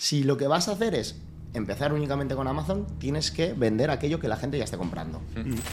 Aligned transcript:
Si 0.00 0.22
lo 0.22 0.36
que 0.36 0.46
vas 0.46 0.68
a 0.68 0.72
hacer 0.72 0.94
es 0.94 1.16
empezar 1.54 1.92
únicamente 1.92 2.36
con 2.36 2.46
Amazon, 2.46 2.86
tienes 3.00 3.32
que 3.32 3.52
vender 3.52 3.90
aquello 3.90 4.20
que 4.20 4.28
la 4.28 4.36
gente 4.36 4.56
ya 4.56 4.62
esté 4.62 4.76
comprando. 4.76 5.20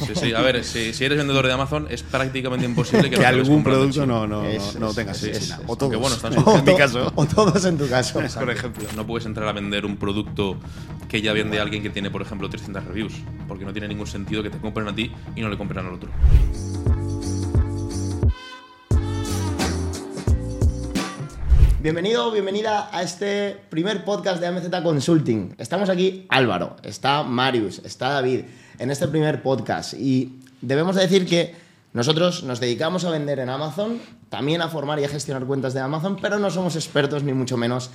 Sí, 0.04 0.16
sí, 0.16 0.33
a 0.33 0.42
ver, 0.42 0.63
si, 0.63 0.94
si 0.94 1.05
eres 1.05 1.20
vendedor 1.20 1.46
de 1.46 1.54
Amazon 1.54 1.86
es 1.92 2.01
prácticamente 2.01 2.66
imposible 2.66 3.11
que, 3.11 3.17
que 3.17 3.25
algún 3.25 3.64
producto 3.64 4.03
no, 4.08 4.25
no, 4.25 4.43
Es- 4.46 4.80
no 4.80 4.90
es- 4.90 4.96
tenga 4.96 5.11
es- 5.11 5.17
sí, 5.19 5.30
es- 5.30 5.42
China. 5.42 5.59
es- 5.61 5.69
O 5.69 5.75
todos. 5.75 5.92
que 5.92 5.98
bueno, 5.98 6.16
están 6.16 6.33
O 6.43 6.58
en 6.58 6.66
mi 6.66 6.72
to- 6.72 6.75
caso. 6.77 7.11
O 7.14 7.25
todos 7.27 7.66
en 7.66 7.77
tu 7.77 7.88
caso. 7.88 8.20
Por 8.39 8.50
ejemplo. 8.50 8.89
No 8.96 9.05
puedes 9.05 9.27
entrar 9.27 9.48
a 9.48 9.52
vender 9.52 9.86
un 9.86 9.98
producto 9.98 10.57
que 11.07 11.21
ya 11.21 11.32
vende 11.32 11.60
alguien 11.60 11.84
que 11.84 11.92
tiene, 11.92 12.10
por 12.10 12.23
ejemplo, 12.23 12.50
300 12.50 12.84
reviews, 12.84 13.14
porque 13.48 13.64
no 13.64 13.73
tiene 13.73 13.88
ningún 13.89 14.07
sentido 14.07 14.42
que 14.42 14.50
te 14.50 14.57
compren 14.57 14.88
a 14.88 14.96
ti 14.96 15.12
y 15.36 15.42
no 15.42 15.50
le 15.50 15.57
compren 15.57 15.86
al 15.86 15.94
otro. 15.94 16.10
Bienvenido, 21.86 22.32
bienvenida 22.32 22.90
a 22.92 23.04
este 23.04 23.58
primer 23.70 24.04
podcast 24.04 24.40
de 24.40 24.48
AMZ 24.48 24.72
Consulting. 24.82 25.54
Estamos 25.60 25.88
aquí 25.88 26.26
Álvaro, 26.30 26.78
está 26.82 27.21
Marius, 27.21 27.78
está 27.86 28.10
David 28.10 28.46
en 28.80 28.89
este 28.89 29.07
primer 29.07 29.43
podcast 29.43 29.93
y 29.93 30.40
debemos 30.62 30.96
de 30.96 31.04
decir 31.04 31.28
que 31.28 31.54
nosotros 31.93 32.41
nos 32.41 32.59
dedicamos 32.59 33.05
a 33.05 33.12
vender 33.12 33.38
en 33.38 33.49
Amazon, 33.49 34.02
también 34.29 34.63
a 34.63 34.67
formar 34.67 34.99
y 34.99 35.03
a 35.03 35.09
gestionar 35.09 35.45
cuentas 35.45 35.76
de 35.76 35.81
Amazon, 35.81 36.17
pero 36.20 36.40
no 36.40 36.49
somos 36.49 36.76
expertos 36.76 37.21
ni 37.21 37.34
mucho 37.34 37.55
menos 37.55 37.91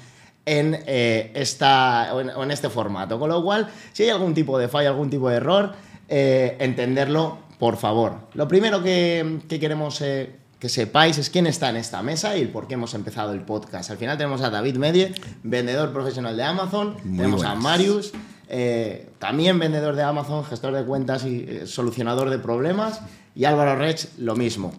en, 0.47 0.79
eh, 0.87 1.33
esta, 1.34 2.12
en, 2.17 2.51
este 2.53 2.70
formato. 2.70 3.19
Con 3.19 3.29
lo 3.29 3.43
cual, 3.43 3.70
si 3.93 4.05
hay 4.05 4.11
algún 4.11 4.34
tipo 4.34 4.57
de 4.57 4.69
fallo, 4.69 4.91
algún 4.91 5.11
tipo 5.11 5.29
de 5.29 5.34
error, 5.34 5.73
eh, 6.09 6.57
entenderlo, 6.61 7.39
por 7.59 7.77
favor. 7.77 8.19
Lo 8.34 8.47
primero 8.47 8.84
que, 8.84 9.41
que 9.48 9.59
queremos 9.59 10.01
eh, 10.01 10.40
que 10.60 10.69
sepáis 10.69 11.16
es 11.16 11.30
quién 11.30 11.46
está 11.46 11.70
en 11.70 11.77
esta 11.77 12.02
mesa 12.02 12.37
y 12.37 12.42
el 12.42 12.50
por 12.50 12.69
qué 12.69 12.74
hemos 12.74 12.92
empezado 12.92 13.32
el 13.32 13.41
podcast. 13.41 13.91
Al 13.91 13.96
final 13.96 14.19
tenemos 14.19 14.42
a 14.42 14.50
David 14.50 14.77
Medie, 14.77 15.14
vendedor 15.42 15.91
profesional 15.92 16.36
de 16.36 16.45
Amazon, 16.45 16.96
Muy 17.02 17.16
tenemos 17.16 17.45
a. 17.45 17.55
Marius, 17.55 18.12
eh, 18.46 19.09
también 19.19 19.59
vendedor 19.59 19.96
de 19.96 20.02
Amazon, 20.02 20.44
gestor 20.44 20.75
de 20.75 20.84
cuentas 20.84 21.25
y 21.25 21.47
eh, 21.48 21.67
solucionador 21.67 22.28
de 22.28 22.39
problemas, 22.39 23.00
y 23.34 23.47
Álvaro 23.47 23.75
Rech, 23.77 24.06
lo 24.19 24.36
mismo. 24.36 24.72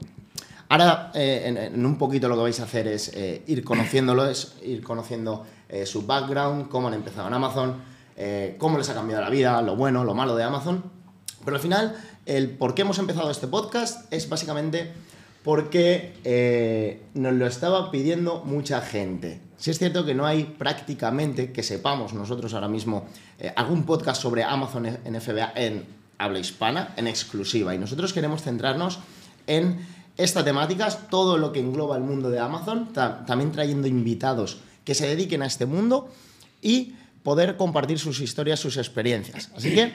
Ahora, 0.69 1.11
eh, 1.15 1.43
en, 1.45 1.57
en 1.57 1.83
un 1.83 1.97
poquito 1.97 2.29
lo 2.29 2.35
que 2.35 2.43
vais 2.43 2.59
a 2.59 2.63
hacer 2.63 2.87
es 2.87 3.11
ir 3.47 3.63
conociéndolo, 3.63 4.29
es 4.29 4.53
ir 4.63 4.83
conociendo 4.83 5.45
su 5.85 6.05
background, 6.05 6.69
cómo 6.69 6.89
han 6.89 6.93
empezado 6.93 7.27
en 7.27 7.33
Amazon, 7.33 7.75
cómo 8.57 8.77
les 8.77 8.87
ha 8.89 8.93
cambiado 8.93 9.21
la 9.21 9.29
vida, 9.29 9.61
lo 9.61 9.75
bueno, 9.75 10.03
lo 10.03 10.13
malo 10.13 10.35
de 10.35 10.43
Amazon. 10.43 10.83
Pero 11.43 11.57
al 11.57 11.61
final, 11.61 11.97
el 12.25 12.51
por 12.51 12.73
qué 12.73 12.83
hemos 12.83 12.99
empezado 12.99 13.31
este 13.31 13.47
podcast 13.47 14.11
es 14.13 14.29
básicamente 14.29 14.93
porque 15.43 16.13
eh, 16.23 17.01
nos 17.13 17.33
lo 17.33 17.47
estaba 17.47 17.89
pidiendo 17.91 18.43
mucha 18.45 18.81
gente. 18.81 19.39
Si 19.57 19.71
es 19.71 19.77
cierto 19.79 20.05
que 20.05 20.13
no 20.15 20.25
hay 20.25 20.43
prácticamente, 20.43 21.51
que 21.51 21.63
sepamos 21.63 22.13
nosotros 22.13 22.53
ahora 22.53 22.67
mismo, 22.67 23.05
eh, 23.39 23.51
algún 23.55 23.83
podcast 23.85 24.21
sobre 24.21 24.43
Amazon 24.43 24.85
en 24.85 25.21
FBA 25.21 25.53
en 25.55 25.85
habla 26.17 26.39
hispana, 26.39 26.93
en 26.97 27.07
exclusiva. 27.07 27.73
Y 27.73 27.77
nosotros 27.79 28.13
queremos 28.13 28.43
centrarnos 28.43 28.99
en 29.47 29.79
esta 30.17 30.43
temática, 30.43 30.87
todo 31.09 31.37
lo 31.37 31.51
que 31.51 31.59
engloba 31.59 31.95
el 31.97 32.03
mundo 32.03 32.29
de 32.29 32.39
Amazon, 32.39 32.93
ta- 32.93 33.25
también 33.25 33.51
trayendo 33.51 33.87
invitados 33.87 34.59
que 34.85 34.93
se 34.93 35.07
dediquen 35.07 35.41
a 35.41 35.45
este 35.47 35.65
mundo 35.65 36.09
y 36.61 36.93
poder 37.23 37.55
compartir 37.57 37.97
sus 37.97 38.19
historias, 38.19 38.59
sus 38.59 38.77
experiencias. 38.77 39.49
Así 39.55 39.73
que 39.73 39.91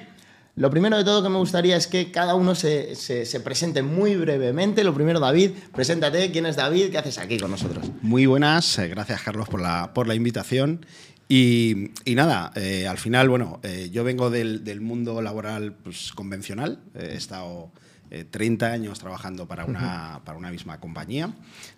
lo 0.57 0.71
primero 0.71 0.97
de 0.97 1.05
todo 1.05 1.23
que 1.23 1.29
me 1.29 1.37
gustaría 1.39 1.77
es 1.77 1.87
que 1.87 2.11
cada 2.11 2.35
uno 2.35 2.55
se, 2.55 2.95
se- 2.97 3.27
se 3.27 3.41
presente 3.41 3.83
muy 3.83 4.17
brevemente. 4.17 4.83
Lo 4.85 4.95
primero, 4.95 5.21
David, 5.21 5.51
preséntate. 5.75 6.31
¿Quién 6.33 6.47
es 6.47 6.57
David? 6.57 6.91
¿Qué 6.91 6.99
haces 6.99 7.19
aquí 7.19 7.39
con 7.39 7.51
nosotros? 7.51 7.85
Muy 8.03 8.25
buenas, 8.27 8.79
eh, 8.79 8.89
gracias 8.89 9.21
Carlos 9.23 9.49
por 9.49 9.61
la, 9.61 9.93
por 9.93 10.07
la 10.09 10.15
invitación. 10.15 10.85
Y, 11.29 11.91
y 12.05 12.15
nada, 12.15 12.53
eh, 12.55 12.87
al 12.87 12.99
final, 12.99 13.29
bueno, 13.29 13.61
eh, 13.65 13.91
yo 13.93 14.03
vengo 14.05 14.31
del, 14.31 14.63
del 14.65 14.81
mundo 14.81 15.21
laboral 15.21 15.73
pues, 15.75 16.13
convencional, 16.13 16.79
eh, 16.95 17.11
he 17.15 17.17
estado 17.17 17.71
eh, 18.13 18.25
30 18.25 18.67
años 18.71 19.01
trabajando 19.01 19.49
para 19.49 19.65
una, 19.65 20.21
para 20.25 20.39
una 20.39 20.51
misma 20.53 20.79
compañía, 20.79 21.35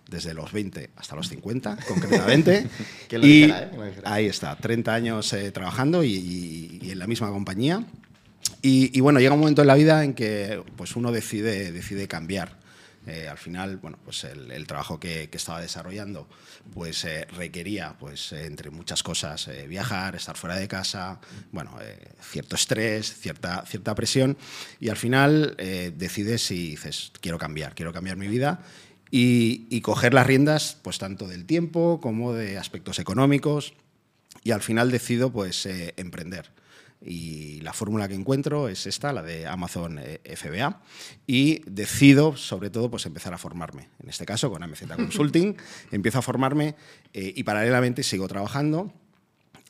desde 0.07 0.35
los 0.35 0.51
20 0.53 0.91
hasta 0.95 1.15
los 1.15 1.27
50 1.29 1.77
concretamente. 1.87 2.67
Lo 3.11 3.25
y 3.25 3.41
dijera, 3.41 3.63
¿eh? 3.63 3.71
Lo 4.03 4.09
ahí 4.09 4.27
está, 4.27 4.55
30 4.55 4.93
años 4.93 5.33
eh, 5.33 5.51
trabajando 5.51 6.03
y, 6.03 6.13
y- 6.13 6.79
y 6.83 6.91
en 6.91 6.99
la 6.99 7.07
misma 7.07 7.29
compañía. 7.31 7.83
Y, 8.61 8.99
bueno, 8.99 9.19
llega 9.19 9.33
un 9.33 9.39
momento 9.39 9.61
en 9.61 9.67
la 9.67 9.75
vida 9.75 10.03
en 10.03 10.13
que 10.13 10.61
pues 10.75 10.95
uno 10.95 11.11
decide, 11.11 11.71
decide 11.71 12.07
cambiar. 12.07 12.59
Eh, 13.07 13.27
al 13.29 13.37
final, 13.37 13.77
bueno, 13.77 13.97
pues 14.03 14.25
el, 14.25 14.67
trabajo 14.67 14.99
que, 14.99 15.29
estaba 15.31 15.61
desarrollando 15.61 16.27
pues 16.73 17.05
eh, 17.05 17.25
requería, 17.35 17.95
pues 17.97 18.33
eh, 18.33 18.45
entre 18.45 18.69
muchas 18.69 19.01
cosas, 19.01 19.47
eh, 19.47 19.65
viajar, 19.67 20.15
estar 20.15 20.35
fuera 20.35 20.57
de 20.57 20.67
casa, 20.67 21.19
bueno, 21.51 21.77
cierto 22.21 22.55
estrés, 22.55 23.15
cierta, 23.17 23.65
cierta 23.65 23.95
presión 23.95 24.37
y 24.79 24.89
al 24.89 24.97
final 24.97 25.55
decides 25.95 26.51
y 26.51 26.71
dices, 26.71 27.11
quiero 27.21 27.37
cambiar, 27.37 27.73
quiero 27.73 27.93
cambiar 27.93 28.17
mi 28.17 28.27
vida 28.27 28.61
y, 29.09 29.65
y 29.69 29.81
coger 29.81 30.13
las 30.13 30.27
riendas 30.27 30.77
pues 30.81 30.97
tanto 30.99 31.27
del 31.27 31.45
tiempo 31.45 31.99
como 32.01 32.33
de 32.33 32.57
aspectos 32.57 32.99
económicos 32.99 33.73
y 34.43 34.51
al 34.51 34.61
final 34.61 34.91
decido 34.91 35.31
pues 35.31 35.65
emprender. 35.65 36.58
Y 37.01 37.61
la 37.61 37.71
fórmula 37.71 38.07
que 38.07 38.13
encuentro 38.13 38.67
es 38.67 38.85
esta, 38.85 39.13
la 39.13 39.23
de 39.23 39.47
Amazon 39.47 39.99
eh, 39.99 40.19
FBA, 40.35 40.81
y 41.25 41.61
decido 41.65 42.35
sobre 42.35 42.69
todo 42.69 42.91
pues 42.91 43.05
empezar 43.05 43.33
a 43.33 43.37
formarme. 43.37 43.89
En 44.03 44.09
este 44.09 44.25
caso 44.25 44.51
con 44.51 44.63
AMZ 44.63 44.83
Consulting, 44.95 45.55
empiezo 45.91 46.19
a 46.19 46.21
formarme 46.21 46.75
eh, 47.13 47.33
y 47.35 47.43
paralelamente 47.43 48.03
sigo 48.03 48.27
trabajando 48.27 48.93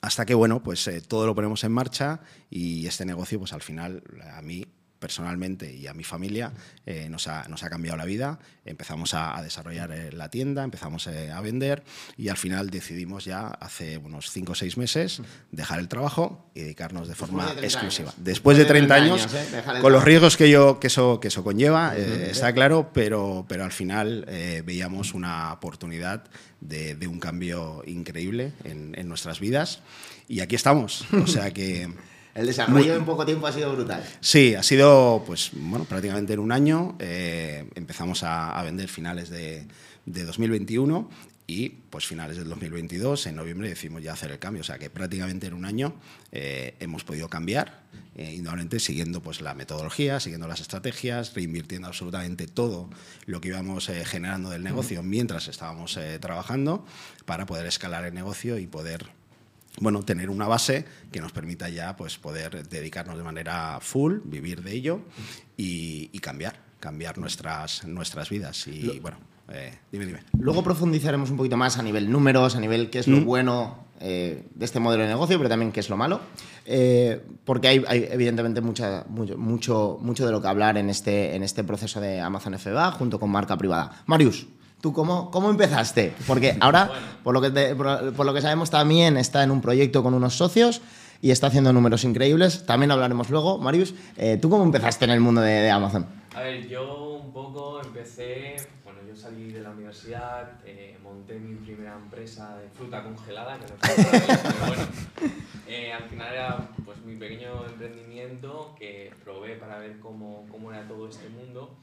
hasta 0.01 0.25
que 0.25 0.33
bueno 0.33 0.63
pues 0.63 0.87
eh, 0.87 1.01
todo 1.01 1.25
lo 1.25 1.35
ponemos 1.35 1.63
en 1.63 1.71
marcha 1.71 2.21
y 2.49 2.87
este 2.87 3.05
negocio 3.05 3.37
pues 3.37 3.53
al 3.53 3.61
final 3.61 4.01
a 4.33 4.41
mí 4.41 4.65
personalmente 4.99 5.73
y 5.73 5.87
a 5.87 5.93
mi 5.93 6.03
familia 6.03 6.51
eh, 6.85 7.07
nos, 7.09 7.27
ha, 7.27 7.47
nos 7.47 7.63
ha 7.63 7.69
cambiado 7.69 7.97
la 7.97 8.05
vida. 8.05 8.39
Empezamos 8.65 9.13
a, 9.13 9.37
a 9.37 9.41
desarrollar 9.41 9.91
eh, 9.91 10.11
la 10.11 10.29
tienda, 10.29 10.63
empezamos 10.63 11.07
eh, 11.07 11.31
a 11.31 11.41
vender 11.41 11.83
y 12.17 12.29
al 12.29 12.37
final 12.37 12.69
decidimos 12.69 13.25
ya 13.25 13.47
hace 13.47 13.97
unos 13.97 14.29
5 14.31 14.51
o 14.51 14.55
6 14.55 14.77
meses 14.77 15.21
dejar 15.51 15.79
el 15.79 15.87
trabajo 15.87 16.49
y 16.53 16.61
dedicarnos 16.61 17.07
de 17.07 17.15
forma 17.15 17.45
de 17.45 17.61
30 17.61 17.65
exclusiva. 17.67 18.09
años. 18.09 18.23
Después 18.23 18.57
de 18.57 18.65
30 18.65 18.93
años, 18.93 19.21
años, 19.21 19.33
¿eh? 19.53 19.81
Con 19.81 19.93
los 19.93 20.03
riesgos 20.03 20.37
que, 20.37 20.49
yo, 20.49 20.79
que, 20.79 20.87
eso, 20.87 21.19
que 21.19 21.29
eso 21.29 21.43
conlleva, 21.43 21.93
eh, 21.95 22.29
está 22.31 22.53
claro, 22.53 22.91
pero, 22.93 23.45
pero 23.47 23.63
al 23.63 23.71
final 23.71 24.25
eh, 24.27 24.61
veíamos 24.65 25.13
una 25.13 25.53
oportunidad 25.53 26.23
de, 26.61 26.95
de 26.95 27.07
un 27.07 27.19
cambio 27.19 27.83
increíble 27.87 28.51
en, 28.65 28.93
en 28.97 29.07
nuestras 29.07 29.39
vidas 29.39 29.81
y 30.27 30.41
aquí 30.41 30.55
estamos. 30.55 31.05
O 31.13 31.27
sea 31.27 31.51
que... 31.51 31.89
El 32.39 32.47
desarrollo 32.47 32.95
en 32.95 33.03
poco 33.03 33.25
tiempo 33.25 33.47
ha 33.47 33.51
sido 33.51 33.73
brutal. 33.73 34.01
Sí, 34.21 34.55
ha 34.55 34.63
sido 34.63 35.23
pues 35.25 35.51
bueno, 35.53 35.83
prácticamente 35.83 36.31
en 36.33 36.39
un 36.39 36.53
año. 36.53 36.95
eh, 36.99 37.69
empezamos 37.75 38.23
a, 38.23 38.57
a 38.57 38.63
vender 38.63 38.87
finales 38.87 39.29
de, 39.29 39.65
de 40.05 40.23
2021 40.23 41.09
y 41.47 41.69
pues 41.89 42.05
finales 42.05 42.37
del 42.37 42.47
2022, 42.47 43.25
en 43.25 43.35
noviembre, 43.35 43.67
decidimos 43.69 44.03
ya 44.03 44.13
hacer 44.13 44.31
el 44.31 44.39
cambio. 44.39 44.61
O 44.61 44.63
sea 44.63 44.77
que 44.77 44.89
prácticamente 44.89 45.47
en 45.47 45.55
un 45.55 45.65
año 45.65 45.95
eh, 46.31 46.75
hemos 46.79 47.03
podido 47.03 47.27
cambiar, 47.27 47.81
eh, 48.15 48.35
indudablemente 48.35 48.79
siguiendo 48.79 49.21
pues 49.21 49.41
la 49.41 49.53
metodología, 49.55 50.19
siguiendo 50.21 50.47
las 50.47 50.61
estrategias, 50.61 51.33
reinvirtiendo 51.33 51.87
absolutamente 51.87 52.47
todo 52.47 52.89
lo 53.25 53.41
que 53.41 53.49
íbamos 53.49 53.89
eh, 53.89 54.05
generando 54.05 54.49
del 54.49 54.63
negocio 54.63 55.03
mientras 55.03 55.49
estábamos 55.49 55.99
trabajando 56.21 56.85
para 57.25 57.45
poder 57.45 57.65
escalar 57.65 58.05
el 58.05 58.13
negocio 58.13 58.59
y 58.59 58.67
poder 58.67 59.18
bueno, 59.79 60.03
tener 60.03 60.29
una 60.29 60.47
base 60.47 60.85
que 61.11 61.21
nos 61.21 61.31
permita 61.31 61.69
ya 61.69 61.95
pues, 61.95 62.17
poder 62.17 62.67
dedicarnos 62.67 63.17
de 63.17 63.23
manera 63.23 63.79
full, 63.81 64.19
vivir 64.23 64.63
de 64.63 64.73
ello 64.73 65.01
y, 65.57 66.09
y 66.11 66.19
cambiar, 66.19 66.59
cambiar 66.79 67.17
nuestras, 67.17 67.85
nuestras 67.85 68.29
vidas. 68.29 68.67
Y 68.67 68.99
bueno, 68.99 69.17
eh, 69.51 69.73
dime, 69.91 70.05
dime. 70.05 70.19
Luego 70.39 70.63
profundizaremos 70.63 71.29
un 71.31 71.37
poquito 71.37 71.57
más 71.57 71.77
a 71.77 71.83
nivel 71.83 72.11
números, 72.11 72.55
a 72.55 72.59
nivel 72.59 72.89
qué 72.89 72.99
es 72.99 73.07
lo 73.07 73.21
bueno 73.21 73.85
eh, 73.99 74.45
de 74.53 74.65
este 74.65 74.79
modelo 74.79 75.03
de 75.03 75.09
negocio, 75.09 75.37
pero 75.37 75.49
también 75.49 75.71
qué 75.71 75.79
es 75.79 75.89
lo 75.89 75.97
malo. 75.97 76.21
Eh, 76.65 77.21
porque 77.45 77.67
hay, 77.67 77.83
hay, 77.87 78.07
evidentemente 78.11 78.61
mucha, 78.61 79.05
mucho, 79.09 79.37
mucho, 79.37 79.97
mucho 80.01 80.25
de 80.25 80.31
lo 80.31 80.41
que 80.41 80.47
hablar 80.47 80.77
en 80.77 80.89
este, 80.89 81.35
en 81.35 81.43
este 81.43 81.63
proceso 81.63 81.99
de 81.99 82.19
Amazon 82.19 82.57
FBA 82.57 82.91
junto 82.91 83.19
con 83.19 83.31
marca 83.31 83.57
privada. 83.57 84.03
Marius, 84.05 84.47
¿tú 84.81 84.93
cómo, 84.93 85.29
cómo 85.31 85.49
empezaste? 85.49 86.13
Porque 86.27 86.57
ahora, 86.59 86.91
por, 87.23 87.33
lo 87.33 87.41
que 87.41 87.51
te- 87.51 87.75
por, 87.75 88.13
por 88.13 88.25
lo 88.25 88.33
que 88.33 88.41
sabemos, 88.41 88.69
también 88.69 89.17
está 89.17 89.43
en 89.43 89.51
un 89.51 89.61
proyecto 89.61 90.03
con 90.03 90.13
unos 90.13 90.35
socios 90.35 90.81
y 91.21 91.31
está 91.31 91.47
haciendo 91.47 91.73
números 91.73 92.03
increíbles. 92.03 92.65
También 92.65 92.91
hablaremos 92.91 93.29
luego. 93.29 93.57
Marius, 93.57 93.93
eh, 94.17 94.37
¿tú 94.41 94.49
cómo 94.49 94.63
empezaste 94.63 95.05
en 95.05 95.11
el 95.11 95.19
mundo 95.19 95.41
de, 95.41 95.51
de 95.51 95.69
Amazon? 95.71 96.05
A 96.35 96.41
ver, 96.41 96.67
yo 96.69 97.19
un 97.25 97.33
poco 97.33 97.81
empecé, 97.81 98.55
bueno, 98.85 98.99
yo 99.07 99.15
salí 99.15 99.51
de 99.51 99.59
la 99.61 99.71
universidad, 99.71 100.59
eh, 100.65 100.97
monté 101.03 101.37
mi 101.39 101.55
primera 101.55 101.95
empresa 101.95 102.55
de 102.57 102.69
fruta 102.69 103.03
congelada, 103.03 103.57
que 103.59 103.65
no 103.65 104.05
bien, 104.27 104.39
pero 104.43 104.67
bueno, 104.67 104.83
eh, 105.67 105.91
al 105.91 106.03
final 106.09 106.33
era 106.33 106.69
pues 106.85 106.97
mi 107.03 107.15
pequeño 107.15 107.65
emprendimiento 107.67 108.75
que 108.77 109.11
probé 109.25 109.55
para 109.55 109.79
ver 109.79 109.99
cómo, 109.99 110.45
cómo 110.49 110.71
era 110.71 110.87
todo 110.87 111.09
este 111.09 111.27
mundo 111.29 111.75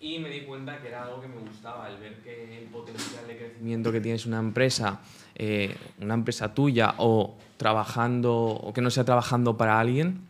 y 0.00 0.18
me 0.18 0.30
di 0.30 0.42
cuenta 0.42 0.80
que 0.80 0.88
era 0.88 1.04
algo 1.04 1.20
que 1.20 1.28
me 1.28 1.38
gustaba, 1.38 1.88
el 1.88 1.98
ver 1.98 2.14
que 2.22 2.58
el 2.58 2.64
potencial 2.66 3.26
de 3.26 3.36
crecimiento 3.36 3.90
que 3.90 4.00
tienes 4.00 4.26
una 4.26 4.38
empresa, 4.38 5.00
eh, 5.34 5.74
una 6.00 6.14
empresa 6.14 6.54
tuya 6.54 6.94
o 6.98 7.36
trabajando 7.56 8.34
o 8.34 8.72
que 8.72 8.80
no 8.80 8.90
sea 8.90 9.04
trabajando 9.04 9.56
para 9.56 9.80
alguien. 9.80 10.20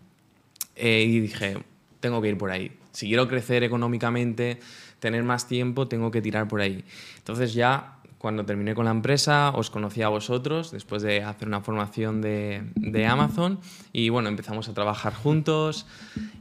Eh, 0.76 1.04
y 1.06 1.20
dije, 1.20 1.58
tengo 2.00 2.22
que 2.22 2.28
ir 2.28 2.38
por 2.38 2.50
ahí. 2.50 2.72
Si 2.92 3.08
quiero 3.08 3.28
crecer 3.28 3.62
económicamente, 3.62 4.58
tener 5.00 5.22
más 5.22 5.46
tiempo, 5.46 5.86
tengo 5.86 6.10
que 6.10 6.22
tirar 6.22 6.48
por 6.48 6.60
ahí. 6.60 6.84
Entonces 7.18 7.52
ya 7.52 7.97
cuando 8.18 8.44
terminé 8.44 8.74
con 8.74 8.84
la 8.84 8.90
empresa, 8.90 9.50
os 9.54 9.70
conocí 9.70 10.02
a 10.02 10.08
vosotros 10.08 10.72
después 10.72 11.02
de 11.02 11.22
hacer 11.22 11.46
una 11.46 11.60
formación 11.60 12.20
de, 12.20 12.62
de, 12.74 13.06
Amazon 13.06 13.60
y 13.92 14.08
bueno, 14.08 14.28
empezamos 14.28 14.68
a 14.68 14.74
trabajar 14.74 15.14
juntos 15.14 15.86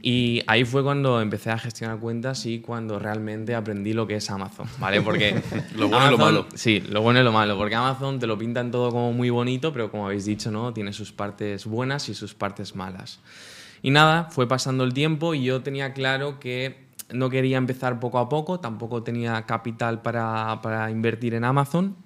y 0.02 0.42
ahí 0.48 0.64
fue 0.64 0.82
cuando 0.82 1.20
empecé 1.20 1.50
a 1.50 1.58
gestionar 1.58 1.98
cuentas 1.98 2.46
y 2.46 2.58
cuando 2.58 2.98
realmente 2.98 3.54
aprendí 3.54 3.92
lo 3.92 4.08
que 4.08 4.16
es 4.16 4.28
Amazon, 4.28 4.66
¿vale? 4.80 5.00
Porque 5.02 5.40
lo 5.76 5.88
bueno 5.88 6.08
y 6.08 6.10
lo 6.10 6.18
malo. 6.18 6.46
Sí, 6.54 6.80
lo 6.80 7.00
bueno 7.00 7.20
y 7.20 7.22
lo 7.22 7.32
malo, 7.32 7.56
porque 7.56 7.76
Amazon 7.76 8.18
te 8.18 8.26
lo 8.26 8.36
pintan 8.36 8.72
todo 8.72 8.90
como 8.90 9.12
muy 9.12 9.30
bonito, 9.30 9.72
pero 9.72 9.90
como 9.90 10.06
habéis 10.06 10.24
dicho, 10.24 10.50
¿no? 10.50 10.72
Tiene 10.72 10.92
sus 10.92 11.12
partes 11.12 11.64
buenas 11.64 12.08
y 12.08 12.14
sus 12.14 12.34
partes 12.34 12.74
malas. 12.74 13.20
Y 13.82 13.92
nada, 13.92 14.24
fue 14.30 14.48
pasando 14.48 14.82
el 14.82 14.92
tiempo 14.92 15.34
y 15.34 15.44
yo 15.44 15.62
tenía 15.62 15.92
claro 15.92 16.40
que 16.40 16.87
no 17.10 17.30
quería 17.30 17.56
empezar 17.56 18.00
poco 18.00 18.18
a 18.18 18.28
poco, 18.28 18.60
tampoco 18.60 19.02
tenía 19.02 19.42
capital 19.46 20.02
para, 20.02 20.60
para 20.62 20.90
invertir 20.90 21.34
en 21.34 21.44
Amazon, 21.44 21.96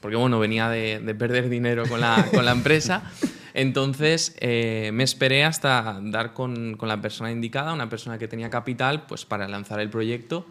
porque 0.00 0.16
bueno, 0.16 0.38
venía 0.38 0.68
de, 0.68 1.00
de 1.00 1.14
perder 1.14 1.48
dinero 1.48 1.84
con 1.88 2.00
la, 2.00 2.28
con 2.32 2.44
la 2.44 2.52
empresa. 2.52 3.10
Entonces 3.54 4.36
eh, 4.40 4.90
me 4.92 5.02
esperé 5.02 5.42
hasta 5.42 5.98
dar 6.02 6.34
con, 6.34 6.76
con, 6.76 6.88
la 6.88 7.00
persona 7.00 7.30
indicada, 7.32 7.72
una 7.72 7.88
persona 7.88 8.18
que 8.18 8.28
tenía 8.28 8.50
capital, 8.50 9.06
pues 9.06 9.24
para 9.24 9.48
lanzar 9.48 9.80
el 9.80 9.88
proyecto 9.88 10.46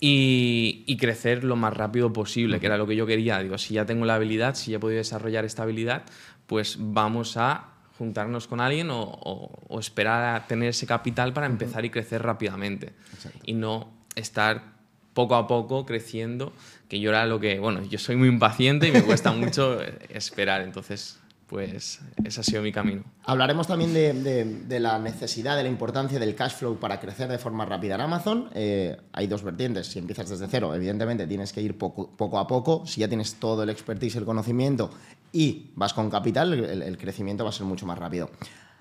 y, 0.00 0.82
y, 0.86 0.96
crecer 0.96 1.44
lo 1.44 1.54
más 1.54 1.72
rápido 1.72 2.12
posible, 2.12 2.58
que 2.58 2.66
era 2.66 2.76
lo 2.76 2.88
que 2.88 2.96
yo 2.96 3.06
quería. 3.06 3.38
Digo, 3.38 3.56
si 3.56 3.74
ya 3.74 3.86
tengo 3.86 4.04
la 4.04 4.16
habilidad, 4.16 4.56
si 4.56 4.72
ya 4.72 4.78
he 4.78 4.80
podido 4.80 4.98
desarrollar 4.98 5.44
esta 5.44 5.62
habilidad, 5.62 6.02
pues 6.48 6.76
vamos 6.80 7.36
a 7.36 7.73
juntarnos 7.98 8.46
con 8.46 8.60
alguien 8.60 8.90
o, 8.90 9.02
o, 9.02 9.80
esperar 9.80 10.36
a 10.36 10.46
tener 10.46 10.70
ese 10.70 10.86
capital 10.86 11.32
para 11.32 11.46
empezar 11.46 11.84
y 11.84 11.90
crecer 11.90 12.22
rápidamente. 12.22 12.92
Exacto. 13.14 13.38
Y 13.44 13.54
no 13.54 13.92
estar 14.14 14.74
poco 15.14 15.36
a 15.36 15.46
poco 15.46 15.86
creciendo, 15.86 16.52
que 16.88 17.00
yo 17.00 17.10
era 17.10 17.24
lo 17.26 17.38
que, 17.38 17.58
bueno, 17.60 17.82
yo 17.84 17.98
soy 17.98 18.16
muy 18.16 18.28
impaciente 18.28 18.88
y 18.88 18.92
me 18.92 19.02
cuesta 19.02 19.32
mucho 19.32 19.80
esperar, 20.08 20.62
entonces 20.62 21.20
pues 21.46 22.00
ese 22.24 22.40
ha 22.40 22.42
sido 22.42 22.62
mi 22.62 22.72
camino. 22.72 23.04
Hablaremos 23.24 23.66
también 23.66 23.92
de, 23.92 24.80
la 24.80 24.98
necesidad, 24.98 25.56
de 25.56 25.62
la 25.62 25.68
importancia 25.68 26.18
del 26.18 26.34
cash 26.34 26.54
flow 26.54 26.78
para 26.78 27.00
crecer 27.00 27.28
de 27.28 27.38
forma 27.38 27.64
rápida 27.64 27.94
en 27.96 28.00
Amazon. 28.00 28.50
Eh, 28.54 28.96
hay 29.12 29.26
dos 29.26 29.42
vertientes. 29.42 29.86
Si 29.86 29.98
empiezas 29.98 30.28
desde 30.28 30.46
cero, 30.48 30.74
evidentemente 30.74 31.26
tienes 31.26 31.52
que 31.52 31.60
ir 31.60 31.76
poco, 31.78 32.10
poco, 32.16 32.38
a 32.38 32.46
poco. 32.46 32.86
Si 32.86 33.00
ya 33.00 33.08
tienes 33.08 33.34
todo 33.34 33.62
el 33.62 33.70
expertise, 33.70 34.16
el 34.16 34.24
conocimiento 34.24 34.90
y 35.32 35.70
vas 35.74 35.92
con 35.92 36.10
capital, 36.10 36.52
el, 36.54 36.82
el 36.82 36.98
crecimiento 36.98 37.44
va 37.44 37.50
a 37.50 37.52
ser 37.52 37.66
mucho 37.66 37.86
más 37.86 37.98
rápido. 37.98 38.30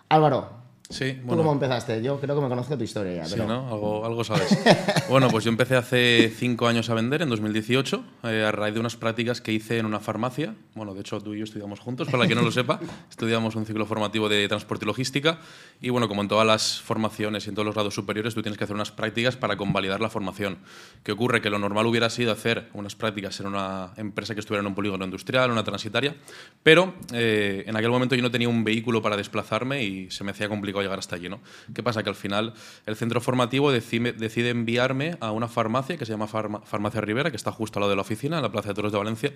Álvaro, 0.09 0.62
Sí, 0.89 1.13
bueno. 1.23 1.31
¿Tú 1.31 1.37
cómo 1.37 1.53
empezaste? 1.53 2.03
Yo 2.03 2.19
creo 2.19 2.35
que 2.35 2.41
me 2.41 2.49
conozco 2.49 2.77
tu 2.77 2.83
historia 2.83 3.15
ya. 3.15 3.25
Sí, 3.25 3.39
¿no? 3.39 3.67
Algo, 3.69 4.05
algo 4.05 4.23
sabes. 4.23 4.57
bueno, 5.09 5.29
pues 5.29 5.45
yo 5.45 5.49
empecé 5.49 5.75
hace 5.75 6.31
cinco 6.35 6.67
años 6.67 6.89
a 6.89 6.93
vender, 6.93 7.21
en 7.21 7.29
2018, 7.29 8.03
eh, 8.25 8.43
a 8.45 8.51
raíz 8.51 8.73
de 8.73 8.79
unas 8.79 8.95
prácticas 8.97 9.39
que 9.39 9.53
hice 9.53 9.77
en 9.77 9.85
una 9.85 9.99
farmacia. 9.99 10.55
Bueno, 10.75 10.93
de 10.93 11.01
hecho, 11.01 11.21
tú 11.21 11.33
y 11.33 11.39
yo 11.39 11.45
estudiamos 11.45 11.79
juntos, 11.79 12.09
para 12.09 12.25
quien 12.25 12.37
no 12.37 12.43
lo 12.43 12.51
sepa. 12.51 12.79
Estudiamos 13.09 13.55
un 13.55 13.65
ciclo 13.65 13.85
formativo 13.85 14.27
de 14.27 14.47
transporte 14.47 14.83
y 14.85 14.87
logística. 14.87 15.39
Y 15.81 15.89
bueno, 15.89 16.07
como 16.07 16.21
en 16.21 16.27
todas 16.27 16.45
las 16.45 16.81
formaciones 16.81 17.45
y 17.45 17.49
en 17.49 17.55
todos 17.55 17.65
los 17.65 17.75
grados 17.75 17.95
superiores, 17.95 18.33
tú 18.33 18.41
tienes 18.41 18.57
que 18.57 18.65
hacer 18.65 18.75
unas 18.75 18.91
prácticas 18.91 19.37
para 19.37 19.55
convalidar 19.55 20.01
la 20.01 20.09
formación. 20.09 20.57
¿Qué 21.03 21.13
ocurre? 21.13 21.41
Que 21.41 21.49
lo 21.49 21.59
normal 21.59 21.85
hubiera 21.85 22.09
sido 22.09 22.31
hacer 22.31 22.69
unas 22.73 22.95
prácticas 22.95 23.39
en 23.39 23.47
una 23.47 23.93
empresa 23.95 24.33
que 24.33 24.41
estuviera 24.41 24.59
en 24.59 24.67
un 24.67 24.75
polígono 24.75 25.05
industrial, 25.05 25.49
una 25.49 25.63
transitaria, 25.63 26.15
pero 26.61 26.93
eh, 27.13 27.63
en 27.65 27.75
aquel 27.75 27.89
momento 27.89 28.15
yo 28.15 28.21
no 28.21 28.31
tenía 28.31 28.49
un 28.49 28.63
vehículo 28.63 29.01
para 29.01 29.15
desplazarme 29.15 29.83
y 29.83 30.11
se 30.11 30.23
me 30.23 30.31
hacía 30.31 30.49
complicado 30.49 30.72
llegar 30.81 30.99
hasta 30.99 31.15
allí. 31.15 31.29
¿no? 31.29 31.39
¿Qué 31.73 31.83
pasa? 31.83 32.03
Que 32.03 32.09
al 32.09 32.15
final 32.15 32.53
el 32.85 32.95
centro 32.95 33.21
formativo 33.21 33.71
decide, 33.71 34.13
decide 34.13 34.49
enviarme 34.49 35.17
a 35.19 35.31
una 35.31 35.47
farmacia 35.47 35.97
que 35.97 36.05
se 36.05 36.11
llama 36.11 36.27
Farma, 36.27 36.61
Farmacia 36.61 37.01
Rivera, 37.01 37.29
que 37.31 37.37
está 37.37 37.51
justo 37.51 37.79
al 37.79 37.81
lado 37.81 37.91
de 37.91 37.95
la 37.95 38.01
oficina, 38.01 38.37
en 38.37 38.43
la 38.43 38.51
Plaza 38.51 38.69
de 38.69 38.75
Toros 38.75 38.91
de 38.91 38.97
Valencia. 38.97 39.33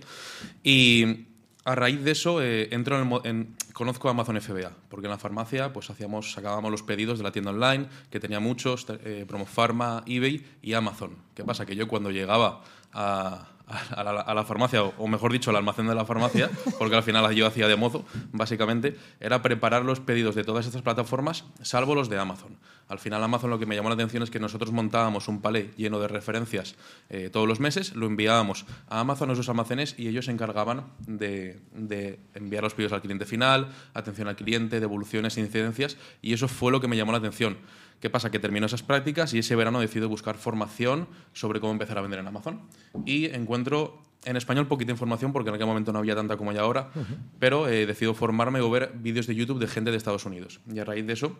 Y 0.63 1.27
a 1.67 1.75
raíz 1.75 2.01
de 2.01 2.11
eso 2.11 2.41
eh, 2.41 2.69
entro 2.71 2.97
en, 2.97 3.11
el, 3.11 3.21
en, 3.25 3.55
conozco 3.73 4.07
a 4.07 4.11
Amazon 4.11 4.39
FBA, 4.39 4.71
porque 4.87 5.07
en 5.07 5.11
la 5.11 5.17
farmacia 5.17 5.73
pues 5.73 5.89
hacíamos, 5.89 6.31
sacábamos 6.31 6.71
los 6.71 6.81
pedidos 6.81 7.17
de 7.17 7.25
la 7.25 7.31
tienda 7.33 7.51
online, 7.51 7.87
que 8.09 8.21
tenía 8.21 8.39
muchos, 8.39 8.87
eh, 8.89 9.25
Promofarma, 9.27 10.03
eBay 10.05 10.45
y 10.61 10.73
Amazon. 10.73 11.17
¿Qué 11.35 11.43
pasa? 11.43 11.65
Que 11.65 11.75
yo 11.75 11.89
cuando 11.89 12.09
llegaba 12.09 12.63
a, 12.93 13.49
a 13.67 14.33
la, 14.33 14.43
farmacia, 14.45 14.81
o 14.83 15.07
mejor 15.07 15.31
dicho, 15.33 15.49
al 15.49 15.57
almacén 15.57 15.87
de 15.87 15.95
la 15.95 16.05
farmacia, 16.05 16.49
porque 16.79 16.95
al 16.95 17.03
final 17.03 17.33
yo 17.35 17.45
hacía 17.45 17.67
de 17.67 17.75
mozo, 17.75 18.05
básicamente, 18.31 18.97
era 19.19 19.41
preparar 19.41 19.83
los 19.83 19.99
pedidos 19.99 20.35
de 20.35 20.43
todas 20.43 20.65
estas 20.65 20.81
plataformas, 20.81 21.43
salvo 21.61 21.93
los 21.93 22.09
de 22.09 22.17
Amazon. 22.17 22.57
Al 22.87 22.99
final 22.99 23.21
Amazon 23.21 23.49
lo 23.49 23.59
que 23.59 23.65
me 23.65 23.75
llamó 23.75 23.89
la 23.89 23.95
atención 23.95 24.23
es 24.23 24.29
que 24.29 24.39
nosotros 24.39 24.71
montábamos 24.71 25.27
un 25.27 25.41
palé 25.41 25.71
lleno 25.75 25.99
de 25.99 26.07
referencias 26.07 26.75
eh, 27.09 27.29
todos 27.29 27.45
los 27.45 27.59
meses, 27.59 27.93
lo 27.95 28.05
enviábamos 28.05 28.65
a 28.87 29.01
Amazon, 29.01 29.29
a 29.29 29.33
esos 29.33 29.49
almacenes, 29.49 29.95
y 29.97 30.07
ellos 30.07 30.25
se 30.25 30.31
encargaban 30.31 30.85
de, 31.05 31.59
de, 31.73 32.19
enviar 32.35 32.63
los 32.63 32.73
pedidos 32.73 32.93
al 32.93 33.01
cliente 33.01 33.25
final, 33.25 33.67
atención 33.93 34.29
al 34.29 34.37
cliente, 34.37 34.79
devoluciones, 34.79 35.37
incidencias, 35.37 35.97
y 36.21 36.31
eso 36.31 36.47
fue 36.47 36.71
lo 36.71 36.79
que 36.79 36.87
me 36.87 36.95
llamó 36.95 37.11
la 37.11 37.17
atención. 37.17 37.57
¿Qué 37.99 38.09
pasa? 38.09 38.29
Que 38.29 38.39
termino 38.39 38.65
esas 38.65 38.83
prácticas 38.83 39.33
y 39.33 39.39
ese 39.39 39.55
verano 39.55 39.79
decido 39.79 40.07
buscar 40.07 40.35
formación 40.35 41.07
sobre 41.33 41.59
cómo 41.59 41.71
empezar 41.71 41.97
a 41.97 42.01
vender 42.01 42.19
en 42.19 42.27
Amazon. 42.27 42.61
Y 43.05 43.25
encuentro 43.25 44.01
en 44.25 44.35
español 44.35 44.67
poquita 44.67 44.91
información 44.91 45.33
porque 45.33 45.49
en 45.49 45.55
aquel 45.55 45.67
momento 45.67 45.93
no 45.93 45.99
había 45.99 46.15
tanta 46.15 46.37
como 46.37 46.51
hay 46.51 46.57
ahora, 46.57 46.91
uh 46.95 46.99
-huh. 46.99 47.17
pero 47.39 47.67
eh, 47.67 47.85
decido 47.85 48.13
formarme 48.13 48.59
o 48.61 48.69
ver 48.69 48.91
vídeos 48.95 49.25
de 49.27 49.35
YouTube 49.35 49.59
de 49.59 49.67
gente 49.67 49.91
de 49.91 49.97
Estados 49.97 50.25
Unidos. 50.25 50.59
Y 50.71 50.79
a 50.79 50.85
raíz 50.85 51.05
de 51.07 51.13
eso 51.13 51.37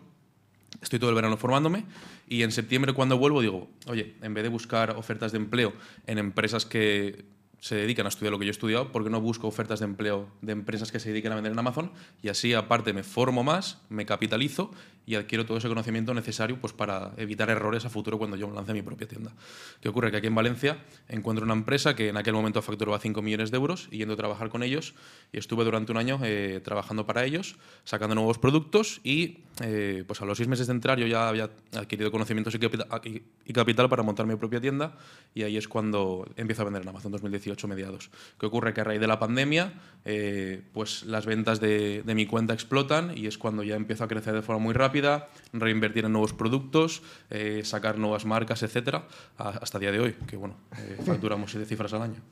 estoy 0.82 0.98
todo 0.98 1.10
el 1.10 1.16
verano 1.16 1.36
formándome 1.36 1.86
y 2.28 2.42
en 2.42 2.52
septiembre 2.52 2.92
cuando 2.92 3.18
vuelvo 3.18 3.40
digo, 3.40 3.68
oye, 3.86 4.14
en 4.22 4.34
vez 4.34 4.44
de 4.44 4.48
buscar 4.48 4.90
ofertas 4.90 5.32
de 5.32 5.38
empleo 5.38 5.72
en 6.06 6.18
empresas 6.18 6.66
que 6.66 7.24
se 7.60 7.74
dedican 7.74 8.06
a 8.06 8.08
estudiar 8.08 8.32
lo 8.32 8.38
que 8.38 8.44
yo 8.44 8.50
he 8.50 8.52
estudiado, 8.52 8.92
¿por 8.92 9.02
qué 9.02 9.10
no 9.10 9.20
busco 9.20 9.48
ofertas 9.48 9.80
de 9.80 9.86
empleo 9.86 10.28
de 10.42 10.52
empresas 10.52 10.92
que 10.92 11.00
se 11.00 11.10
dediquen 11.10 11.32
a 11.32 11.34
vender 11.34 11.52
en 11.52 11.58
Amazon? 11.58 11.90
Y 12.22 12.28
así, 12.28 12.54
aparte, 12.54 12.92
me 12.92 13.02
formo 13.02 13.42
más, 13.42 13.78
me 13.88 14.06
capitalizo 14.06 14.70
y 15.06 15.14
adquiero 15.14 15.46
todo 15.46 15.56
ese 15.56 15.68
conocimiento 15.68 16.12
necesario 16.12 16.60
pues, 16.60 16.74
para 16.74 17.12
evitar 17.16 17.48
errores 17.48 17.86
a 17.86 17.90
futuro 17.90 18.18
cuando 18.18 18.36
yo 18.36 18.50
lance 18.50 18.74
mi 18.74 18.82
propia 18.82 19.08
tienda. 19.08 19.32
¿Qué 19.80 19.88
ocurre? 19.88 20.10
Que 20.10 20.18
aquí 20.18 20.26
en 20.26 20.34
Valencia 20.34 20.84
encuentro 21.08 21.46
una 21.46 21.54
empresa 21.54 21.96
que 21.96 22.10
en 22.10 22.16
aquel 22.18 22.34
momento 22.34 22.60
facturaba 22.60 22.98
5 22.98 23.22
millones 23.22 23.50
de 23.50 23.56
euros 23.56 23.88
y 23.90 23.98
yendo 23.98 24.14
a 24.14 24.16
trabajar 24.18 24.50
con 24.50 24.62
ellos 24.62 24.94
y 25.32 25.38
estuve 25.38 25.64
durante 25.64 25.92
un 25.92 25.98
año 25.98 26.20
eh, 26.22 26.60
trabajando 26.62 27.06
para 27.06 27.24
ellos, 27.24 27.56
sacando 27.84 28.14
nuevos 28.14 28.38
productos 28.38 29.00
y 29.02 29.38
eh, 29.62 30.04
pues 30.06 30.20
a 30.20 30.26
los 30.26 30.36
seis 30.36 30.48
meses 30.48 30.66
de 30.66 30.74
entrar 30.74 30.98
yo 30.98 31.06
ya 31.06 31.28
había 31.28 31.50
adquirido 31.74 32.12
conocimientos 32.12 32.54
y 32.54 32.58
capital, 32.58 32.86
y 33.02 33.52
capital 33.52 33.88
para 33.88 34.02
montar 34.02 34.26
mi 34.26 34.36
propia 34.36 34.60
tienda 34.60 34.96
y 35.34 35.42
ahí 35.42 35.56
es 35.56 35.66
cuando 35.66 36.28
empiezo 36.36 36.62
a 36.62 36.64
vender 36.66 36.82
en 36.82 36.88
Amazon 36.90 37.12
2018 37.12 37.47
mediados. 37.66 38.10
¿Qué 38.38 38.46
ocurre? 38.46 38.74
Que 38.74 38.80
a 38.80 38.84
raíz 38.84 39.00
de 39.00 39.06
la 39.06 39.18
pandemia, 39.18 39.74
eh, 40.04 40.62
pues 40.72 41.04
las 41.04 41.26
ventas 41.26 41.60
de, 41.60 42.02
de, 42.02 42.14
mi 42.14 42.26
cuenta 42.26 42.54
explotan 42.54 43.16
y 43.16 43.26
es 43.26 43.38
cuando 43.38 43.62
ya 43.62 43.76
empiezo 43.76 44.04
a 44.04 44.08
crecer 44.08 44.34
de 44.34 44.42
forma 44.42 44.62
muy 44.62 44.74
rápida, 44.74 45.28
reinvertir 45.52 46.04
en 46.04 46.12
nuevos 46.12 46.32
productos, 46.32 47.02
eh, 47.30 47.62
sacar 47.64 47.98
nuevas 47.98 48.24
marcas, 48.24 48.62
etcétera, 48.62 49.06
hasta 49.36 49.78
el 49.78 49.82
día 49.82 49.92
de 49.92 50.00
hoy, 50.00 50.16
que 50.26 50.36
bueno, 50.36 50.56
eh, 50.78 50.98
facturamos 51.06 51.50
siete 51.50 51.66
cifras 51.66 51.92
al 51.92 52.02
año. 52.02 52.22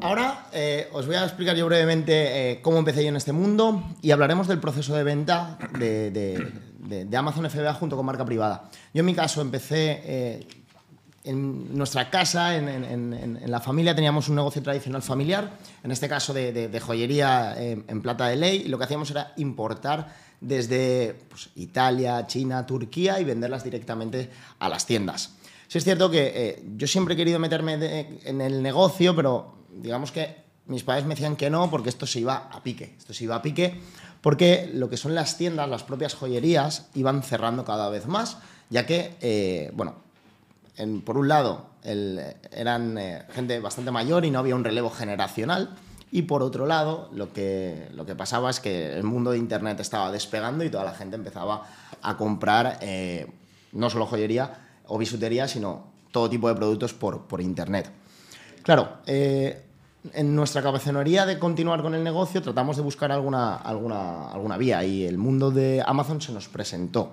Ahora 0.00 0.46
eh, 0.52 0.88
os 0.92 1.06
voy 1.06 1.16
a 1.16 1.24
explicar 1.24 1.56
yo 1.56 1.66
brevemente 1.66 2.52
eh, 2.52 2.60
cómo 2.62 2.78
empecé 2.78 3.02
yo 3.02 3.10
en 3.10 3.16
este 3.16 3.32
mundo 3.32 3.82
y 4.00 4.10
hablaremos 4.10 4.48
del 4.48 4.58
proceso 4.58 4.94
de 4.94 5.04
venta 5.04 5.58
de, 5.78 6.10
de, 6.10 6.52
de, 6.78 7.04
de 7.04 7.16
Amazon 7.16 7.48
FBA 7.48 7.74
junto 7.74 7.96
con 7.96 8.06
marca 8.06 8.24
privada. 8.24 8.70
Yo 8.94 9.00
en 9.00 9.06
mi 9.06 9.14
caso 9.14 9.40
empecé 9.40 10.00
eh, 10.04 10.46
en 11.24 11.76
nuestra 11.76 12.10
casa, 12.10 12.56
en, 12.56 13.40
la 13.46 13.60
familia, 13.60 13.94
teníamos 13.94 14.28
un 14.28 14.36
negocio 14.36 14.62
tradicional 14.62 15.02
familiar, 15.02 15.58
en 15.82 15.90
este 15.90 16.08
caso 16.08 16.32
de, 16.32 16.80
joyería 16.80 17.54
eh, 17.56 17.82
en 17.86 18.02
plata 18.02 18.26
de 18.26 18.36
ley, 18.36 18.62
y 18.66 18.68
lo 18.68 18.78
que 18.78 18.84
hacíamos 18.84 19.10
era 19.10 19.32
importar 19.36 20.14
desde 20.40 21.16
pues, 21.28 21.50
Italia, 21.56 22.26
China, 22.26 22.66
Turquía 22.66 23.20
y 23.20 23.24
venderlas 23.24 23.62
directamente 23.62 24.30
a 24.58 24.68
las 24.68 24.86
tiendas. 24.86 25.34
Sí 25.68 25.78
es 25.78 25.84
cierto 25.84 26.10
que 26.10 26.32
eh, 26.34 26.62
yo 26.76 26.86
siempre 26.86 27.14
he 27.14 27.16
querido 27.16 27.38
meterme 27.38 28.18
en 28.24 28.40
el 28.40 28.62
negocio, 28.62 29.16
pero 29.16 29.54
digamos 29.70 30.12
que 30.12 30.42
mis 30.66 30.82
padres 30.82 31.04
me 31.04 31.14
decían 31.14 31.36
que 31.36 31.48
no 31.48 31.70
porque 31.70 31.88
esto 31.88 32.06
se 32.06 32.20
iba 32.20 32.48
a 32.50 32.62
pique, 32.62 32.94
esto 32.98 33.14
se 33.14 33.24
iba 33.24 33.36
a 33.36 33.42
pique 33.42 33.80
porque 34.22 34.70
lo 34.72 34.88
que 34.88 34.96
son 34.96 35.14
las 35.14 35.36
tiendas, 35.36 35.68
las 35.68 35.82
propias 35.82 36.14
joyerías, 36.14 36.86
iban 36.94 37.22
cerrando 37.22 37.64
cada 37.64 37.90
vez 37.90 38.06
más, 38.06 38.38
ya 38.70 38.86
que, 38.86 39.16
eh, 39.20 39.70
bueno, 39.74 39.96
por 41.04 41.18
un 41.18 41.28
lado, 41.28 41.66
eran 41.82 42.98
eh, 42.98 43.24
gente 43.32 43.60
bastante 43.60 43.90
mayor 43.90 44.24
y 44.24 44.30
no 44.30 44.38
había 44.38 44.54
un 44.54 44.64
relevo 44.64 44.90
generacional. 44.90 45.76
Y 46.10 46.22
por 46.22 46.42
otro 46.42 46.66
lado, 46.66 47.08
lo 47.12 47.32
que, 47.32 47.88
lo 47.94 48.04
que 48.04 48.14
pasaba 48.14 48.50
es 48.50 48.60
que 48.60 48.92
el 48.92 49.02
mundo 49.02 49.30
de 49.30 49.38
Internet 49.38 49.80
estaba 49.80 50.12
despegando 50.12 50.62
y 50.62 50.70
toda 50.70 50.84
la 50.84 50.92
gente 50.92 51.16
empezaba 51.16 51.66
a 52.02 52.16
comprar 52.16 52.78
eh, 52.82 53.26
no 53.72 53.88
solo 53.88 54.06
joyería 54.06 54.58
o 54.86 54.98
bisutería, 54.98 55.48
sino 55.48 55.86
todo 56.10 56.28
tipo 56.28 56.48
de 56.48 56.54
productos 56.54 56.92
por, 56.92 57.22
por 57.22 57.40
Internet. 57.40 57.90
Claro, 58.62 58.98
eh, 59.06 59.64
en 60.12 60.34
nuestra 60.34 60.62
cabezonería 60.62 61.26
de 61.26 61.38
continuar 61.38 61.80
con 61.82 61.94
el 61.94 62.04
negocio 62.04 62.42
tratamos 62.42 62.76
de 62.76 62.82
buscar 62.82 63.12
alguna, 63.12 63.56
alguna, 63.56 64.28
alguna 64.28 64.56
vía 64.56 64.84
y 64.84 65.04
el 65.04 65.16
mundo 65.16 65.50
de 65.50 65.82
Amazon 65.84 66.20
se 66.20 66.32
nos 66.32 66.48
presentó. 66.48 67.12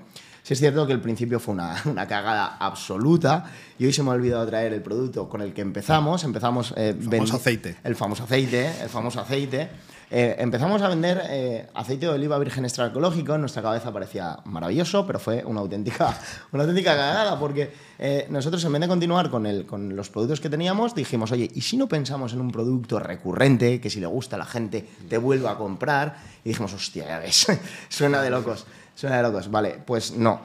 Sí 0.50 0.54
es 0.54 0.62
cierto 0.62 0.88
que 0.88 0.94
el 0.94 1.00
principio 1.00 1.40
fue 1.40 1.54
una, 1.54 1.80
una, 1.86 2.08
cagada 2.08 2.58
absoluta 2.60 3.46
y 3.78 3.86
hoy 3.86 3.94
se 3.94 4.02
me 4.02 4.10
ha 4.10 4.14
olvidado 4.14 4.48
traer 4.48 4.74
el 4.74 4.82
producto 4.82 5.30
con 5.30 5.44
el 5.44 5.54
que 5.54 5.62
empezamos. 5.62 6.24
Empezamos... 6.24 6.74
Eh, 6.76 6.96
el 7.00 7.04
famoso 7.04 7.36
aceite. 7.36 7.76
El 7.84 7.96
famoso 7.96 8.24
aceite, 8.24 8.82
el 8.82 8.90
famoso 8.90 9.22
aceite. 9.22 9.70
Eh, 10.12 10.38
empezamos 10.40 10.82
a 10.82 10.88
vender 10.88 11.22
eh, 11.30 11.68
aceite 11.76 12.08
de 12.08 12.14
oliva 12.14 12.40
virgen 12.40 12.66
extra 12.66 12.88
ecológico. 12.88 13.36
En 13.36 13.42
nuestra 13.42 13.62
cabeza 13.62 13.94
parecía 13.94 14.40
maravilloso, 14.46 15.06
pero 15.06 15.20
fue 15.20 15.44
una 15.46 15.60
auténtica, 15.60 16.18
una 16.52 16.64
auténtica 16.64 16.96
cagada 16.96 17.38
porque 17.38 17.72
eh, 18.00 18.26
nosotros 18.32 18.64
en 18.66 18.72
vez 18.72 18.82
de 18.82 18.88
continuar 18.88 19.30
con, 19.30 19.46
el, 19.46 19.68
con 19.68 19.96
los 19.96 20.10
productos 20.10 20.42
que 20.42 20.50
teníamos, 20.50 20.96
dijimos, 20.96 21.32
oye, 21.32 21.48
¿y 21.54 21.62
si 21.62 21.78
no 21.78 21.88
pensamos 21.88 22.34
en 22.34 22.42
un 22.42 22.52
producto 22.52 22.98
recurrente 22.98 23.80
que 23.80 23.92
si 23.92 24.00
le 24.00 24.08
gusta 24.08 24.36
a 24.36 24.40
la 24.40 24.46
gente 24.46 24.84
te 25.08 25.20
vuelva 25.20 25.52
a 25.52 25.58
comprar? 25.58 26.18
Y 26.44 26.50
dijimos, 26.50 26.74
hostia, 26.74 27.06
ya 27.06 27.20
ves, 27.20 27.46
suena 27.90 28.24
de 28.24 28.32
locos. 28.32 28.66
Suena 29.00 29.16
de 29.16 29.24
locos, 29.24 29.50
vale, 29.50 29.80
pues 29.86 30.12
no. 30.12 30.42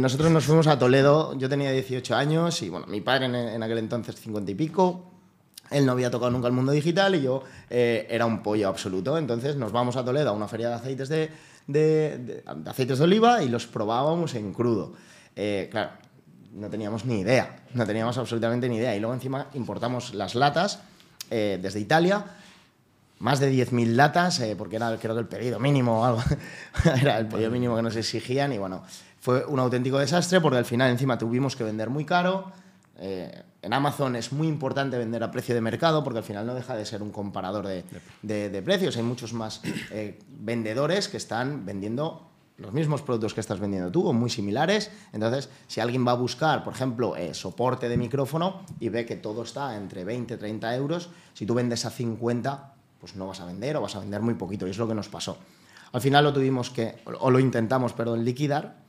nosotros 0.00 0.30
nos 0.30 0.46
fuimos 0.46 0.66
a 0.66 0.78
Toledo, 0.78 1.36
yo 1.36 1.46
tenía 1.46 1.70
18 1.70 2.16
años 2.16 2.62
y 2.62 2.70
bueno, 2.70 2.86
mi 2.86 3.02
padre 3.02 3.26
en, 3.26 3.62
aquel 3.62 3.76
entonces 3.76 4.18
50 4.18 4.50
y 4.50 4.54
pico, 4.54 5.10
él 5.70 5.84
no 5.84 5.92
había 5.92 6.10
tocado 6.10 6.30
nunca 6.30 6.46
el 6.46 6.54
mundo 6.54 6.72
digital 6.72 7.14
y 7.16 7.20
yo 7.20 7.42
eh, 7.68 8.06
era 8.08 8.24
un 8.24 8.42
pollo 8.42 8.68
absoluto. 8.68 9.18
Entonces 9.18 9.56
nos 9.56 9.72
vamos 9.72 9.96
a 9.96 10.06
Toledo 10.06 10.30
a 10.30 10.32
una 10.32 10.48
feria 10.48 10.70
de 10.70 10.74
aceites 10.76 11.10
de, 11.10 12.42
aceites 12.64 12.96
de 12.96 13.04
oliva 13.04 13.42
y 13.42 13.50
los 13.50 13.66
probábamos 13.66 14.34
en 14.36 14.54
crudo. 14.54 14.94
Eh, 15.36 15.68
claro, 15.70 15.90
no 16.54 16.70
teníamos 16.70 17.04
ni 17.04 17.20
idea, 17.20 17.64
no 17.74 17.84
teníamos 17.84 18.16
absolutamente 18.16 18.70
ni 18.70 18.76
idea. 18.76 18.96
Y 18.96 19.00
luego 19.00 19.12
encima 19.12 19.48
importamos 19.52 20.14
las 20.14 20.34
latas 20.34 20.80
eh, 21.30 21.58
desde 21.60 21.80
Italia, 21.80 22.24
más 23.18 23.40
de 23.40 23.52
10.000 23.52 23.94
latas, 23.94 24.42
porque 24.56 24.76
era 24.76 24.96
creo 24.98 25.14
que 25.14 25.20
el 25.20 25.28
pedido 25.28 25.58
mínimo 25.58 26.00
o 26.00 26.04
algo. 26.04 26.22
era 27.00 27.18
el 27.18 27.26
pedido 27.26 27.50
mínimo 27.50 27.76
que 27.76 27.82
nos 27.82 27.96
exigían 27.96 28.52
y 28.52 28.58
bueno, 28.58 28.82
fue 29.20 29.44
un 29.44 29.58
auténtico 29.58 29.98
desastre 29.98 30.40
porque 30.40 30.58
al 30.58 30.64
final 30.64 30.90
encima 30.90 31.18
tuvimos 31.18 31.56
que 31.56 31.64
vender 31.64 31.90
muy 31.90 32.04
caro 32.04 32.52
eh, 32.98 33.42
en 33.62 33.72
Amazon 33.72 34.16
es 34.16 34.32
muy 34.32 34.48
importante 34.48 34.98
vender 34.98 35.22
a 35.22 35.30
precio 35.30 35.54
de 35.54 35.60
mercado 35.60 36.02
porque 36.02 36.18
al 36.18 36.24
final 36.24 36.46
no 36.46 36.54
deja 36.54 36.76
de 36.76 36.84
ser 36.84 37.02
un 37.02 37.10
comparador 37.10 37.66
de, 37.66 38.62
precios. 38.62 38.96
Hay 38.96 39.02
muchos 39.02 39.32
más 39.32 39.60
eh, 39.90 40.18
vendedores 40.40 41.08
que 41.08 41.16
están 41.16 41.64
vendiendo 41.64 42.24
los 42.56 42.72
mismos 42.72 43.02
productos 43.02 43.34
que 43.34 43.40
estás 43.40 43.60
vendiendo 43.60 43.90
tú 43.92 44.08
o 44.08 44.12
muy 44.12 44.30
similares. 44.30 44.90
Entonces, 45.12 45.48
si 45.68 45.80
alguien 45.80 46.06
va 46.06 46.12
a 46.12 46.16
buscar, 46.16 46.64
por 46.64 46.72
ejemplo, 46.72 47.14
eh, 47.14 47.32
soporte 47.34 47.88
de 47.88 47.96
micrófono 47.96 48.62
y 48.80 48.88
ve 48.88 49.06
que 49.06 49.14
todo 49.14 49.42
está 49.42 49.76
entre 49.76 50.04
20 50.04 50.34
y 50.34 50.36
30 50.36 50.74
euros, 50.74 51.10
si 51.34 51.46
tú 51.46 51.54
vendes 51.54 51.84
a 51.84 51.90
50, 51.90 52.74
pues 53.00 53.16
no 53.16 53.26
vas 53.26 53.40
a 53.40 53.46
vender 53.46 53.76
o 53.76 53.80
vas 53.80 53.96
a 53.96 54.00
vender 54.00 54.20
muy 54.20 54.34
poquito. 54.34 54.66
Y 54.66 54.70
es 54.70 54.78
lo 54.78 54.88
que 54.88 54.94
nos 54.94 55.08
pasó. 55.08 55.38
Al 55.92 56.00
final 56.00 56.24
lo 56.24 56.32
tuvimos 56.32 56.70
que, 56.70 56.96
o 57.04 57.30
lo 57.30 57.38
intentamos, 57.38 57.92
perdón, 57.92 58.24
liquidar 58.24 58.88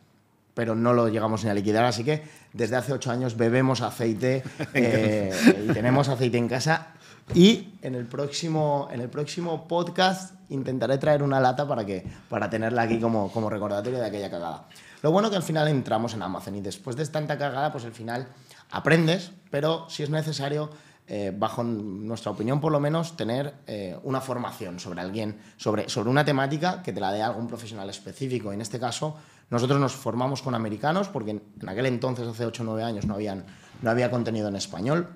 pero 0.59 0.75
no 0.75 0.91
lo 0.91 1.07
llegamos 1.07 1.45
ni 1.45 1.49
a 1.49 1.53
liquidar. 1.53 1.85
Así 1.85 2.03
que 2.03 2.21
desde 2.51 2.75
hace 2.75 2.91
ocho 2.91 3.11
años 3.11 3.37
bebemos 3.37 3.79
aceite 3.79 4.43
eh, 4.73 5.65
y 5.65 5.71
tenemos 5.71 6.09
aceite 6.09 6.37
en 6.37 6.49
casa. 6.49 6.87
Y 7.33 7.75
en 7.81 7.95
el, 7.95 8.05
próximo, 8.07 8.89
en 8.91 8.99
el 8.99 9.07
próximo 9.07 9.69
podcast 9.69 10.33
intentaré 10.49 10.97
traer 10.97 11.23
una 11.23 11.39
lata 11.39 11.65
para, 11.65 11.85
que, 11.85 12.03
para 12.27 12.49
tenerla 12.49 12.81
aquí 12.81 12.99
como, 12.99 13.31
como 13.31 13.49
recordatorio 13.49 13.99
de 13.99 14.05
aquella 14.05 14.29
cagada. 14.29 14.67
Lo 15.01 15.11
bueno 15.13 15.29
que 15.29 15.37
al 15.37 15.43
final 15.43 15.69
entramos 15.69 16.13
en 16.13 16.23
Amazon 16.23 16.55
y 16.55 16.61
después 16.61 16.97
de 16.97 17.05
tanta 17.05 17.37
cagada, 17.37 17.71
pues 17.71 17.85
al 17.85 17.93
final 17.93 18.27
aprendes, 18.71 19.31
pero 19.49 19.89
si 19.89 20.03
es 20.03 20.09
necesario, 20.09 20.71
eh, 21.11 21.33
bajo 21.35 21.63
nuestra 21.63 22.29
opinión 22.29 22.61
por 22.61 22.71
lo 22.71 22.79
menos, 22.79 23.17
tener 23.17 23.55
eh, 23.65 23.97
una 24.03 24.21
formación 24.21 24.79
sobre 24.79 25.01
alguien, 25.01 25.39
sobre, 25.57 25.89
sobre 25.89 26.11
una 26.11 26.23
temática 26.23 26.83
que 26.83 26.93
te 26.93 26.99
la 26.99 27.11
dé 27.11 27.23
algún 27.23 27.47
profesional 27.47 27.89
específico. 27.89 28.53
En 28.53 28.61
este 28.61 28.79
caso, 28.79 29.15
nosotros 29.49 29.79
nos 29.79 29.93
formamos 29.93 30.43
con 30.43 30.53
americanos 30.53 31.09
porque 31.09 31.31
en 31.31 31.67
aquel 31.67 31.87
entonces, 31.87 32.27
hace 32.27 32.45
8 32.45 32.61
o 32.61 32.65
9 32.67 32.83
años, 32.83 33.07
no, 33.07 33.15
habían, 33.15 33.43
no 33.81 33.89
había 33.89 34.11
contenido 34.11 34.49
en 34.49 34.55
español. 34.55 35.09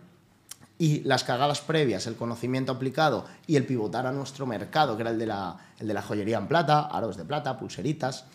Y 0.80 1.02
las 1.02 1.24
cagadas 1.24 1.62
previas, 1.62 2.08
el 2.08 2.16
conocimiento 2.16 2.72
aplicado 2.72 3.26
y 3.46 3.56
el 3.56 3.68
pivotar 3.68 4.08
a 4.08 4.12
nuestro 4.12 4.48
mercado, 4.48 4.96
que 4.96 5.04
era 5.04 5.12
el 5.12 5.20
de 5.20 5.28
la, 5.28 5.58
el 5.78 5.88
de 5.88 5.94
la 5.94 6.02
joyería 6.02 6.40
en 6.40 6.48
plata, 6.48 6.88
aros 6.88 7.18
de 7.18 7.26
plata, 7.26 7.60
pulseritas, 7.60 8.26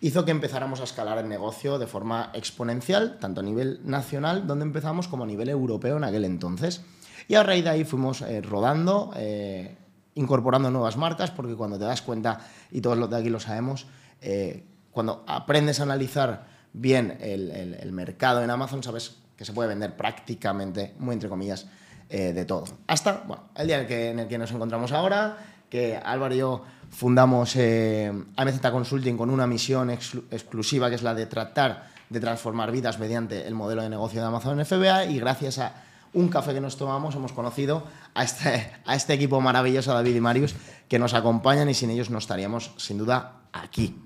hizo 0.00 0.24
que 0.24 0.30
empezáramos 0.30 0.80
a 0.80 0.84
escalar 0.84 1.18
el 1.18 1.28
negocio 1.28 1.78
de 1.78 1.86
forma 1.86 2.30
exponencial, 2.34 3.18
tanto 3.18 3.40
a 3.40 3.44
nivel 3.44 3.80
nacional, 3.84 4.46
donde 4.46 4.64
empezamos, 4.64 5.08
como 5.08 5.24
a 5.24 5.26
nivel 5.26 5.48
europeo 5.48 5.96
en 5.96 6.04
aquel 6.04 6.24
entonces. 6.24 6.82
Y 7.28 7.34
a 7.34 7.42
raíz 7.42 7.64
de 7.64 7.70
ahí 7.70 7.84
fuimos 7.84 8.22
eh, 8.22 8.40
rodando, 8.40 9.12
eh, 9.16 9.76
incorporando 10.14 10.70
nuevas 10.70 10.96
marcas, 10.96 11.30
porque 11.30 11.54
cuando 11.54 11.78
te 11.78 11.84
das 11.84 12.02
cuenta, 12.02 12.40
y 12.70 12.80
todos 12.80 12.96
los 12.96 13.10
de 13.10 13.16
aquí 13.16 13.30
lo 13.30 13.40
sabemos, 13.40 13.86
eh, 14.20 14.64
cuando 14.90 15.24
aprendes 15.26 15.80
a 15.80 15.84
analizar 15.84 16.46
bien 16.72 17.18
el, 17.20 17.92
mercado 17.92 18.42
en 18.42 18.50
Amazon, 18.50 18.82
sabes 18.82 19.16
que 19.36 19.44
se 19.44 19.52
puede 19.52 19.68
vender 19.68 19.96
prácticamente, 19.96 20.94
muy 20.98 21.14
entre 21.14 21.28
comillas, 21.28 21.66
de 22.08 22.44
todo. 22.44 22.64
Hasta 22.86 23.24
bueno, 23.26 23.44
el 23.56 23.66
día 23.66 23.80
en 23.80 24.20
el, 24.20 24.28
que, 24.28 24.38
nos 24.38 24.52
encontramos 24.52 24.92
ahora, 24.92 25.38
que 25.68 25.96
Álvaro 25.96 26.34
y 26.34 26.38
yo 26.38 26.62
fundamos 26.90 27.56
eh, 27.56 28.12
AMZ 28.36 28.60
Consulting 28.60 29.16
con 29.16 29.30
una 29.30 29.46
misión 29.46 29.90
exclusiva 29.90 30.88
que 30.88 30.96
es 30.96 31.02
la 31.02 31.14
de 31.14 31.26
tratar 31.26 31.96
de 32.08 32.20
transformar 32.20 32.70
vidas 32.70 32.98
mediante 32.98 33.46
el 33.46 33.54
modelo 33.54 33.82
de 33.82 33.88
negocio 33.88 34.20
de 34.20 34.26
Amazon 34.26 34.64
FBA 34.64 35.06
y 35.06 35.18
gracias 35.18 35.58
a 35.58 35.74
un 36.12 36.28
café 36.28 36.54
que 36.54 36.60
nos 36.60 36.76
tomamos 36.76 37.14
hemos 37.14 37.32
conocido 37.32 37.84
a 38.14 38.24
este, 38.24 38.72
a 38.84 38.94
este 38.94 39.12
equipo 39.12 39.40
maravilloso, 39.40 39.92
David 39.92 40.14
y 40.14 40.20
Marius, 40.20 40.54
que 40.88 40.98
nos 40.98 41.14
acompañan 41.14 41.68
y 41.68 41.74
sin 41.74 41.90
ellos 41.90 42.10
no 42.10 42.18
estaríamos 42.18 42.72
sin 42.76 42.98
duda 42.98 43.40
aquí. 43.52 44.02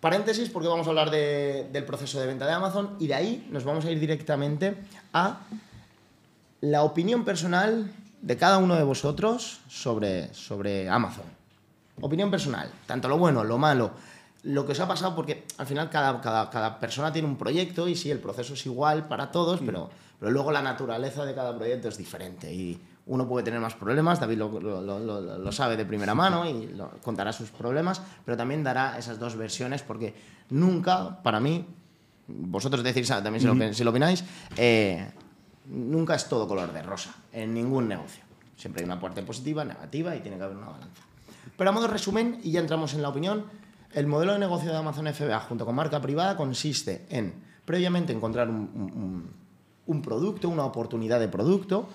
Paréntesis, 0.00 0.48
porque 0.48 0.68
vamos 0.68 0.86
a 0.86 0.90
hablar 0.90 1.10
del 1.10 1.84
proceso 1.84 2.18
de 2.18 2.26
venta 2.26 2.46
de 2.46 2.52
Amazon 2.52 2.96
y 2.98 3.06
de 3.06 3.14
ahí 3.14 3.48
nos 3.50 3.64
vamos 3.64 3.84
a 3.84 3.90
ir 3.90 4.00
directamente 4.00 4.76
a 5.12 5.40
la 6.60 6.82
opinión 6.82 7.24
personal 7.24 7.92
de 8.22 8.36
cada 8.36 8.58
uno 8.58 8.76
de 8.76 8.84
vosotros 8.84 9.60
sobre, 9.68 10.32
sobre 10.32 10.88
Amazon. 10.88 11.26
Opinión 12.00 12.30
personal, 12.30 12.70
tanto 12.86 13.08
lo 13.08 13.18
bueno, 13.18 13.44
lo 13.44 13.58
malo, 13.58 13.90
lo 14.44 14.64
que 14.64 14.72
os 14.72 14.80
ha 14.80 14.88
pasado, 14.88 15.14
porque 15.14 15.44
al 15.58 15.66
final 15.66 15.90
cada, 15.90 16.20
cada, 16.20 16.48
cada 16.48 16.80
persona 16.80 17.12
tiene 17.12 17.28
un 17.28 17.36
proyecto 17.36 17.86
y 17.86 17.94
sí, 17.94 18.10
el 18.10 18.18
proceso 18.18 18.54
es 18.54 18.64
igual 18.64 19.06
para 19.06 19.30
todos, 19.30 19.60
mm. 19.60 19.66
pero, 19.66 19.90
pero 20.18 20.32
luego 20.32 20.50
la 20.50 20.62
naturaleza 20.62 21.24
de 21.26 21.34
cada 21.34 21.54
proyecto 21.54 21.88
es 21.88 21.98
diferente. 21.98 22.52
Y, 22.52 22.80
uno 23.06 23.26
puede 23.26 23.44
tener 23.44 23.60
más 23.60 23.74
problemas, 23.74 24.20
David 24.20 24.38
lo, 24.38 25.52
sabe 25.52 25.76
de 25.76 25.84
primera 25.84 26.14
mano 26.14 26.48
y 26.48 26.72
contará 27.02 27.32
sus 27.32 27.50
problemas, 27.50 28.00
pero 28.24 28.36
también 28.36 28.62
dará 28.62 28.96
esas 28.98 29.18
dos 29.18 29.36
versiones 29.36 29.82
porque 29.82 30.14
nunca, 30.50 31.20
para 31.22 31.40
mí, 31.40 31.66
vosotros 32.28 32.82
decís 32.84 33.08
también 33.08 33.40
si, 33.74 33.82
lo, 33.82 33.90
opináis, 33.90 34.24
eh, 34.56 35.10
nunca 35.66 36.14
es 36.14 36.28
todo 36.28 36.48
color 36.48 36.72
de 36.72 36.82
rosa 36.82 37.14
en 37.32 37.54
ningún 37.54 37.88
negocio. 37.88 38.22
Siempre 38.56 38.82
hay 38.82 38.86
una 38.86 39.00
parte 39.00 39.22
positiva, 39.22 39.64
negativa 39.64 40.14
y 40.14 40.20
tiene 40.20 40.36
que 40.36 40.44
haber 40.44 40.56
una 40.56 40.66
balanza. 40.66 41.02
Pero 41.56 41.70
a 41.70 41.72
modo 41.72 41.86
de 41.86 41.92
resumen, 41.92 42.38
y 42.42 42.52
ya 42.52 42.60
entramos 42.60 42.94
en 42.94 43.02
la 43.02 43.08
opinión, 43.08 43.44
el 43.92 44.06
modelo 44.06 44.32
de 44.32 44.38
negocio 44.38 44.70
de 44.70 44.76
Amazon 44.76 45.12
FBA 45.12 45.40
junto 45.40 45.66
con 45.66 45.74
marca 45.74 46.00
privada 46.00 46.36
consiste 46.36 47.06
en 47.10 47.34
previamente 47.64 48.12
encontrar 48.12 48.48
un 48.48 50.02
producto, 50.02 50.48
una 50.48 50.64
oportunidad 50.64 51.20
de 51.20 51.28
producto, 51.28 51.88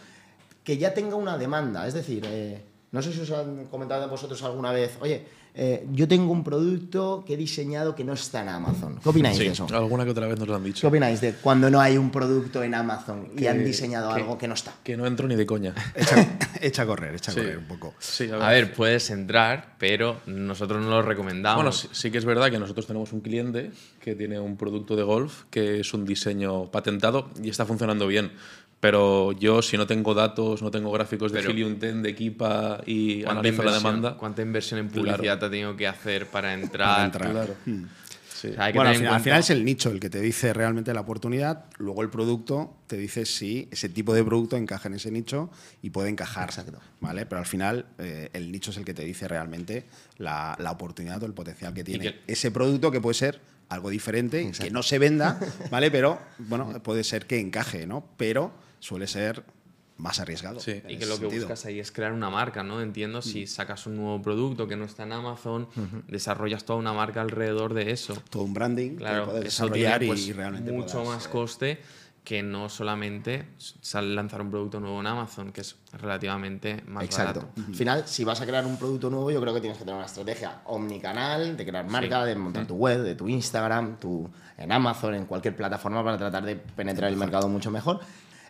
que 0.63 0.77
ya 0.77 0.93
tenga 0.93 1.15
una 1.15 1.37
demanda. 1.37 1.87
Es 1.87 1.93
decir, 1.93 2.23
eh, 2.25 2.63
no 2.91 3.01
sé 3.01 3.11
si 3.13 3.19
os 3.21 3.31
han 3.31 3.65
comentado 3.65 4.03
a 4.03 4.07
vosotros 4.07 4.41
alguna 4.43 4.71
vez, 4.71 4.97
oye, 5.01 5.25
eh, 5.59 5.87
yo 5.91 6.07
tengo 6.07 6.31
un 6.31 6.43
producto 6.43 7.23
que 7.25 7.33
he 7.33 7.37
diseñado 7.37 7.95
que 7.95 8.03
no 8.03 8.13
está 8.13 8.43
en 8.43 8.49
Amazon. 8.49 8.99
¿Qué 9.01 9.09
opináis 9.09 9.39
de 9.39 9.47
eso? 9.47 9.65
Alguna 9.73 10.05
que 10.05 10.11
otra 10.11 10.27
vez 10.27 10.37
nos 10.37 10.47
lo 10.47 10.55
han 10.55 10.63
dicho. 10.63 10.81
¿Qué 10.81 10.87
opináis 10.87 11.19
de 11.19 11.33
cuando 11.33 11.71
no 11.71 11.81
hay 11.81 11.97
un 11.97 12.11
producto 12.11 12.61
en 12.61 12.75
Amazon 12.75 13.29
y 13.35 13.47
han 13.47 13.65
diseñado 13.65 14.11
algo 14.11 14.37
que 14.37 14.47
no 14.47 14.53
está? 14.53 14.75
Que 14.83 14.95
no 14.95 15.07
entro 15.07 15.27
ni 15.27 15.35
de 15.35 15.47
coña. 15.47 15.73
Echa, 16.61 16.83
a 16.83 16.85
correr, 16.85 17.15
echa 17.15 17.31
a 17.31 17.33
correr 17.33 17.57
un 17.57 17.65
poco. 17.65 17.95
a, 18.39 18.49
ver. 18.51 18.71
puedes 18.71 19.09
entrar, 19.09 19.73
pero 19.79 20.21
nosotros 20.27 20.83
no 20.83 20.91
lo 20.91 21.01
recomendamos. 21.01 21.57
Bueno, 21.57 21.71
sí, 21.71 22.11
que 22.11 22.19
es 22.19 22.25
verdad 22.25 22.51
que 22.51 22.59
nosotros 22.59 22.85
tenemos 22.85 23.11
un 23.11 23.21
cliente 23.21 23.71
que 23.99 24.13
tiene 24.13 24.39
un 24.39 24.57
producto 24.57 24.95
de 24.95 25.01
golf 25.01 25.45
que 25.49 25.79
es 25.79 25.91
un 25.91 26.05
diseño 26.05 26.69
patentado 26.69 27.31
y 27.41 27.49
está 27.49 27.65
funcionando 27.65 28.05
bien. 28.05 28.31
Pero 28.79 29.31
yo, 29.31 29.61
si 29.61 29.75
no 29.75 29.87
tengo 29.87 30.13
datos, 30.13 30.61
no 30.61 30.69
tengo 30.69 30.91
gráficos 30.91 31.31
de 31.31 31.39
Helium 31.39 31.79
10, 31.79 32.03
de 32.03 32.09
Equipa 32.09 32.81
y 32.85 33.25
analizo 33.25 33.63
la 33.63 33.73
demanda. 33.73 34.17
¿Cuánta 34.17 34.43
inversión 34.43 34.79
en 34.79 34.89
publicidad 34.89 35.39
te 35.39 35.49
tengo 35.49 35.75
que 35.75 35.87
hacer 35.87 36.27
para 36.27 36.53
entrar? 36.53 37.11
Claro. 37.11 37.55
Hmm. 37.65 37.85
bueno, 38.75 38.89
al 39.11 39.19
final, 39.21 39.39
es 39.39 39.49
el 39.49 39.65
nicho 39.65 39.89
el 39.89 39.99
que 39.99 40.11
te 40.11 40.21
dice 40.21 40.53
realmente 40.53 40.93
la 40.93 41.01
oportunidad, 41.01 41.65
luego 41.79 42.03
el 42.03 42.09
producto 42.09 42.77
te 42.85 42.97
dice 42.97 43.25
si 43.25 43.67
ese 43.71 43.89
tipo 43.89 44.13
de 44.13 44.23
producto 44.23 44.57
encaja 44.57 44.87
en 44.89 44.93
ese 44.93 45.09
nicho 45.09 45.49
y 45.81 45.89
puede 45.89 46.09
encajar. 46.09 46.51
¿vale? 47.01 47.25
Pero 47.25 47.39
al 47.39 47.47
final 47.47 47.87
eh, 47.97 48.29
el 48.33 48.51
nicho 48.51 48.69
es 48.69 48.77
el 48.77 48.85
que 48.85 48.93
te 48.93 49.03
dice 49.03 49.27
realmente 49.27 49.85
la, 50.19 50.55
oportunidad 50.69 51.21
o 51.23 51.25
el 51.25 51.33
potencial 51.33 51.73
que 51.73 51.83
tiene 51.83 52.19
ese 52.27 52.51
producto 52.51 52.91
que 52.91 53.01
puede 53.01 53.15
ser 53.15 53.41
algo 53.69 53.89
diferente, 53.89 54.51
que 54.51 54.69
no 54.69 54.83
se 54.83 54.99
venda, 54.99 55.39
¿vale? 55.71 55.89
Pero 55.89 56.19
bueno, 56.37 56.81
puede 56.83 57.03
ser 57.03 57.25
que 57.25 57.39
encaje, 57.39 57.87
¿no? 57.87 58.05
Pero 58.17 58.66
suele 58.79 59.07
ser 59.07 59.43
más 59.97 60.19
arriesgado. 60.19 60.59
Sí. 60.59 60.81
Y 60.87 60.97
que 60.97 61.05
lo 61.05 61.15
que 61.15 61.21
sentido. 61.21 61.41
buscas 61.41 61.65
ahí 61.65 61.79
es 61.79 61.91
crear 61.91 62.13
una 62.13 62.29
marca, 62.29 62.63
¿no? 62.63 62.81
Entiendo, 62.81 63.21
si 63.21 63.47
sacas 63.47 63.87
un 63.87 63.95
nuevo 63.95 64.21
producto 64.21 64.67
que 64.67 64.75
no 64.75 64.85
está 64.85 65.03
en 65.03 65.13
Amazon, 65.13 65.67
desarrollas 66.07 66.65
toda 66.65 66.79
una 66.79 66.93
marca 66.93 67.21
alrededor 67.21 67.73
de 67.73 67.91
eso. 67.91 68.13
Todo 68.29 68.43
un 68.43 68.53
branding 68.53 68.91
que 68.91 68.97
Claro, 68.97 69.25
puedes 69.25 69.47
eso 69.47 69.63
desarrollar 69.65 69.99
tiene, 69.99 70.13
pues, 70.13 70.27
y 70.27 70.33
realmente 70.33 70.71
mucho 70.71 70.99
puedas, 71.03 71.07
más 71.07 71.25
eh, 71.25 71.29
coste 71.29 71.81
que 72.23 72.43
no 72.43 72.67
solamente 72.67 73.45
lanzar 73.93 74.41
un 74.41 74.51
producto 74.51 74.81
nuevo 74.81 74.99
en 74.99 75.07
Amazon, 75.07 75.53
que 75.53 75.61
es 75.61 75.77
relativamente 75.93 76.83
más 76.85 77.05
Exacto. 77.05 77.39
barato. 77.39 77.61
Al 77.69 77.73
final, 77.73 78.03
si 78.05 78.25
vas 78.25 78.41
a 78.41 78.45
crear 78.45 78.65
un 78.65 78.75
producto 78.77 79.09
nuevo, 79.09 79.31
yo 79.31 79.39
creo 79.39 79.53
que 79.53 79.61
tienes 79.61 79.77
que 79.77 79.85
tener 79.85 79.95
una 79.95 80.07
estrategia 80.07 80.59
omnicanal, 80.65 81.55
de 81.55 81.65
crear 81.65 81.87
marca, 81.87 82.25
de 82.25 82.35
montar 82.35 82.67
tu 82.67 82.75
web, 82.75 83.01
de 83.01 83.15
tu 83.15 83.29
Instagram, 83.29 83.97
tu, 83.97 84.29
en 84.57 84.71
Amazon, 84.73 85.15
en 85.15 85.25
cualquier 85.25 85.55
plataforma 85.55 86.03
para 86.03 86.17
tratar 86.17 86.43
de 86.43 86.57
penetrar 86.57 87.09
el 87.09 87.15
mercado 87.17 87.47
mucho 87.47 87.71
mejor. 87.71 88.01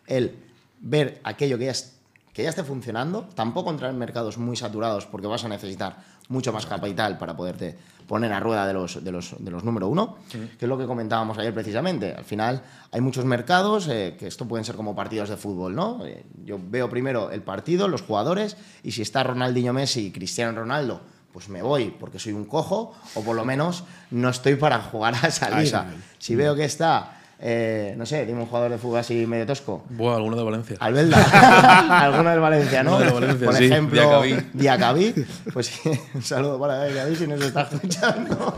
El 0.07 0.35
ver 0.79 1.19
aquello 1.23 1.57
que 1.57 1.65
ya, 1.65 1.71
es- 1.71 1.93
que 2.33 2.43
ya 2.43 2.49
esté 2.49 2.63
funcionando, 2.63 3.27
tampoco 3.35 3.69
entrar 3.71 3.91
en 3.91 3.97
mercados 3.97 4.37
muy 4.37 4.55
saturados 4.55 5.05
porque 5.05 5.27
vas 5.27 5.43
a 5.43 5.47
necesitar 5.49 5.97
mucho 6.29 6.51
más 6.51 6.65
capital 6.65 7.17
para 7.17 7.35
poderte 7.37 7.77
poner 8.05 8.31
a 8.31 8.39
rueda 8.39 8.65
de 8.67 8.73
los, 8.73 9.03
de 9.03 9.11
los, 9.11 9.35
de 9.39 9.51
los 9.51 9.63
número 9.63 9.87
uno, 9.87 10.17
que 10.31 10.65
es 10.65 10.69
lo 10.69 10.77
que 10.77 10.85
comentábamos 10.85 11.37
ayer 11.37 11.53
precisamente. 11.53 12.13
Al 12.13 12.23
final 12.25 12.61
hay 12.91 13.01
muchos 13.01 13.25
mercados 13.25 13.87
eh, 13.89 14.15
que 14.19 14.27
esto 14.27 14.45
pueden 14.47 14.63
ser 14.65 14.75
como 14.75 14.95
partidos 14.95 15.29
de 15.29 15.35
fútbol, 15.37 15.75
¿no? 15.75 16.05
Eh, 16.05 16.23
yo 16.45 16.57
veo 16.61 16.89
primero 16.89 17.31
el 17.31 17.41
partido, 17.41 17.87
los 17.87 18.01
jugadores, 18.01 18.55
y 18.83 18.91
si 18.91 19.01
está 19.01 19.23
Ronaldinho 19.23 19.73
Messi 19.73 20.07
y 20.07 20.11
Cristiano 20.11 20.57
Ronaldo, 20.57 21.01
pues 21.33 21.49
me 21.49 21.61
voy 21.61 21.91
porque 21.99 22.17
soy 22.19 22.33
un 22.33 22.45
cojo, 22.45 22.93
o 23.15 23.21
por 23.23 23.35
lo 23.35 23.43
menos 23.45 23.83
no 24.11 24.29
estoy 24.29 24.55
para 24.55 24.79
jugar 24.79 25.15
a 25.21 25.27
esa 25.27 25.47
A 25.47 25.49
ese 25.61 25.77
liga. 25.77 25.81
Si 26.17 26.35
veo 26.35 26.55
que 26.55 26.65
está, 26.65 27.16
eh, 27.39 27.93
no 27.97 28.05
sé, 28.07 28.25
dime 28.25 28.39
un 28.41 28.47
jugador 28.47 28.71
de 28.71 28.77
fútbol 28.79 28.97
así 28.99 29.27
medio 29.27 29.45
tosco, 29.45 29.83
Buah, 29.89 30.15
alguno 30.15 30.35
de 30.37 30.43
Valencia. 30.43 30.77
Albelda, 30.79 31.17
alguno 32.03 32.29
del 32.31 32.39
Valencia, 32.39 32.83
¿no? 32.83 32.97
Del 32.97 33.11
Valencia, 33.11 33.45
Por 33.45 33.55
sí, 33.55 33.65
ejemplo, 33.65 34.01
Diacabí. 34.01 34.37
Diacabí. 34.53 35.25
Pues 35.53 35.67
sí, 35.67 35.89
un 36.15 36.21
saludo 36.23 36.59
para 36.59 36.85
Diacabí 36.85 37.15
si 37.15 37.27
nos 37.27 37.39
está 37.41 37.61
escuchando. 37.71 38.55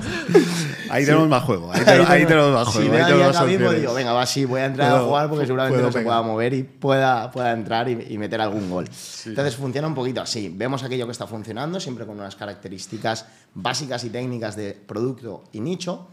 Ahí 0.90 1.04
tenemos 1.06 1.28
más 1.28 1.44
juego. 1.44 1.72
Ahí, 1.74 1.82
tenemos- 1.84 2.10
ahí 2.10 2.26
tenemos 2.26 2.52
más 2.54 2.68
Si 2.74 2.80
juego. 2.80 2.94
da 2.94 3.06
tenemos 3.08 3.26
más 3.26 3.32
Diacabí, 3.46 3.58
pues 3.66 3.80
digo, 3.82 3.94
venga, 3.94 4.14
va, 4.14 4.26
sí, 4.26 4.46
voy 4.46 4.62
a 4.62 4.66
entrar 4.66 4.88
a 4.92 4.94
Puedo- 4.96 5.08
jugar 5.08 5.30
porque 5.30 5.46
seguramente 5.46 5.82
no 5.82 5.92
se 5.92 6.00
pueda 6.02 6.22
mover 6.22 6.54
y 6.54 6.64
pueda, 6.64 7.32
pueda 7.32 7.52
entrar 7.52 7.90
y, 7.90 8.08
y 8.10 8.18
meter 8.18 8.40
algún 8.42 8.70
gol. 8.70 8.86
Entonces 9.26 9.56
funciona 9.56 9.88
un 9.88 9.96
poquito 9.96 10.22
así. 10.22 10.52
Vemos 10.56 10.84
aquello 10.84 11.06
que 11.06 11.12
está 11.12 11.28
funcionando, 11.28 11.80
siempre 11.80 12.06
con 12.06 12.18
unas 12.20 12.36
características 12.36 13.26
básicas 13.54 14.04
y 14.06 14.10
técnicas 14.10 14.56
de 14.56 14.72
producto 14.74 15.44
y 15.52 15.60
nicho. 15.60 16.08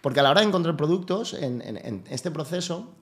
Porque 0.00 0.20
a 0.20 0.22
la 0.22 0.30
hora 0.30 0.40
de 0.42 0.46
encontrar 0.48 0.76
productos 0.76 1.34
en, 1.34 1.60
en- 1.62 1.76
en 1.76 2.04
este 2.10 2.30
proceso, 2.30 2.94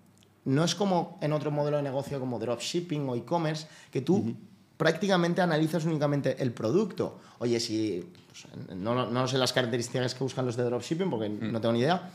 no 0.44 0.64
es 0.64 0.74
como 0.74 1.18
en 1.20 1.32
otro 1.32 1.50
modelo 1.50 1.76
de 1.76 1.82
negocio 1.82 2.18
como 2.20 2.38
dropshipping 2.38 3.08
o 3.08 3.14
e-commerce, 3.16 3.66
que 3.90 4.00
tú 4.00 4.34
prácticamente 4.76 5.40
analizas 5.42 5.84
únicamente 5.84 6.36
el 6.42 6.52
producto. 6.52 7.18
Oye, 7.38 7.58
si 7.60 8.08
pues, 8.28 8.46
no, 8.76 9.10
no 9.10 9.26
sé 9.28 9.38
las 9.38 9.52
características 9.52 10.14
que 10.14 10.22
buscan 10.24 10.46
los 10.46 10.56
de 10.56 10.64
dropshipping 10.64 11.10
porque 11.10 11.28
no 11.28 11.60
tengo 11.60 11.72
ni 11.72 11.80
idea, 11.80 12.10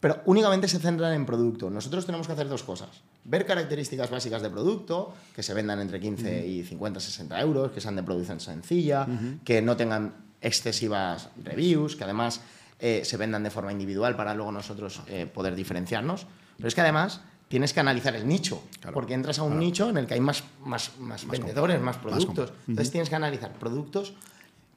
pero 0.00 0.20
únicamente 0.26 0.66
se 0.68 0.78
centran 0.80 1.14
en 1.14 1.24
producto. 1.24 1.70
Nosotros 1.70 2.04
tenemos 2.04 2.26
que 2.26 2.32
hacer 2.32 2.48
dos 2.48 2.62
cosas. 2.64 2.88
Ver 3.24 3.46
características 3.46 4.10
básicas 4.10 4.42
de 4.42 4.50
producto, 4.50 5.14
que 5.34 5.42
se 5.44 5.54
vendan 5.54 5.78
entre 5.80 6.00
15 6.00 6.44
y 6.46 6.64
50, 6.64 6.98
60 7.00 7.40
euros, 7.40 7.70
que 7.70 7.80
sean 7.80 7.94
de 7.96 8.02
producción 8.02 8.40
sencilla, 8.40 9.06
que 9.44 9.62
no 9.62 9.76
tengan 9.76 10.12
excesivas 10.40 11.28
reviews, 11.42 11.94
que 11.96 12.02
además 12.04 12.40
eh, 12.82 13.02
se 13.04 13.16
vendan 13.16 13.42
de 13.42 13.50
forma 13.50 13.72
individual 13.72 14.14
para 14.16 14.34
luego 14.34 14.52
nosotros 14.52 15.00
eh, 15.06 15.24
poder 15.32 15.54
diferenciarnos. 15.54 16.26
Pero 16.58 16.68
es 16.68 16.74
que 16.74 16.80
además 16.82 17.22
tienes 17.48 17.72
que 17.72 17.80
analizar 17.80 18.14
el 18.16 18.26
nicho, 18.26 18.62
Claro. 18.80 18.92
porque 18.94 19.14
entras 19.14 19.38
a 19.38 19.42
un 19.44 19.58
nicho 19.58 19.88
en 19.88 19.96
el 19.98 20.06
que 20.06 20.14
hay 20.14 20.20
más, 20.20 20.42
más, 20.64 20.90
más, 20.98 21.26
vendedores, 21.28 21.80
más 21.80 21.96
productos. 21.96 22.52
Entonces 22.66 22.90
tienes 22.90 23.08
que 23.08 23.14
analizar 23.16 23.52
productos, 23.54 24.14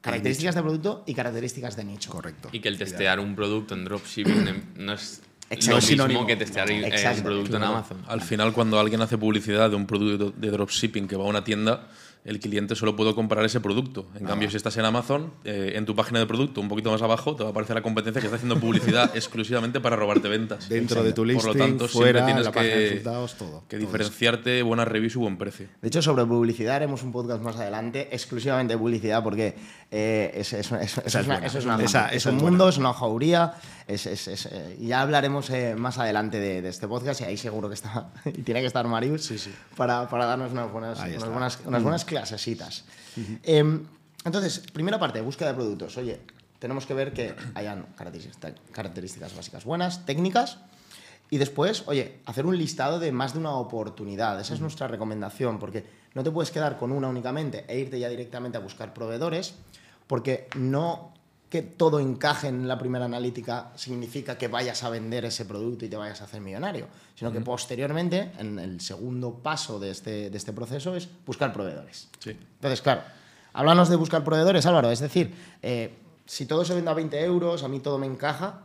características 0.00 0.54
de 0.54 0.62
producto 0.62 1.02
y 1.06 1.14
características 1.14 1.76
de 1.76 1.84
nicho. 1.84 2.10
Correcto. 2.10 2.48
Y 2.52 2.60
que 2.60 2.68
el 2.68 2.78
testear 2.78 3.18
un 3.20 3.34
producto 3.34 3.74
en 3.74 3.84
dropshipping 3.84 4.74
no 4.76 4.92
es 4.92 5.22
Exacto. 5.50 5.70
lo 5.72 5.78
Es 5.78 5.90
mismo 5.90 6.04
sinónimo. 6.04 6.26
que 6.26 6.36
testear 6.36 6.70
Exacto. 6.70 7.18
un 7.18 7.24
producto 7.24 7.56
en. 7.56 7.62
Amazon. 7.64 7.98
Al 8.06 8.20
final, 8.20 8.52
cuando 8.52 8.78
alguien 8.78 9.00
hace 9.02 9.16
publicidad 9.18 9.70
de 9.70 9.76
un 9.76 9.86
producto 9.86 10.32
de 10.36 10.50
dropshipping 10.50 11.08
que 11.08 11.16
va 11.16 11.24
a 11.24 11.28
una 11.28 11.44
tienda, 11.44 11.88
el 12.24 12.40
cliente 12.40 12.74
solo 12.74 12.96
puede 12.96 13.14
comprar 13.14 13.44
ese 13.44 13.60
producto. 13.60 14.06
En 14.18 14.26
cambio, 14.26 14.50
si 14.50 14.56
estás 14.56 14.76
en 14.78 14.84
Amazon, 14.84 15.32
eh, 15.44 15.74
en 15.76 15.86
tu 15.86 15.94
página 15.94 16.18
de 16.18 16.26
producto, 16.26 16.60
un 16.60 16.68
poquito 16.68 16.90
más 16.90 17.00
abajo, 17.02 17.36
te 17.36 17.44
va 17.44 17.50
a 17.50 17.52
aparecer 17.52 17.76
la 17.76 17.82
competencia 17.82 18.20
que 18.20 18.26
está 18.26 18.36
haciendo 18.36 18.58
publicidad 18.58 19.10
exclusivamente 19.14 19.78
para 19.80 19.94
robarte 19.96 20.26
ventas. 20.28 20.68
Dentro 20.68 21.04
de 21.04 21.12
tu 21.12 21.20
Por 21.22 21.26
listing, 21.28 21.46
lo 21.46 21.54
tanto, 21.54 21.86
siempre 21.88 22.12
fuera, 22.12 22.26
tienes 22.26 22.46
página 22.48 22.62
de 22.64 22.70
que, 22.72 22.88
resultados, 22.90 23.34
todo. 23.34 23.62
que 23.68 23.76
Todo 23.76 23.86
diferenciarte, 23.86 24.62
buenas 24.62 24.88
reviews 24.88 25.14
y 25.14 25.18
buen 25.18 25.38
precio. 25.38 25.68
De 25.80 25.88
hecho, 25.88 26.02
sobre 26.02 26.24
publicidad 26.24 26.74
haremos 26.76 27.02
un 27.04 27.12
podcast 27.12 27.42
más 27.42 27.56
adelante, 27.56 28.08
exclusivamente 28.10 28.74
de 28.74 28.78
publicidad, 28.78 29.22
porque 29.22 29.54
eh, 29.92 30.32
es, 30.34 30.52
es- 30.52 30.72
es- 30.72 30.98
eso 30.98 31.18
es 31.20 31.26
una- 31.26 31.38
eso 31.46 31.58
es 31.58 31.64
una- 31.64 31.82
Esa- 31.82 32.08
es 32.08 32.16
esa 32.16 32.30
un 32.30 32.38
mundo, 32.38 32.68
es 32.68 32.76
una 32.78 32.92
jauría. 32.92 33.52
Es, 33.86 34.04
es- 34.06 34.26
es, 34.28 34.46
eh, 34.46 34.76
ya 34.80 35.00
hablaremos 35.00 35.48
eh, 35.50 35.76
más 35.76 35.98
adelante 35.98 36.40
de, 36.40 36.60
de 36.60 36.68
este 36.68 36.88
podcast 36.88 37.20
y 37.20 37.24
ahí 37.24 37.36
seguro 37.36 37.68
que 37.68 37.74
está, 37.74 38.10
y 38.24 38.42
tiene 38.42 38.60
que 38.60 38.66
estar 38.66 38.86
Marius 38.88 39.32
Para, 39.76 40.08
para 40.08 40.26
darnos 40.26 40.50
unas 40.52 40.72
buenas, 40.72 40.98
unas 40.98 41.10
está. 41.14 41.28
buenas, 41.28 41.58
unas 41.64 41.82
buenas 41.82 42.04
clasesitas. 42.04 42.84
Em, 43.44 43.84
entonces, 44.24 44.58
primera 44.72 44.98
parte, 44.98 45.20
búsqueda 45.20 45.50
de 45.50 45.54
productos. 45.54 45.96
Oye, 45.98 46.20
tenemos 46.58 46.84
que 46.84 46.94
ver 46.94 47.12
que 47.12 47.34
hayan 47.54 47.86
características, 47.96 48.54
características 48.72 49.36
básicas 49.36 49.64
buenas, 49.64 50.04
técnicas, 50.04 50.58
y 51.30 51.38
después, 51.38 51.84
oye, 51.86 52.18
hacer 52.26 52.46
un 52.46 52.56
listado 52.58 52.98
de 52.98 53.12
más 53.12 53.34
de 53.34 53.38
una 53.40 53.52
oportunidad. 53.52 54.40
Esa 54.40 54.54
es 54.54 54.60
nuestra 54.60 54.88
recomendación, 54.88 55.58
porque 55.60 55.84
no 56.14 56.24
te 56.24 56.30
puedes 56.32 56.50
quedar 56.50 56.76
con 56.76 56.90
una 56.92 57.08
únicamente 57.08 57.64
e 57.68 57.78
irte 57.78 57.98
ya 58.00 58.08
directamente 58.08 58.58
a 58.58 58.60
buscar 58.60 58.92
proveedores, 58.94 59.54
porque 60.06 60.48
no 60.56 61.12
que 61.48 61.62
todo 61.62 62.00
encaje 62.00 62.48
en 62.48 62.66
la 62.66 62.78
primera 62.78 63.04
analítica 63.04 63.70
significa 63.76 64.36
que 64.36 64.48
vayas 64.48 64.82
a 64.82 64.90
vender 64.90 65.24
ese 65.24 65.44
producto 65.44 65.84
y 65.84 65.88
te 65.88 65.96
vayas 65.96 66.20
a 66.20 66.24
hacer 66.24 66.40
millonario, 66.40 66.88
sino 67.14 67.32
que 67.32 67.40
posteriormente, 67.40 68.32
en 68.38 68.58
el 68.58 68.80
segundo 68.80 69.34
paso 69.34 69.78
de 69.78 69.90
este, 69.90 70.30
de 70.30 70.36
este 70.36 70.52
proceso, 70.52 70.96
es 70.96 71.08
buscar 71.24 71.52
proveedores. 71.52 72.08
Sí. 72.18 72.30
Entonces, 72.30 72.82
claro, 72.82 73.02
háblanos 73.52 73.88
de 73.88 73.96
buscar 73.96 74.24
proveedores, 74.24 74.66
Álvaro. 74.66 74.90
Es 74.90 75.00
decir, 75.00 75.34
eh, 75.62 75.94
si 76.24 76.46
todo 76.46 76.64
se 76.64 76.74
vende 76.74 76.90
a 76.90 76.94
20 76.94 77.24
euros, 77.24 77.62
a 77.62 77.68
mí 77.68 77.78
todo 77.78 77.98
me 77.98 78.06
encaja, 78.06 78.62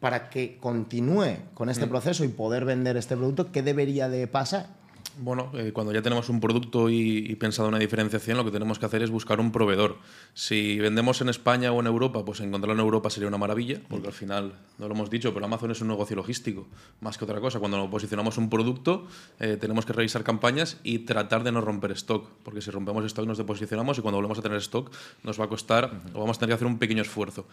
para 0.00 0.28
que 0.28 0.58
continúe 0.58 1.36
con 1.54 1.70
este 1.70 1.86
proceso 1.86 2.24
y 2.24 2.28
poder 2.28 2.64
vender 2.64 2.96
este 2.96 3.16
producto, 3.16 3.50
¿qué 3.52 3.62
debería 3.62 4.08
de 4.08 4.26
pasar? 4.26 4.81
Bueno, 5.18 5.50
eh, 5.54 5.72
cuando 5.72 5.92
ya 5.92 6.00
tenemos 6.00 6.28
un 6.30 6.40
producto 6.40 6.88
y, 6.88 7.26
y 7.28 7.34
pensado 7.36 7.68
una 7.68 7.78
diferenciación, 7.78 8.38
lo 8.38 8.44
que 8.44 8.50
tenemos 8.50 8.78
que 8.78 8.86
hacer 8.86 9.02
es 9.02 9.10
buscar 9.10 9.40
un 9.40 9.52
proveedor. 9.52 9.98
Si 10.32 10.78
vendemos 10.78 11.20
en 11.20 11.28
España 11.28 11.70
o 11.70 11.80
en 11.80 11.86
Europa, 11.86 12.24
pues 12.24 12.40
encontrarlo 12.40 12.74
en 12.74 12.80
Europa 12.80 13.10
sería 13.10 13.28
una 13.28 13.36
maravilla, 13.36 13.80
porque 13.88 14.06
al 14.06 14.14
final, 14.14 14.54
no 14.78 14.88
lo 14.88 14.94
hemos 14.94 15.10
dicho, 15.10 15.34
pero 15.34 15.44
Amazon 15.44 15.70
es 15.70 15.80
un 15.82 15.88
negocio 15.88 16.16
logístico, 16.16 16.66
más 17.00 17.18
que 17.18 17.24
otra 17.24 17.40
cosa. 17.40 17.58
Cuando 17.58 17.90
posicionamos 17.90 18.38
un 18.38 18.48
producto, 18.48 19.06
eh, 19.38 19.58
tenemos 19.60 19.84
que 19.84 19.92
revisar 19.92 20.24
campañas 20.24 20.78
y 20.82 21.00
tratar 21.00 21.44
de 21.44 21.52
no 21.52 21.60
romper 21.60 21.92
stock, 21.92 22.30
porque 22.42 22.62
si 22.62 22.70
rompemos 22.70 23.04
stock 23.04 23.26
nos 23.26 23.36
deposicionamos 23.36 23.98
y 23.98 24.00
cuando 24.00 24.16
volvemos 24.16 24.38
a 24.38 24.42
tener 24.42 24.58
stock 24.58 24.90
nos 25.24 25.38
va 25.38 25.44
a 25.44 25.48
costar 25.48 26.02
o 26.14 26.20
vamos 26.20 26.38
a 26.38 26.40
tener 26.40 26.52
que 26.52 26.54
hacer 26.54 26.66
un 26.66 26.78
pequeño 26.78 27.02
esfuerzo. 27.02 27.46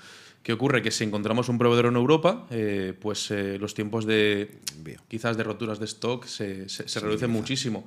¿Qué 0.43 0.53
ocurre? 0.53 0.81
Que 0.81 0.91
si 0.91 1.03
encontramos 1.03 1.49
un 1.49 1.57
proveedor 1.57 1.87
en 1.87 1.97
Europa, 1.97 2.47
eh, 2.49 2.93
pues 2.99 3.31
eh, 3.31 3.57
los 3.59 3.73
tiempos 3.73 4.05
de 4.05 4.59
Envío. 4.77 5.01
quizás 5.09 5.35
de 5.35 5.43
roturas 5.43 5.79
de 5.79 5.85
stock 5.85 6.25
se, 6.25 6.69
se, 6.69 6.87
se 6.87 6.99
reducen 7.01 7.29
muchísimo. 7.49 7.83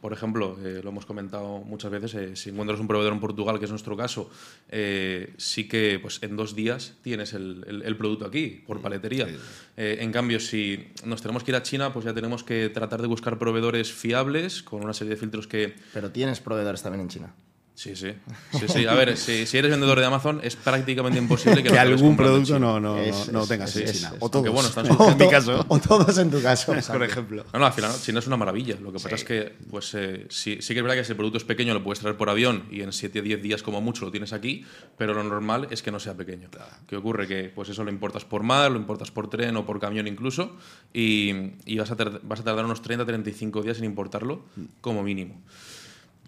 Por 0.00 0.12
ejemplo, 0.12 0.58
eh, 0.64 0.80
lo 0.82 0.88
hemos 0.90 1.06
comentado 1.06 1.58
muchas 1.60 1.90
veces, 1.92 2.14
eh, 2.14 2.34
si 2.34 2.50
encuentras 2.50 2.80
un 2.80 2.88
proveedor 2.88 3.12
en 3.12 3.20
Portugal, 3.20 3.58
que 3.60 3.66
es 3.66 3.70
nuestro 3.70 3.96
caso, 3.96 4.28
eh, 4.68 5.32
sí 5.36 5.68
que 5.68 6.00
pues, 6.02 6.20
en 6.24 6.34
dos 6.36 6.56
días 6.56 6.94
tienes 7.02 7.34
el, 7.34 7.62
el- 7.68 7.82
el 7.82 7.96
producto 7.96 8.24
aquí, 8.26 8.64
por 8.66 8.80
paletería. 8.80 9.28
Eh, 9.76 9.98
en 10.00 10.10
cambio, 10.10 10.40
si 10.40 10.88
nos 11.04 11.22
tenemos 11.22 11.44
que 11.44 11.52
ir 11.52 11.56
a 11.56 11.62
China, 11.62 11.92
pues 11.92 12.04
ya 12.04 12.12
tenemos 12.14 12.42
que 12.42 12.68
tratar 12.70 13.00
de 13.00 13.06
buscar 13.06 13.38
proveedores 13.38 13.92
fiables, 13.92 14.62
con 14.64 14.82
una 14.82 14.92
serie 14.92 15.10
de 15.14 15.20
filtros 15.20 15.46
que... 15.46 15.74
Pero 15.94 16.10
tienes 16.10 16.40
proveedores 16.40 16.82
también 16.82 17.02
en 17.02 17.08
China. 17.08 17.34
Sí, 17.74 17.96
sí. 17.96 18.12
sí, 18.52 18.66
sí. 18.68 18.86
A 18.86 18.94
ver, 18.94 19.16
si, 19.16 19.46
si 19.46 19.56
eres 19.58 19.70
vendedor 19.70 19.98
de 19.98 20.04
Amazon, 20.04 20.40
es 20.44 20.56
prácticamente 20.56 21.18
imposible 21.18 21.62
que, 21.62 21.70
Que 21.70 21.78
algún 21.78 22.16
producto 22.16 22.58
no, 22.58 22.78
no, 22.78 22.98
Es- 22.98 23.28
no, 23.32 23.40
no 23.40 23.46
tengas 23.46 23.72
China. 23.72 23.86
es- 23.90 24.08
O 24.20 24.28
todos. 24.28 24.34
Aunque 24.46 24.50
bueno, 24.50 24.68
están 24.68 24.86
O 24.98 25.10
en 25.10 25.18
mi 25.18 25.28
caso. 25.28 25.64
O 25.68 25.78
todos 25.80 26.18
en 26.18 26.30
tu 26.30 26.40
caso. 26.42 26.74
Por 26.92 27.02
ejemplo. 27.02 27.44
No, 27.52 27.58
no, 27.58 27.66
al 27.66 27.72
final 27.72 27.90
China 28.00 28.18
es 28.18 28.26
una 28.26 28.36
maravilla. 28.36 28.76
Lo 28.80 28.92
que 28.92 28.98
pasa 29.00 29.14
es 29.14 29.24
que, 29.24 29.54
pues, 29.70 29.94
eh, 29.94 30.26
sí, 30.28 30.58
sí 30.60 30.74
que 30.74 30.80
es 30.80 30.82
verdad 30.84 30.96
que 30.96 31.04
si 31.04 31.12
el 31.12 31.16
producto 31.16 31.38
es 31.38 31.44
pequeño 31.44 31.72
lo 31.72 31.82
puedes 31.82 31.98
traer 32.00 32.16
por 32.16 32.28
avión 32.28 32.64
y 32.70 32.82
en 32.82 32.92
7 32.92 33.20
o 33.20 33.22
10 33.22 33.42
días 33.42 33.62
como 33.62 33.80
mucho 33.80 34.04
lo 34.04 34.10
tienes 34.10 34.32
aquí, 34.34 34.64
pero 34.98 35.14
lo 35.14 35.24
normal 35.24 35.68
es 35.70 35.82
que 35.82 35.90
no 35.90 35.98
sea 35.98 36.14
pequeño. 36.14 36.50
¿Qué 36.86 36.96
ocurre? 36.96 37.26
Que 37.26 37.50
pues 37.54 37.70
eso 37.70 37.82
lo 37.84 37.90
importas 37.90 38.24
por 38.26 38.42
mar, 38.42 38.70
lo 38.70 38.78
importas 38.78 39.10
por 39.10 39.30
tren 39.30 39.56
o 39.56 39.64
por 39.64 39.80
camión 39.80 40.06
incluso 40.06 40.56
y, 40.92 41.32
y 41.64 41.78
vas, 41.78 41.90
a 41.90 41.94
vas 42.22 42.40
a 42.40 42.44
tardar 42.44 42.66
unos 42.66 42.82
30-35 42.82 43.62
días 43.62 43.78
en 43.78 43.84
importarlo 43.84 44.44
como 44.82 45.02
mínimo. 45.02 45.40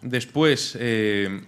Después... 0.04 0.76
eh, 0.78 1.40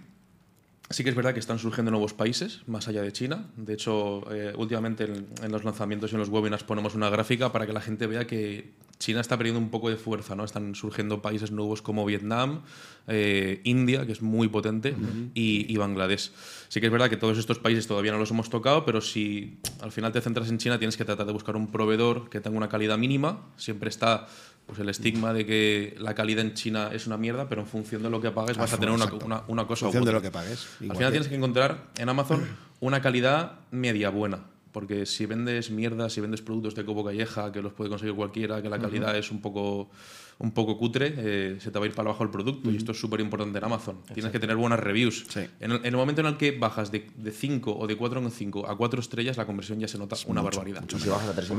Sí 0.89 1.03
que 1.03 1.11
es 1.11 1.17
verdad 1.17 1.35
que 1.35 1.41
están 1.41 1.59
surgiendo 1.59 1.91
nuevos 1.91 2.15
países 2.15 2.61
más 2.69 2.87
allá 2.87 3.03
de 3.03 3.11
China. 3.11 3.49
De 3.57 3.75
hecho, 3.75 4.23
eh, 4.33 4.53
últimamente 4.57 5.03
en, 5.03 5.27
en 5.43 5.51
los 5.51 5.65
lanzamientos 5.65 6.13
y 6.13 6.15
en 6.15 6.21
los 6.21 6.29
webinars 6.29 6.63
ponemos 6.63 6.95
una 6.95 7.11
gráfica 7.11 7.51
para 7.51 7.67
que 7.67 7.73
la 7.73 7.81
gente 7.81 8.07
vea 8.07 8.25
que 8.29 8.71
China 9.01 9.21
está 9.21 9.37
perdiendo 9.37 9.59
un 9.59 9.71
poco 9.71 9.91
de 9.91 9.97
fuerza, 9.97 10.37
¿no? 10.37 10.45
Están 10.45 10.77
surgiendo 10.77 11.21
países 11.21 11.51
nuevos 11.51 11.83
como 11.83 12.05
Vietnam, 12.07 12.63
eh, 13.09 13.61
India, 13.65 14.07
que 14.07 14.13
es 14.13 14.23
muy 14.23 14.47
potente, 14.47 14.95
y, 15.35 15.67
y, 15.71 15.77
Bangladesh. 15.77 16.31
Sí 16.69 16.81
que 16.81 16.87
es 16.87 16.93
verdad 16.93 17.11
que 17.11 17.17
todos 17.17 17.37
estos 17.37 17.59
países 17.59 17.89
todavía 17.89 18.13
no 18.13 18.19
los 18.19 18.31
hemos 18.31 18.49
tocado, 18.49 18.85
pero 18.85 19.01
si 19.01 19.59
al 19.81 19.91
final 19.91 20.13
te 20.13 20.21
centras 20.21 20.49
en 20.51 20.59
China, 20.59 20.79
tienes 20.79 20.97
que 20.97 21.05
tratar 21.05 21.27
de 21.27 21.33
buscar 21.33 21.57
un 21.57 21.67
proveedor 21.67 22.31
que 22.31 22.41
tenga 22.41 22.57
una 22.57 22.69
calidad 22.69 22.97
mínima. 22.97 23.45
Siempre 23.57 23.89
está 23.89 24.29
pues 24.67 24.79
el 24.81 24.89
estigma 24.89 25.33
de 25.33 25.47
que 25.47 25.95
la 25.99 26.15
calidad 26.15 26.45
en 26.45 26.55
China 26.55 26.91
es 26.93 27.07
una 27.07 27.17
mierda, 27.17 27.49
pero 27.49 27.63
en 27.63 27.69
función 27.69 28.03
de 28.03 28.11
lo 28.11 28.21
que 28.21 28.31
pagues 28.33 28.57
vas 28.57 28.73
a 28.73 28.79
tener 28.79 28.95
una, 28.95 29.07
una, 29.25 29.43
una, 29.47 29.67
cosa 29.67 29.87
En 29.87 29.93
función 29.93 30.05
de 30.05 30.13
lo 30.13 30.21
que 30.21 30.31
pagues. 30.31 30.67
Al 30.81 30.97
final 30.97 31.13
tienes 31.13 31.29
que 31.29 31.37
encontrar 31.37 31.87
en 31.97 32.09
Amazon 32.09 32.47
una 32.81 33.01
calidad 33.01 33.61
media 33.71 34.11
buena 34.11 34.41
porque 34.77 35.07
si 35.07 35.25
vendes 35.25 35.71
mierda, 35.71 36.11
si 36.11 36.21
vendes 36.21 36.43
productos 36.43 36.75
de 36.75 36.85
cobo 36.85 37.03
calleja, 37.03 37.51
que 37.51 37.63
los 37.63 37.73
puede 37.73 37.89
conseguir 37.89 38.15
cualquiera, 38.15 38.61
que 38.61 38.69
la 38.69 38.79
calidad 38.79 39.17
es 39.17 39.31
un 39.31 39.41
poco 39.41 39.89
un 40.39 40.53
poco 40.53 40.77
cutre, 40.77 41.15
eh, 41.17 41.57
se 41.61 41.71
te 41.71 41.79
va 41.79 41.87
a 41.87 41.89
ir 41.89 41.95
para 41.95 42.11
abajo 42.11 42.23
el 42.25 42.31
producto. 42.31 42.71
Y 42.71 42.77
esto 42.77 42.93
es 42.93 43.01
súper 43.01 43.21
importante 43.21 43.59
en 43.59 43.65
Amazon. 43.65 44.03
Tienes 44.13 44.31
que 44.33 44.39
tener 44.39 44.57
buenas 44.57 44.81
reviews. 44.81 45.27
En, 45.61 45.73
el, 45.73 45.97
momento 45.97 46.21
en 46.21 46.27
el 46.27 46.37
que 46.37 46.53
bajas 46.53 46.91
de 46.91 47.09
5 47.31 47.77
o 47.77 47.87
de 47.87 47.99
4,5 47.99 48.69
a 48.69 48.77
4 48.77 49.01
estrellas, 49.01 49.37
la 49.37 49.47
conversión 49.47 49.81
ya 49.81 49.89
se 49.89 49.99
nota 49.99 50.17
una 50.27 50.43
barbaridad. 50.43 50.85
Si 50.89 51.09
bajas 51.09 51.29
a 51.29 51.35
3 51.35 51.51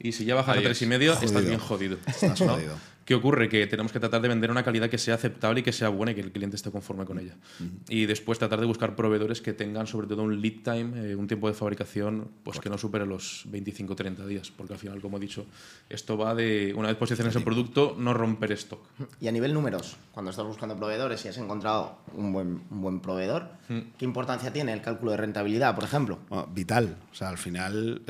y 0.00 0.12
si 0.12 0.24
ya 0.24 0.34
bajas 0.34 0.58
a 0.58 0.60
3 0.60 0.82
y 0.82 0.86
media, 0.86 1.12
estás 1.14 1.44
bien 1.44 1.58
jodido. 1.58 1.98
Estás 2.06 2.38
jodido. 2.38 2.76
¿Qué 3.08 3.14
ocurre? 3.14 3.48
Que 3.48 3.66
tenemos 3.66 3.90
que 3.90 4.00
tratar 4.00 4.20
de 4.20 4.28
vender 4.28 4.50
una 4.50 4.62
calidad 4.62 4.90
que 4.90 4.98
sea 4.98 5.14
aceptable 5.14 5.60
y 5.60 5.62
que 5.62 5.72
sea 5.72 5.88
buena 5.88 6.12
y 6.12 6.14
que 6.14 6.20
el 6.20 6.30
cliente 6.30 6.56
esté 6.56 6.70
conforme 6.70 7.06
con 7.06 7.18
ella. 7.18 7.36
Y 7.88 8.04
después 8.04 8.38
tratar 8.38 8.60
de 8.60 8.66
buscar 8.66 8.96
proveedores 8.96 9.40
que 9.40 9.54
tengan 9.54 9.86
sobre 9.86 10.06
todo 10.06 10.24
un 10.24 10.42
lead 10.42 10.56
time, 10.62 11.12
eh, 11.12 11.16
un 11.16 11.26
tiempo 11.26 11.48
de 11.48 11.54
fabricación 11.54 12.28
pues 12.42 12.60
que 12.60 12.68
no 12.68 12.76
supere 12.76 13.06
los 13.06 13.46
25-30 13.50 14.26
días, 14.26 14.52
porque 14.54 14.74
al 14.74 14.78
final, 14.78 15.00
como 15.00 15.16
he 15.16 15.20
dicho, 15.20 15.46
esto 15.88 16.18
va 16.18 16.34
de 16.34 16.74
una 16.76 16.88
vez 16.88 16.98
posiciones 16.98 17.34
el 17.34 17.44
producto, 17.44 17.96
no 17.98 18.12
romper 18.12 18.52
stock. 18.52 18.82
Y 19.22 19.28
a 19.28 19.32
nivel 19.32 19.54
números, 19.54 19.96
cuando 20.12 20.30
estás 20.30 20.44
buscando 20.44 20.76
proveedores 20.76 21.24
y 21.24 21.28
has 21.28 21.38
encontrado 21.38 22.00
un 22.12 22.30
buen, 22.34 22.60
un 22.70 22.82
buen 22.82 23.00
proveedor, 23.00 23.52
¿qué 23.96 24.04
importancia 24.04 24.52
tiene 24.52 24.74
el 24.74 24.82
cálculo 24.82 25.12
de 25.12 25.16
rentabilidad, 25.16 25.74
por 25.74 25.84
ejemplo? 25.84 26.18
vital. 26.52 26.94
O 27.10 27.14
sea, 27.14 27.30
al 27.30 27.38
final 27.38 28.02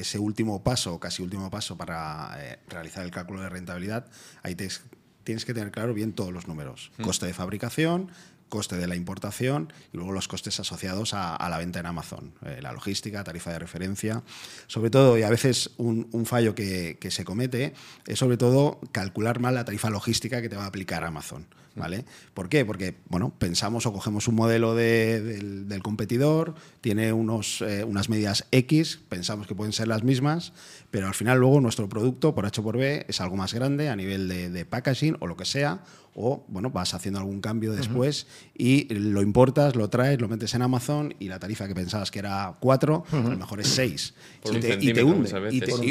ese 0.00 0.18
último 0.18 0.62
paso, 0.62 0.98
casi 0.98 1.22
último 1.22 1.50
paso 1.50 1.76
para 1.76 2.36
eh, 2.38 2.58
realizar 2.68 3.04
el 3.04 3.10
cálculo 3.10 3.40
de 3.42 3.48
rentabilidad, 3.48 4.06
ahí 4.42 4.54
tienes 4.54 5.44
que 5.44 5.54
tener 5.54 5.70
claro 5.70 5.94
bien 5.94 6.12
todos 6.12 6.32
los 6.32 6.48
números. 6.48 6.90
Coste 7.02 7.26
de 7.26 7.34
fabricación, 7.34 8.10
coste 8.48 8.76
de 8.76 8.86
la 8.86 8.96
importación 8.96 9.72
y 9.92 9.96
luego 9.96 10.12
los 10.12 10.28
costes 10.28 10.58
asociados 10.60 11.14
a, 11.14 11.48
la 11.48 11.58
venta 11.58 11.80
en 11.80 11.86
Amazon, 11.86 12.32
eh, 12.44 12.60
la 12.62 12.72
logística, 12.72 13.24
tarifa 13.24 13.52
de 13.52 13.58
referencia. 13.58 14.22
Sobre 14.66 14.90
todo, 14.90 15.18
y 15.18 15.22
a 15.22 15.30
veces 15.30 15.70
un, 15.76 16.08
fallo 16.26 16.54
que, 16.54 16.98
se 17.10 17.24
comete, 17.24 17.74
es 18.06 18.18
sobre 18.18 18.36
todo 18.36 18.80
calcular 18.92 19.40
mal 19.40 19.54
la 19.54 19.64
tarifa 19.64 19.90
logística 19.90 20.42
que 20.42 20.48
te 20.48 20.56
va 20.56 20.64
a 20.64 20.68
aplicar 20.68 21.04
Amazon. 21.04 21.46
¿Vale? 21.74 22.04
¿Por 22.34 22.48
qué? 22.48 22.64
Porque 22.64 22.96
bueno, 23.08 23.32
pensamos 23.38 23.86
o 23.86 23.92
cogemos 23.92 24.26
un 24.26 24.34
modelo 24.34 24.74
del, 24.74 25.80
competidor, 25.80 26.56
tiene 26.80 27.12
unos, 27.12 27.62
eh, 27.62 27.84
unas 27.84 28.08
medidas 28.08 28.46
X, 28.50 28.98
pensamos 29.08 29.46
que 29.46 29.54
pueden 29.54 29.72
ser 29.72 29.86
las 29.86 30.02
mismas, 30.02 30.52
pero 30.90 31.06
al 31.06 31.14
final 31.14 31.38
luego 31.38 31.60
nuestro 31.60 31.88
producto, 31.88 32.34
por 32.34 32.46
H 32.46 32.62
por 32.62 32.78
B, 32.78 33.04
es 33.08 33.20
algo 33.20 33.36
más 33.36 33.54
grande 33.54 33.90
a 33.90 33.94
nivel 33.94 34.26
de, 34.26 34.64
packaging 34.64 35.16
o 35.20 35.28
lo 35.28 35.36
que 35.36 35.44
sea, 35.44 35.84
o 36.14 36.44
bueno, 36.48 36.70
vas 36.70 36.94
haciendo 36.94 37.20
algún 37.20 37.40
cambio 37.40 37.72
después 37.72 38.26
y 38.54 38.92
lo 38.92 39.22
importas, 39.22 39.76
lo 39.76 39.88
traes, 39.88 40.20
lo 40.20 40.28
metes 40.28 40.54
en 40.54 40.62
Amazon 40.62 41.14
y 41.18 41.28
la 41.28 41.38
tarifa 41.38 41.68
que 41.68 41.74
pensabas 41.74 42.10
que 42.10 42.18
era 42.18 42.56
4, 42.58 43.04
a 43.10 43.16
lo 43.16 43.36
mejor 43.36 43.60
es 43.60 43.68
6. 43.68 44.14
y, 44.44 44.58
te, 44.58 44.78
y, 44.80 44.92
te, 44.92 45.04
hunde. 45.04 45.28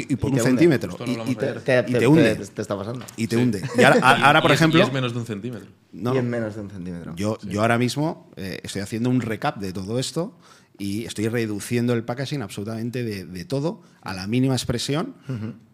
Y, 0.08 0.16
por 0.16 0.32
un 0.32 0.40
centímetro. 0.40 0.96
Y 1.26 1.34
te, 1.34 2.06
hunde. 2.06 2.36
Te 2.36 2.62
está 2.62 2.76
pasando. 2.76 3.04
Y 3.16 3.26
te 3.26 3.36
hunde. 3.36 3.62
Y 3.76 3.82
ahora, 3.82 4.42
por 4.42 4.52
ejemplo... 4.52 4.82
es 4.82 4.92
menos 4.92 5.12
de 5.12 5.18
un 5.18 5.26
centímetro. 5.26 5.68
No, 5.92 6.14
y 6.14 6.18
es 6.18 6.24
menos 6.24 6.54
de 6.54 6.60
un 6.60 6.70
centímetro. 6.70 7.14
Yo, 7.16 7.38
yo 7.42 7.62
ahora 7.62 7.78
mismo 7.78 8.30
eh, 8.36 8.60
estoy 8.62 8.82
haciendo 8.82 9.08
un 9.08 9.20
recap 9.20 9.56
de 9.56 9.72
todo 9.72 9.98
esto 9.98 10.34
y 10.78 11.04
estoy 11.04 11.28
reduciendo 11.28 11.92
el 11.92 12.04
packaging 12.04 12.40
absolutamente 12.40 13.02
de, 13.02 13.44
todo 13.44 13.82
a 14.00 14.14
la 14.14 14.26
mínima 14.28 14.54
expresión, 14.54 15.14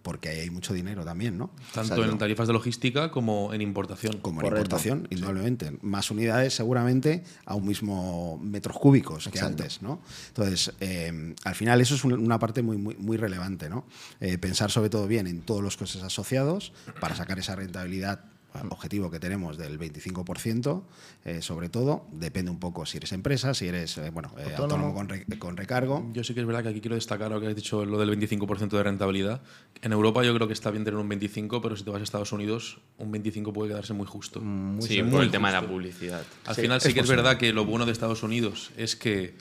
porque 0.03 0.31
ahí 0.31 0.41
hay 0.41 0.51
mucho 0.51 0.73
dinero 0.73 1.05
también, 1.05 1.37
¿no? 1.37 1.51
Tanto 1.73 2.05
en 2.05 2.17
tarifas 2.17 2.47
de 2.47 2.55
logística 2.55 3.11
como 3.11 3.53
en 3.53 3.61
importación. 3.61 4.19
Como 4.19 4.41
en 4.41 4.47
importación, 4.47 5.07
indudablemente. 5.11 5.79
Más 5.83 6.11
unidades 6.11 6.55
seguramente 6.55 7.23
a 7.45 7.55
un 7.55 7.67
mismo 7.67 8.39
metros 8.39 8.79
cúbicos 8.79 9.29
que 9.29 9.41
antes, 9.41 9.83
¿no? 9.83 10.01
Entonces, 10.29 10.73
eh, 10.81 11.35
al 11.45 11.55
final 11.55 11.81
eso 11.83 11.95
es 11.95 12.05
una 12.05 12.39
parte 12.39 12.63
muy, 12.63 12.79
muy, 12.79 12.97
muy 12.97 13.19
relevante, 13.19 13.69
¿no? 13.69 13.85
Eh, 14.21 14.39
pensar 14.39 14.71
sobre 14.71 14.89
todo 14.89 15.07
bien 15.07 15.27
en 15.27 15.43
todos 15.43 15.63
los 15.63 15.77
costes 15.77 16.03
asociados 16.03 16.73
para 16.99 17.15
sacar 17.15 17.39
esa 17.39 17.57
rentabilidad 17.57 18.25
objetivo 18.71 19.11
que 19.11 19.19
tenemos 19.19 19.59
del 19.59 19.79
25%, 19.79 20.83
eh, 21.25 21.43
sobre 21.43 21.69
todo, 21.69 22.07
depende 22.13 22.51
un 22.51 22.61
poco 22.61 22.87
si 22.87 22.99
eres 22.99 23.13
empresa, 23.13 23.55
si 23.55 23.67
eres 23.67 23.99
eh, 23.99 24.11
bueno, 24.11 24.31
eh, 24.39 24.55
autónomo, 24.57 24.95
con, 24.95 25.57
recargo. 25.57 26.09
Yo 26.13 26.23
sí 26.25 26.35
que 26.35 26.41
es 26.41 26.47
verdad 26.47 26.63
que 26.63 26.69
aquí 26.69 26.81
quiero 26.81 26.95
destacar 26.95 27.31
lo 27.31 27.41
que 27.41 27.49
has 27.49 27.57
dicho, 27.57 27.85
lo 27.85 27.99
del 27.99 28.19
25% 28.19 28.69
de 28.69 28.83
rentabilidad. 28.83 29.43
En 29.83 29.93
Europa 29.93 30.23
yo 30.25 30.35
creo 30.35 30.47
que 30.47 30.53
está 30.53 30.71
bien 30.71 30.85
tener 30.85 30.99
un 30.99 31.09
25%, 31.09 31.61
pero 31.61 31.77
si 31.77 31.85
te 31.85 31.91
vas 31.91 32.01
a 32.01 32.05
Estados 32.05 32.33
Unidos, 32.33 32.81
un 32.99 33.13
25% 33.13 33.53
puede 33.53 33.71
quedarse 33.71 33.93
muy 33.93 34.07
justo. 34.07 34.41
sí, 34.81 35.03
por 35.03 35.23
el 35.23 35.31
tema 35.31 35.49
de 35.49 35.61
la 35.61 35.67
publicidad. 35.67 36.23
Al 36.47 36.55
final 36.55 36.81
sí 36.81 36.95
que 36.95 37.01
es 37.01 37.09
verdad 37.09 37.37
que 37.37 37.53
lo 37.53 37.65
bueno 37.65 37.87
de 37.87 37.93
Estados 37.93 38.23
Unidos 38.23 38.71
es 38.77 38.97
que 38.97 39.35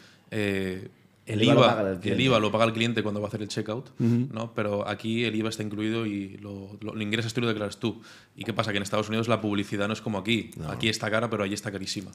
el, 1.25 1.41
IVA, 1.41 1.99
el, 2.03 2.19
IVA, 2.19 2.39
lo 2.39 2.51
paga 2.51 2.65
el 2.65 2.73
cliente 2.73 3.01
cuando 3.01 3.21
va 3.21 3.27
a 3.27 3.29
hacer 3.29 3.41
el 3.41 3.47
checkout, 3.47 3.97
¿no? 3.99 4.53
pero 4.53 4.87
aquí 4.87 5.23
el 5.23 5.35
IVA 5.35 5.49
está 5.49 5.63
incluido 5.63 6.05
y 6.05 6.37
lo, 6.37 6.77
lo, 6.81 7.01
ingresas 7.01 7.33
tú 7.33 7.39
y 7.39 7.43
lo 7.43 7.47
declaras 7.47 7.77
tú. 7.77 8.01
¿Y 8.35 8.43
qué 8.43 8.53
pasa? 8.53 8.71
Que 8.71 8.77
en 8.77 8.83
Estados 8.83 9.07
Unidos 9.07 9.27
la 9.27 9.39
publicidad 9.39 9.87
no 9.87 9.93
es 9.93 10.01
como 10.01 10.17
aquí. 10.17 10.51
Aquí 10.67 10.89
está 10.89 11.09
cara, 11.09 11.29
pero 11.29 11.43
allí 11.43 11.53
está 11.53 11.71
carísima. 11.71 12.11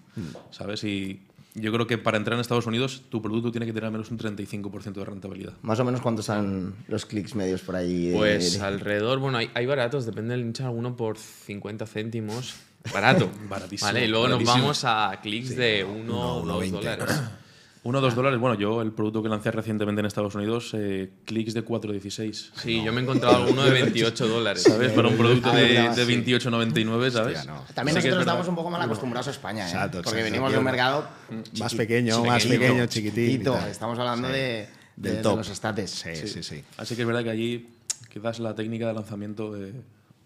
¿Sabes? 0.50 0.84
Y 0.84 1.20
yo 1.54 1.72
creo 1.72 1.86
que 1.86 1.96
para 1.96 2.18
entrar 2.18 2.34
en 2.34 2.40
Estados 2.40 2.66
Unidos 2.66 3.02
tu 3.08 3.22
producto 3.22 3.50
tiene 3.50 3.66
que 3.66 3.72
tener 3.72 3.86
al 3.86 3.92
menos 3.92 4.10
un 4.10 4.18
35% 4.18 4.92
de 4.92 5.04
rentabilidad. 5.04 5.54
Más 5.62 5.80
o 5.80 5.84
menos 5.84 6.00
cuántos 6.00 6.26
son 6.26 6.74
los 6.88 7.06
clics 7.06 7.34
medios 7.34 7.62
por 7.62 7.76
ahí. 7.76 8.12
Pues 8.14 8.60
alrededor, 8.60 9.18
bueno, 9.18 9.38
hay, 9.38 9.50
hay, 9.54 9.66
baratos, 9.66 10.04
depende 10.04 10.34
del 10.36 10.46
nicho, 10.46 10.64
alguno 10.64 10.96
por 10.96 11.16
50 11.16 11.86
céntimos. 11.86 12.56
Barato. 12.92 13.30
Baratísimo. 13.48 13.88
Vale, 13.88 14.04
y 14.04 14.08
luego 14.08 14.28
nos 14.28 14.44
vamos 14.44 14.84
a 14.84 15.18
clics 15.22 15.56
de 15.56 15.84
1 15.84 16.36
o 16.36 16.46
2 16.46 16.70
dólares. 16.70 17.08
Uno 17.88 18.01
o 18.01 18.03
dos 18.03 18.14
dólares. 18.14 18.38
Bueno, 18.38 18.55
yo 18.55 18.83
el 18.83 18.92
producto 18.92 19.22
que 19.22 19.31
lancé 19.31 19.51
recientemente 19.51 20.01
en 20.01 20.05
Estados 20.05 20.35
Unidos, 20.35 20.72
eh, 20.74 21.11
clics 21.24 21.55
de 21.55 21.64
4.16. 21.64 22.51
Sí, 22.55 22.85
yo 22.85 22.92
me 22.92 23.01
he 23.01 23.03
encontrado 23.03 23.37
alguno 23.37 23.64
de 23.64 23.70
28 23.83 24.29
dólares. 24.29 24.62
¿Sabes? 24.62 24.92
Para 24.92 25.09
un 25.09 25.16
producto 25.16 25.51
de, 25.51 25.64
de 25.64 26.07
28.99, 26.07 27.11
¿sabes? 27.11 27.48
También 27.72 27.94
nosotros 27.94 28.20
estamos 28.20 28.46
un 28.46 28.57
poco 28.57 28.68
mal 28.68 28.83
acostumbrados 28.83 29.29
a 29.29 29.31
España, 29.31 29.64
¿eh? 29.64 29.70
Exacto, 29.70 30.03
porque 30.03 30.22
venimos 30.22 30.53
de 30.53 30.59
un 30.59 30.64
mercado 30.64 31.09
más 31.59 31.74
pequeño, 31.74 32.22
más 32.24 32.44
pequeño, 32.44 32.85
chiquitito. 32.88 33.57
Estamos 33.66 33.98
hablando 33.98 34.29
de, 34.29 34.68
de, 34.94 35.22
los 35.22 35.48
estates. 35.48 35.90
Sí, 35.90 36.14
sí, 36.27 36.42
sí, 36.42 36.62
Así 36.77 36.94
que 36.94 37.01
es 37.01 37.07
verdad 37.09 37.24
que 37.24 37.31
allí 37.31 37.70
quizás 38.12 38.38
la 38.38 38.55
técnica 38.55 38.87
de 38.87 38.92
lanzamiento 38.92 39.57
eh, 39.57 39.72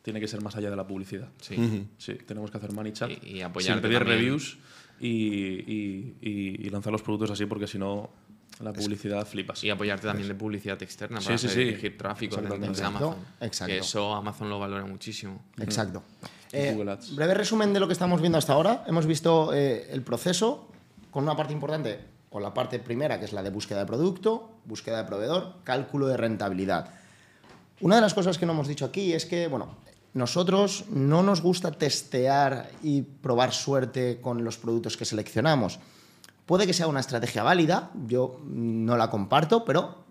tiene 0.02 0.18
que 0.18 0.26
ser 0.26 0.40
más 0.40 0.56
allá 0.56 0.68
de 0.68 0.74
la 0.74 0.84
publicidad. 0.88 1.28
Sí. 1.40 1.86
Sí, 1.96 2.14
tenemos 2.26 2.50
que 2.50 2.56
hacer 2.56 2.72
money 2.72 2.92
chat. 2.92 3.08
Y, 3.22 3.36
y 3.38 3.42
apoyar. 3.42 3.74
Sin 3.74 3.82
pedir 3.82 4.02
reviews 4.02 4.58
y, 5.02 6.16
y, 6.20 6.70
lanzar 6.70 6.92
los 6.92 7.02
productos 7.02 7.32
así 7.32 7.46
porque 7.46 7.66
si 7.66 7.78
no 7.78 8.10
la 8.60 8.72
publicidad 8.72 9.26
flipas. 9.26 9.64
Y 9.64 9.70
apoyarte 9.70 10.06
también 10.06 10.28
de 10.28 10.34
publicidad 10.34 10.80
externa 10.82 11.20
para 11.20 11.36
dirigir 11.36 11.98
tráfico 11.98 12.36
de 12.36 12.46
Amazon. 12.84 13.16
Exacto. 13.40 13.72
Que 13.72 13.78
eso 13.78 14.14
Amazon 14.14 14.48
lo 14.48 14.58
valora 14.58 14.84
muchísimo. 14.84 15.42
Exacto. 15.58 16.02
Eh, 16.52 16.76
breve 17.14 17.34
resumen 17.34 17.72
de 17.72 17.80
lo 17.80 17.86
que 17.86 17.94
estamos 17.94 18.20
viendo 18.20 18.38
hasta 18.38 18.52
ahora. 18.52 18.84
Hemos 18.86 19.06
visto 19.06 19.52
eh, 19.54 19.88
el 19.90 20.02
proceso 20.02 20.68
con 21.10 21.24
una 21.24 21.36
parte 21.36 21.52
importante, 21.52 21.98
con 22.30 22.42
la 22.42 22.54
parte 22.54 22.78
primera, 22.78 23.18
que 23.18 23.24
es 23.24 23.32
la 23.32 23.42
de 23.42 23.50
búsqueda 23.50 23.80
de 23.80 23.86
producto, 23.86 24.50
búsqueda 24.64 24.98
de 24.98 25.04
proveedor, 25.04 25.56
cálculo 25.64 26.06
de 26.06 26.16
rentabilidad. 26.16 26.90
Una 27.80 27.96
de 27.96 28.02
las 28.02 28.14
cosas 28.14 28.38
que 28.38 28.46
no 28.46 28.52
hemos 28.52 28.68
dicho 28.68 28.84
aquí 28.84 29.12
es 29.12 29.26
que, 29.26 29.48
bueno, 29.48 29.76
nosotros 30.14 30.84
no 30.90 31.22
nos 31.22 31.40
gusta 31.40 31.72
testear 31.72 32.70
y 32.82 33.02
probar 33.02 33.52
suerte 33.52 34.20
con 34.20 34.44
los 34.44 34.58
productos 34.58 34.96
que 34.96 35.04
seleccionamos. 35.04 35.78
Puede 36.44 36.66
que 36.66 36.74
sea 36.74 36.86
una 36.86 37.00
estrategia 37.00 37.42
válida, 37.42 37.90
yo 38.06 38.40
no 38.44 38.96
la 38.96 39.08
comparto, 39.08 39.64
pero 39.64 40.02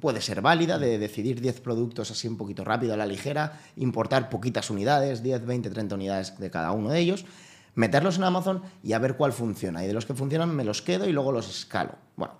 puede 0.00 0.20
ser 0.20 0.40
válida 0.40 0.78
de 0.78 0.98
decidir 0.98 1.40
10 1.40 1.60
productos 1.60 2.10
así 2.10 2.26
un 2.28 2.36
poquito 2.36 2.64
rápido 2.64 2.94
a 2.94 2.96
la 2.96 3.06
ligera, 3.06 3.60
importar 3.76 4.30
poquitas 4.30 4.70
unidades, 4.70 5.22
10, 5.22 5.44
20, 5.44 5.70
30 5.70 5.94
unidades 5.94 6.38
de 6.38 6.50
cada 6.50 6.72
uno 6.72 6.90
de 6.90 7.00
ellos, 7.00 7.24
meterlos 7.74 8.16
en 8.16 8.24
Amazon 8.24 8.62
y 8.82 8.94
a 8.94 8.98
ver 8.98 9.16
cuál 9.16 9.32
funciona. 9.32 9.84
Y 9.84 9.86
de 9.86 9.92
los 9.92 10.06
que 10.06 10.14
funcionan 10.14 10.54
me 10.54 10.64
los 10.64 10.82
quedo 10.82 11.08
y 11.08 11.12
luego 11.12 11.30
los 11.30 11.48
escalo. 11.48 11.92
Bueno, 12.16 12.34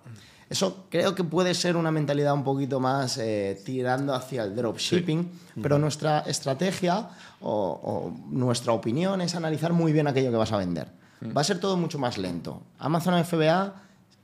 eso 0.53 0.85
creo 0.87 1.15
que 1.15 1.23
puede 1.23 1.55
ser 1.55 1.75
una 1.75 1.89
mentalidad 1.89 2.35
un 2.35 2.43
poquito 2.43 2.79
más 2.79 3.17
eh, 3.17 3.59
tirando 3.65 4.13
hacia 4.13 4.43
el 4.43 4.55
dropshipping, 4.55 5.31
pero 5.59 5.79
nuestra 5.79 6.19
estrategia 6.19 7.09
o, 7.41 8.13
nuestra 8.29 8.71
opinión 8.71 9.21
es 9.21 9.33
analizar 9.33 9.73
muy 9.73 9.91
bien 9.91 10.05
aquello 10.05 10.29
que 10.29 10.37
vas 10.37 10.51
a 10.51 10.57
vender. 10.57 10.89
Va 11.35 11.41
a 11.41 11.43
ser 11.43 11.59
todo 11.59 11.75
mucho 11.75 11.97
más 11.97 12.19
lento. 12.19 12.61
Amazon 12.77 13.25
FBA, 13.25 13.73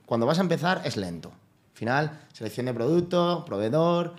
cuando 0.06 0.28
vas 0.28 0.38
a 0.38 0.42
empezar, 0.42 0.84
es 0.86 0.98
lento. 0.98 1.30
Al 1.30 1.78
final, 1.78 2.20
selección 2.32 2.68
de 2.68 2.76
producto, 2.76 3.44
proveedor, 3.44 4.14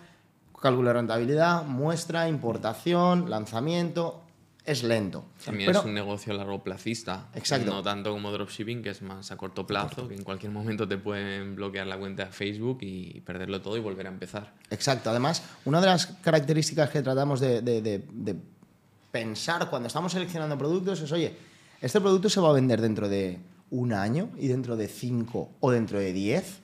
cálculo 0.61 0.89
de 0.89 0.95
rentabilidad, 0.95 1.65
muestra, 1.65 2.29
importación, 2.29 3.31
lanzamiento, 3.31 4.23
es 4.71 4.83
lento. 4.83 5.25
También 5.45 5.67
Pero- 5.69 5.81
es 5.81 5.85
un 5.85 5.95
negocio 5.95 6.33
largo 6.33 6.63
placista. 6.63 7.29
Exacto. 7.35 7.71
No 7.71 7.83
tanto 7.83 8.13
como 8.13 8.31
dropshipping, 8.33 8.83
que 8.83 8.91
es 8.91 9.03
más 9.03 9.31
a 9.31 9.37
corto 9.37 9.67
plazo, 9.67 10.07
que 10.09 10.15
en 10.15 10.23
cualquier 10.25 10.53
momento 10.53 10.87
te 10.87 10.97
pueden 10.99 11.57
bloquear 11.57 11.87
la 11.87 11.99
cuenta 11.99 12.27
de 12.27 12.33
Facebook 12.33 12.79
y 12.83 13.21
perderlo 13.21 13.61
todo 13.61 13.77
y 13.77 13.81
volver 13.81 14.07
a 14.07 14.11
empezar. 14.11 14.55
Exacto. 14.71 15.11
Además, 15.11 15.43
una 15.65 15.81
de 15.81 15.87
las 15.89 16.07
características 16.07 16.91
que 16.91 17.03
tratamos 17.03 17.41
de, 17.41 17.63
de- 17.63 17.83
de- 17.83 18.05
de 18.13 18.37
pensar 19.11 19.69
cuando 19.71 19.87
estamos 19.89 20.13
seleccionando 20.13 20.57
productos 20.57 21.01
es, 21.01 21.11
oye, 21.13 21.35
este 21.81 22.01
producto 22.01 22.29
se 22.31 22.41
va 22.41 22.51
a 22.51 22.53
vender 22.53 22.81
dentro 22.81 23.09
de 23.09 23.39
un 23.71 23.93
año 23.93 24.31
y 24.39 24.49
dentro 24.49 24.77
de 24.77 24.89
cinco 24.89 25.51
o 25.61 25.71
dentro 25.71 25.99
de 25.99 26.13
diez. 26.13 26.61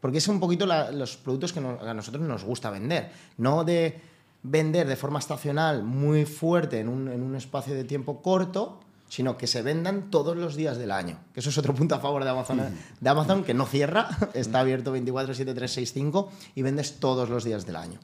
Porque 0.00 0.18
es 0.18 0.26
un 0.28 0.40
poquito 0.40 0.66
la- 0.66 0.90
los 0.90 1.16
productos 1.16 1.52
que 1.52 1.60
no- 1.60 1.78
a 1.80 1.94
nosotros 1.94 2.22
nos 2.26 2.44
gusta 2.44 2.70
vender. 2.70 3.10
No 3.38 3.62
de 3.64 4.00
vender 4.42 4.88
de 4.88 4.96
forma 4.96 5.18
estacional 5.18 5.84
muy 5.84 6.24
fuerte 6.24 6.80
en 6.80 6.88
un, 6.88 7.08
en 7.08 7.22
un 7.22 7.36
espacio 7.36 7.74
de 7.74 7.84
tiempo 7.84 8.22
corto, 8.22 8.80
sino 9.08 9.36
que 9.36 9.46
se 9.46 9.62
vendan 9.62 10.10
todos 10.10 10.36
los 10.36 10.56
días 10.56 10.78
del 10.78 10.90
año. 10.90 11.18
Que 11.34 11.40
eso 11.40 11.50
es 11.50 11.58
otro 11.58 11.74
punto 11.74 11.94
a 11.94 12.00
favor 12.00 12.24
de 12.24 12.30
Amazon, 12.30 12.60
¿eh? 12.60 12.72
de 13.00 13.10
Amazon 13.10 13.44
que 13.44 13.54
no 13.54 13.66
cierra, 13.66 14.08
está 14.34 14.60
abierto 14.60 14.90
24, 14.92 15.34
7, 15.34 15.54
3, 15.54 15.70
6, 15.70 15.92
5 15.92 16.32
y 16.54 16.62
vendes 16.62 16.98
todos 16.98 17.28
los 17.28 17.44
días 17.44 17.66
del 17.66 17.76
año. 17.76 18.00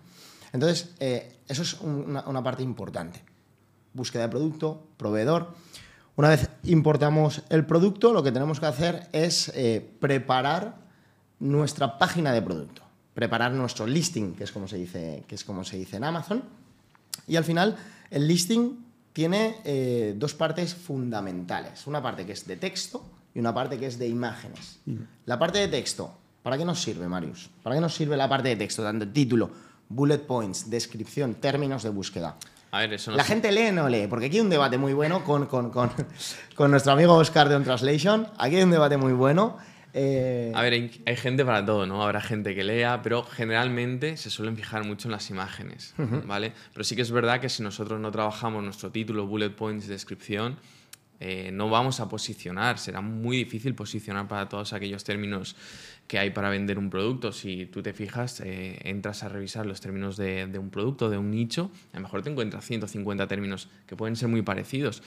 Entonces, 0.53 0.95
eh, 1.01 1.39
eso 1.49 1.63
es 1.63 1.81
una, 1.81 2.27
una 2.27 2.43
parte 2.43 2.63
importante. 2.63 3.23
Búsqueda 3.95 4.25
de 4.25 4.29
producto, 4.29 4.87
proveedor. 4.97 5.55
Una 6.17 6.31
vez 6.31 6.51
importamos 6.65 7.43
el 7.49 7.65
producto, 7.65 8.13
lo 8.13 8.23
que 8.23 8.33
tenemos 8.33 8.61
que 8.61 8.67
hacer 8.67 9.09
es 9.13 9.51
eh, 9.55 9.97
preparar 10.01 10.77
nuestra 11.39 11.97
página 11.97 12.33
de 12.33 12.43
producto, 12.43 12.83
preparar 13.19 13.51
nuestro 13.51 13.85
listing, 13.85 14.37
que 14.37 14.45
es 14.45 14.53
como 14.53 14.69
se 14.69 14.77
dice, 14.77 15.25
que 15.27 15.35
es 15.35 15.43
como 15.43 15.65
se 15.65 15.77
dice 15.77 15.97
en 15.97 16.05
Amazon. 16.05 16.41
Y 17.27 17.35
al 17.35 17.43
final, 17.43 17.77
el 18.13 18.29
listing 18.29 18.79
tiene 19.13 19.57
eh, 19.65 20.15
dos 20.17 20.35
partes 20.35 20.73
fundamentales. 20.73 21.89
Una 21.89 22.01
parte 22.01 22.25
que 22.25 22.31
es 22.31 22.47
de 22.47 22.55
texto 22.55 23.05
y 23.35 23.41
una 23.41 23.53
parte 23.53 23.77
que 23.77 23.87
es 23.87 23.99
de 23.99 24.07
imágenes. 24.07 24.79
La 25.27 25.37
parte 25.37 25.59
de 25.59 25.67
texto, 25.67 26.17
¿para 26.45 26.57
qué 26.57 26.65
nos 26.65 26.81
sirve, 26.81 27.09
Marius? 27.09 27.51
¿Para 27.61 27.75
qué 27.75 27.81
nos 27.81 27.93
sirve 27.93 28.17
la 28.17 28.29
parte 28.29 28.51
de 28.51 28.57
texto? 28.57 28.85
Tanto 28.85 29.03
el 29.03 29.13
título, 29.13 29.51
bullet 29.89 30.19
points, 30.19 30.71
descripción, 30.71 31.35
términos 31.35 31.83
de 31.83 31.89
búsqueda. 31.89 32.37
A 32.71 32.79
ver, 32.79 32.93
eso 32.93 33.11
no 33.11 33.17
La 33.17 33.25
gente 33.25 33.51
lee 33.51 33.71
o 33.71 33.73
no 33.73 33.89
lee, 33.89 34.07
porque 34.07 34.27
aquí 34.27 34.37
hay 34.37 34.43
un 34.43 34.51
debate 34.51 34.79
muy 34.79 34.93
bueno 34.93 35.25
con, 35.25 35.47
con, 35.47 35.71
con, 35.71 35.91
con 36.55 36.71
nuestro 36.71 36.93
amigo 36.93 37.15
Oscar 37.15 37.49
de 37.49 37.57
On 37.57 37.65
Translation. 37.65 38.29
Aquí 38.39 38.55
hay 38.55 38.63
un 38.63 38.71
debate 38.71 38.97
muy 38.97 39.13
bueno. 39.13 39.57
Eh, 39.95 40.53
A 40.55 40.63
ver, 40.63 40.73
hay, 40.75 41.03
hay 41.07 41.17
gente 41.17 41.45
para 41.45 41.65
todo, 41.65 41.87
¿no? 41.87 42.03
Habrá 42.03 42.21
gente 42.21 42.55
que 42.55 42.63
lea, 42.65 43.01
pero 43.03 43.23
generalmente 43.23 44.17
se 44.17 44.31
suelen 44.31 44.57
fijar 44.57 44.85
mucho 44.85 45.09
en 45.09 45.13
las 45.13 45.31
imágenes, 45.31 45.95
¿vale? 46.27 46.53
Pero 46.73 46.85
sí 46.85 46.95
que 46.95 47.03
es 47.03 47.11
verdad 47.11 47.41
que 47.41 47.49
si 47.49 47.63
nosotros 47.63 47.99
no 48.01 48.11
trabajamos 48.11 48.63
nuestro 48.63 48.91
título, 48.91 49.27
bullet 49.27 49.51
points, 49.51 49.89
descripción, 49.89 50.57
eh, 51.21 51.51
no 51.53 51.69
vamos 51.69 51.99
a 52.01 52.09
posicionar. 52.09 52.79
Será 52.79 53.01
muy 53.01 53.39
difícil 53.39 53.75
posicionar 53.75 54.29
para 54.29 54.49
todos 54.49 54.73
aquellos 54.73 55.03
términos 55.03 55.57
que 56.07 56.19
hay 56.19 56.31
para 56.31 56.49
vender 56.49 56.79
un 56.79 56.91
producto. 56.91 57.33
Si 57.33 57.67
tú 57.67 57.83
te 57.83 57.93
fijas, 57.93 58.41
eh, 58.41 58.79
entras 58.85 59.25
a 59.25 59.29
revisar 59.29 59.67
los 59.67 59.81
términos 59.81 60.17
de, 60.17 60.47
de 60.47 60.59
un 60.59 60.71
producto, 60.71 61.11
de 61.11 61.19
un 61.19 61.31
nicho, 61.31 61.71
a 61.93 61.97
lo 61.97 62.03
mejor 62.03 62.23
te 62.23 62.31
encuentras 62.31 62.65
150 62.65 63.27
términos 63.27 63.69
que 63.87 63.97
pueden 63.97 64.15
ser 64.17 64.29
muy 64.29 64.43
parecidos. 64.43 65.03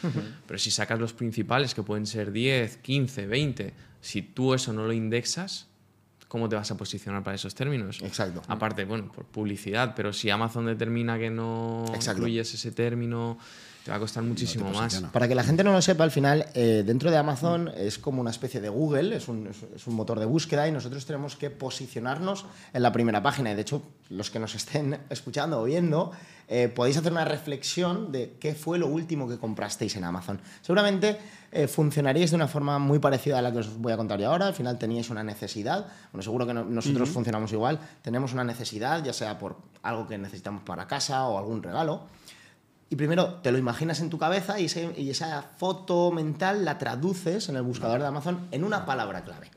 Pero 0.46 0.60
si 0.60 0.70
sacas 0.70 1.00
los 1.00 1.14
principales, 1.14 1.74
que 1.74 1.82
pueden 1.82 2.06
ser 2.06 2.32
10, 2.34 2.78
15, 2.78 3.28
20, 3.28 3.74
si 4.02 4.22
tú 4.22 4.54
eso 4.54 4.74
no 4.74 4.86
lo 4.86 4.94
indexas, 4.94 5.68
¿cómo 6.28 6.48
te 6.50 6.56
vas 6.56 6.70
a 6.72 6.78
posicionar 6.78 7.24
para 7.24 7.36
esos 7.36 7.54
términos? 7.56 8.00
Exacto. 8.02 8.42
Aparte, 8.48 8.86
bueno, 8.86 9.12
por 9.12 9.26
publicidad, 9.26 9.94
pero 9.96 10.12
si 10.14 10.30
Amazon 10.30 10.66
determina 10.66 11.18
que 11.20 11.30
no 11.30 11.86
Exacto. 11.94 12.20
incluyes 12.22 12.54
ese 12.54 12.72
término, 12.72 13.38
te 13.84 13.90
va 13.92 13.98
a 13.98 14.00
costar 14.00 14.24
muchísimo 14.24 14.66
más. 14.66 14.78
posiciona. 14.78 15.12
Para 15.12 15.28
que 15.28 15.34
la 15.36 15.44
gente 15.44 15.64
no 15.64 15.72
lo 15.74 15.82
sepa, 15.82 16.04
al 16.04 16.12
final, 16.12 16.46
eh, 16.54 16.84
dentro 16.86 17.10
de 17.12 17.18
Amazon 17.18 17.70
es 17.76 17.98
como 17.98 18.22
una 18.22 18.30
especie 18.30 18.62
de 18.62 18.70
Google, 18.70 19.16
es 19.16 19.28
un, 19.28 19.48
es- 19.48 19.64
es 19.76 19.88
un 19.88 19.96
motor 19.96 20.20
de 20.20 20.26
búsqueda 20.26 20.68
y 20.68 20.72
nosotros 20.72 21.06
tenemos 21.06 21.36
que 21.36 21.50
posicionarnos 21.50 22.46
en 22.74 22.84
la 22.84 22.92
primera 22.94 23.22
página. 23.24 23.52
Y 23.52 23.56
de 23.56 23.62
hecho, 23.62 23.82
los 24.10 24.30
que 24.30 24.40
nos 24.40 24.54
estén 24.56 25.00
escuchando 25.10 25.60
o 25.60 25.64
viendo, 25.66 26.12
eh, 26.48 26.68
podéis 26.74 26.98
hacer 26.98 27.12
una 27.12 27.26
reflexión 27.26 28.12
de 28.12 28.36
qué 28.40 28.54
fue 28.56 28.78
lo 28.78 28.86
último 28.88 29.28
que 29.28 29.38
comprasteis 29.40 29.96
en 29.96 30.04
Amazon. 30.04 30.40
Seguramente 30.62 31.18
eh, 31.52 31.68
funcionaríais 31.68 32.32
de 32.32 32.36
una 32.38 32.48
forma 32.48 32.80
muy 32.80 33.00
parecida 33.00 33.40
a 33.40 33.42
la 33.42 33.52
que 33.52 33.60
os 33.60 33.78
voy 33.78 33.92
a 33.94 33.98
contar 33.98 34.20
yo 34.20 34.30
ahora. 34.32 34.48
Al 34.48 34.54
final 34.54 34.78
teníais 34.80 35.10
una 35.10 35.24
necesidad. 35.24 35.86
Bueno, 36.12 36.24
seguro 36.24 36.46
que 36.48 36.54
no- 36.54 36.64
nosotros 36.66 37.10
funcionamos 37.10 37.52
igual. 37.52 37.80
Tenemos 38.02 38.34
una 38.34 38.44
necesidad, 38.44 39.04
ya 39.04 39.14
sea 39.14 39.38
por 39.38 39.58
algo 39.84 40.08
que 40.08 40.18
necesitamos 40.18 40.64
para 40.64 40.88
casa 40.88 41.28
o 41.28 41.38
algún 41.38 41.62
regalo. 41.62 42.04
Y 42.90 42.96
primero 42.96 43.36
te 43.36 43.52
lo 43.52 43.58
imaginas 43.58 44.00
en 44.02 44.10
tu 44.10 44.18
cabeza 44.18 44.60
y, 44.60 44.66
ese- 44.66 44.94
y 44.98 45.10
esa 45.10 45.42
foto 45.58 46.12
mental 46.12 46.66
la 46.66 46.78
traduces 46.78 47.48
en 47.50 47.56
el 47.56 47.62
buscador 47.64 48.00
de 48.02 48.08
Amazon 48.08 48.48
en 48.52 48.64
una 48.64 48.86
palabra 48.86 49.24
clave. 49.24 49.50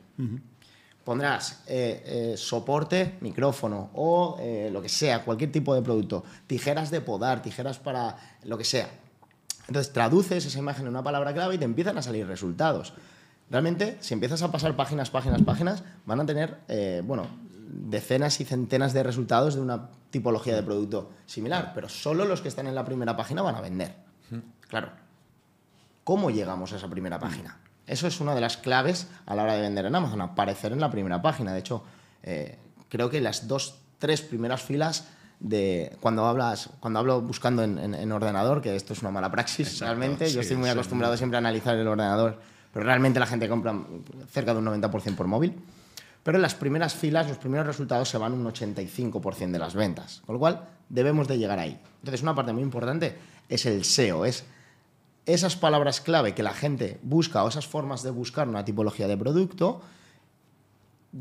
Pondrás 1.03 1.61
eh, 1.67 2.31
eh, 2.33 2.37
soporte, 2.37 3.17
micrófono 3.21 3.91
o 3.93 4.37
eh, 4.39 4.69
lo 4.71 4.81
que 4.81 4.89
sea, 4.89 5.23
cualquier 5.23 5.51
tipo 5.51 5.75
de 5.75 5.83
producto, 5.83 6.23
tijeras 6.47 6.89
de 6.89 6.99
podar, 7.01 7.41
tijeras 7.43 7.77
para 7.77 8.17
lo 8.43 8.57
que 8.57 8.63
sea. 8.63 8.89
Entonces 9.67 9.93
traduces 9.93 10.45
esa 10.45 10.59
imagen 10.59 10.83
en 10.83 10.89
una 10.89 11.03
palabra 11.03 11.33
clave 11.33 11.55
y 11.55 11.57
te 11.57 11.65
empiezan 11.65 11.97
a 11.97 12.01
salir 12.01 12.27
resultados. 12.27 12.93
Realmente, 13.49 13.97
si 13.99 14.13
empiezas 14.13 14.41
a 14.41 14.51
pasar 14.51 14.75
páginas, 14.75 15.09
páginas, 15.09 15.41
páginas, 15.43 15.83
van 16.05 16.19
a 16.19 16.25
tener, 16.25 16.59
eh, 16.67 17.01
bueno, 17.05 17.27
decenas 17.67 18.39
y 18.41 18.45
centenas 18.45 18.93
de 18.93 19.03
resultados 19.03 19.55
de 19.55 19.61
una 19.61 19.89
tipología 20.09 20.55
de 20.55 20.63
producto 20.63 21.11
similar, 21.25 21.71
pero 21.75 21.89
solo 21.89 22.25
los 22.25 22.41
que 22.41 22.47
están 22.47 22.67
en 22.67 22.75
la 22.75 22.85
primera 22.85 23.15
página 23.15 23.41
van 23.41 23.55
a 23.55 23.61
vender. 23.61 23.95
Claro. 24.67 24.89
¿Cómo 26.03 26.29
llegamos 26.29 26.73
a 26.73 26.77
esa 26.77 26.87
primera 26.87 27.19
página? 27.19 27.57
Eso 27.87 28.07
es 28.07 28.19
una 28.19 28.33
de 28.33 28.41
las 28.41 28.57
claves 28.57 29.07
a 29.25 29.35
la 29.35 29.43
hora 29.43 29.53
de 29.53 29.61
vender 29.61 29.85
en 29.85 29.95
Amazon, 29.95 30.21
aparecer 30.21 30.71
en 30.71 30.79
la 30.79 30.89
primera 30.89 31.21
página. 31.21 31.53
De 31.53 31.59
hecho, 31.59 31.83
eh, 32.23 32.57
creo 32.89 33.09
que 33.09 33.21
las 33.21 33.47
dos, 33.47 33.79
tres 33.99 34.21
primeras 34.21 34.61
filas 34.61 35.07
de 35.39 35.95
cuando 35.99 36.25
hablas, 36.25 36.69
cuando 36.79 36.99
hablo 36.99 37.21
buscando 37.21 37.63
en, 37.63 37.77
en- 37.77 37.93
en 37.95 38.11
ordenador, 38.11 38.61
que 38.61 38.75
esto 38.75 38.93
es 38.93 39.01
una 39.01 39.11
mala 39.11 39.29
praxis 39.31 39.67
Exacto, 39.67 39.85
realmente, 39.95 40.27
sí, 40.27 40.35
yo 40.35 40.41
estoy 40.41 40.57
muy 40.57 40.67
sí. 40.67 40.71
acostumbrado 40.73 41.15
siempre 41.17 41.37
a 41.37 41.39
analizar 41.39 41.75
el 41.75 41.87
ordenador, 41.87 42.39
pero 42.73 42.85
realmente 42.85 43.19
la 43.19 43.27
gente 43.27 43.47
compra 43.49 43.73
cerca 44.31 44.53
de 44.53 44.59
un 44.59 44.65
90% 44.65 45.15
por 45.15 45.27
móvil. 45.27 45.53
Pero 46.23 46.37
en 46.39 46.41
las 46.41 46.55
primeras 46.55 46.95
filas, 46.95 47.27
los 47.27 47.37
primeros 47.37 47.67
resultados 47.67 48.09
se 48.09 48.17
van 48.17 48.33
un 48.33 48.43
85% 48.45 49.51
de 49.51 49.59
las 49.59 49.75
ventas. 49.75 50.23
Con 50.25 50.33
lo 50.33 50.39
cual, 50.39 50.67
debemos 50.89 51.27
de 51.27 51.37
llegar 51.37 51.59
ahí. 51.59 51.79
Entonces, 51.99 52.23
una 52.23 52.33
parte 52.33 52.51
muy 52.51 52.63
importante 52.63 53.15
es 53.47 53.65
el 53.67 53.83
SEO, 53.85 54.25
es 54.25 54.43
esas 55.27 55.55
palabras 55.55 56.01
clave 56.01 56.33
que 56.33 56.41
la 56.43 56.53
gente 56.53 56.99
busca 57.03 57.43
o 57.43 57.47
esas 57.47 57.67
formas 57.67 58.01
de 58.01 58.09
buscar 58.11 58.47
una 58.47 58.65
tipología 58.65 59.07
de 59.07 59.17
producto, 59.17 59.81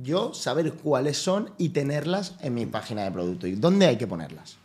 yo 0.02 0.34
saber 0.34 0.72
cuáles 0.72 1.16
son 1.18 1.50
y 1.58 1.70
tenerlas 1.70 2.36
en 2.40 2.54
mi 2.54 2.66
página 2.66 3.04
de 3.04 3.10
producto. 3.10 3.46
¿Y 3.46 3.54
dónde 3.54 3.86
hay 3.86 3.96
que 3.96 4.06
ponerlas? 4.06 4.56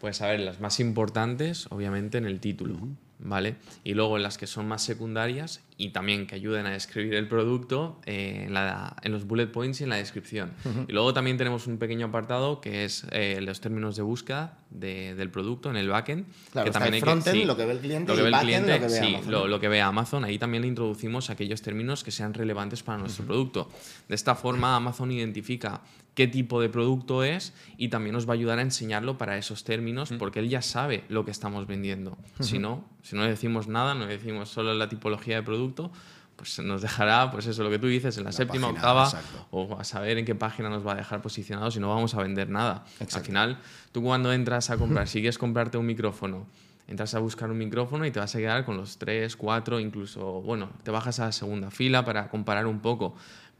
Pues 0.00 0.20
a 0.20 0.26
ver, 0.28 0.40
las 0.40 0.60
más 0.60 0.80
importantes, 0.80 1.66
obviamente, 1.70 2.18
en 2.18 2.26
el 2.26 2.40
título, 2.40 2.76
¿vale? 3.24 3.56
Y 3.82 3.94
luego 3.94 4.16
en 4.16 4.22
las 4.22 4.38
que 4.38 4.46
son 4.46 4.68
más 4.68 4.82
secundarias 4.82 5.62
y 5.76 5.88
también 5.88 6.26
que 6.28 6.36
ayuden 6.36 6.66
a 6.66 6.70
describir 6.70 7.14
el 7.14 7.26
producto 7.26 8.00
eh, 8.06 8.44
en, 8.46 8.54
la- 8.54 8.94
en 9.02 9.10
los 9.10 9.26
bullet 9.26 9.46
points 9.48 9.80
y 9.80 9.84
en 9.84 9.90
la 9.90 9.96
descripción. 9.96 10.52
Y 10.86 10.92
luego 10.92 11.12
también 11.12 11.36
tenemos 11.36 11.66
un 11.66 11.78
pequeño 11.78 12.06
apartado 12.06 12.60
que 12.60 12.84
es 12.84 13.04
eh, 13.10 13.40
los 13.40 13.60
términos 13.60 13.96
de 13.96 14.02
búsqueda 14.02 14.58
de- 14.70 15.14
del 15.16 15.30
producto 15.30 15.70
en 15.70 15.76
el 15.76 15.88
backend. 15.88 16.26
Claro, 16.52 16.66
que 16.66 16.70
también 16.70 16.94
el 16.94 17.00
frontend, 17.00 17.36
sí, 17.36 17.44
lo 17.44 17.56
que 17.56 17.64
ve 17.64 17.72
el 17.72 17.78
cliente, 17.80 18.12
lo 18.12 18.16
que 18.16 18.22
ve 18.22 18.28
el 18.28 18.34
cliente, 18.40 18.72
lo 18.72 18.78
que 18.86 18.92
ve 18.92 19.00
sí, 19.00 19.14
Amazon, 19.14 19.32
lo- 19.32 19.48
lo 19.48 19.60
que 19.60 19.68
ve 19.68 19.80
Amazon. 19.80 20.24
Ahí 20.24 20.38
también 20.38 20.60
le 20.62 20.68
introducimos 20.68 21.30
aquellos 21.30 21.60
términos 21.62 22.04
que 22.04 22.10
sean 22.12 22.34
relevantes 22.34 22.82
para 22.84 22.98
nuestro 22.98 23.24
producto. 23.24 23.68
De 24.08 24.14
esta 24.14 24.34
forma, 24.36 24.76
Amazon 24.76 25.10
identifica 25.10 25.80
qué 26.14 26.28
tipo 26.28 26.60
de 26.60 26.68
producto 26.68 27.24
es 27.24 27.52
y 27.76 27.88
también 27.88 28.14
nos 28.14 28.28
va 28.28 28.32
a 28.32 28.34
ayudar 28.34 28.58
a 28.58 28.62
enseñarlo 28.62 29.18
para 29.18 29.36
esos 29.36 29.64
términos 29.64 30.12
porque 30.18 30.38
él 30.38 30.48
ya 30.48 30.62
sabe 30.62 31.04
lo 31.08 31.24
que 31.24 31.30
estamos 31.30 31.66
vendiendo. 31.66 32.16
Si 32.40 32.58
no, 32.58 32.84
si 33.02 33.16
no 33.16 33.22
le 33.22 33.30
decimos 33.30 33.68
nada, 33.68 33.94
no 33.94 34.06
le 34.06 34.16
decimos 34.16 34.48
solo 34.48 34.74
la 34.74 34.88
tipología 34.88 35.36
de 35.36 35.42
producto, 35.42 35.90
pues 36.36 36.58
nos 36.60 36.82
dejará, 36.82 37.30
pues 37.30 37.46
eso, 37.46 37.62
lo 37.62 37.70
que 37.70 37.78
tú 37.78 37.86
dices, 37.86 38.16
en 38.18 38.24
la, 38.24 38.32
séptima, 38.32 38.68
página, 38.68 38.78
octava, 38.78 39.04
exacto. 39.04 39.46
o 39.50 39.78
a 39.78 39.84
saber 39.84 40.18
en 40.18 40.24
qué 40.24 40.34
página 40.34 40.68
nos 40.68 40.86
va 40.86 40.92
a 40.92 40.96
dejar 40.96 41.22
posicionados 41.22 41.76
y 41.76 41.80
no 41.80 41.88
vamos 41.88 42.14
a 42.14 42.22
vender 42.22 42.48
nada. 42.48 42.84
Exacto. 42.94 43.18
Al 43.18 43.24
final, 43.24 43.58
tú 43.92 44.02
cuando 44.02 44.32
entras 44.32 44.70
a 44.70 44.76
comprar, 44.76 45.06
si 45.08 45.20
quieres 45.20 45.38
comprarte 45.38 45.78
un 45.78 45.86
micrófono, 45.86 46.46
entras 46.88 47.14
a 47.14 47.20
buscar 47.20 47.50
un 47.50 47.58
micrófono 47.58 48.04
y 48.04 48.10
te 48.10 48.18
vas 48.18 48.34
a 48.34 48.38
quedar 48.38 48.64
con 48.64 48.76
los 48.76 48.98
tres, 48.98 49.36
cuatro, 49.36 49.78
incluso, 49.80 50.42
bueno, 50.42 50.70
te 50.82 50.90
bajas 50.90 51.20
a 51.20 51.26
la 51.26 51.32
segunda 51.32 51.70
fila 51.70 52.04
para 52.04 52.28
comparar 52.28 52.66
un 52.66 52.80
poco. 52.80 53.14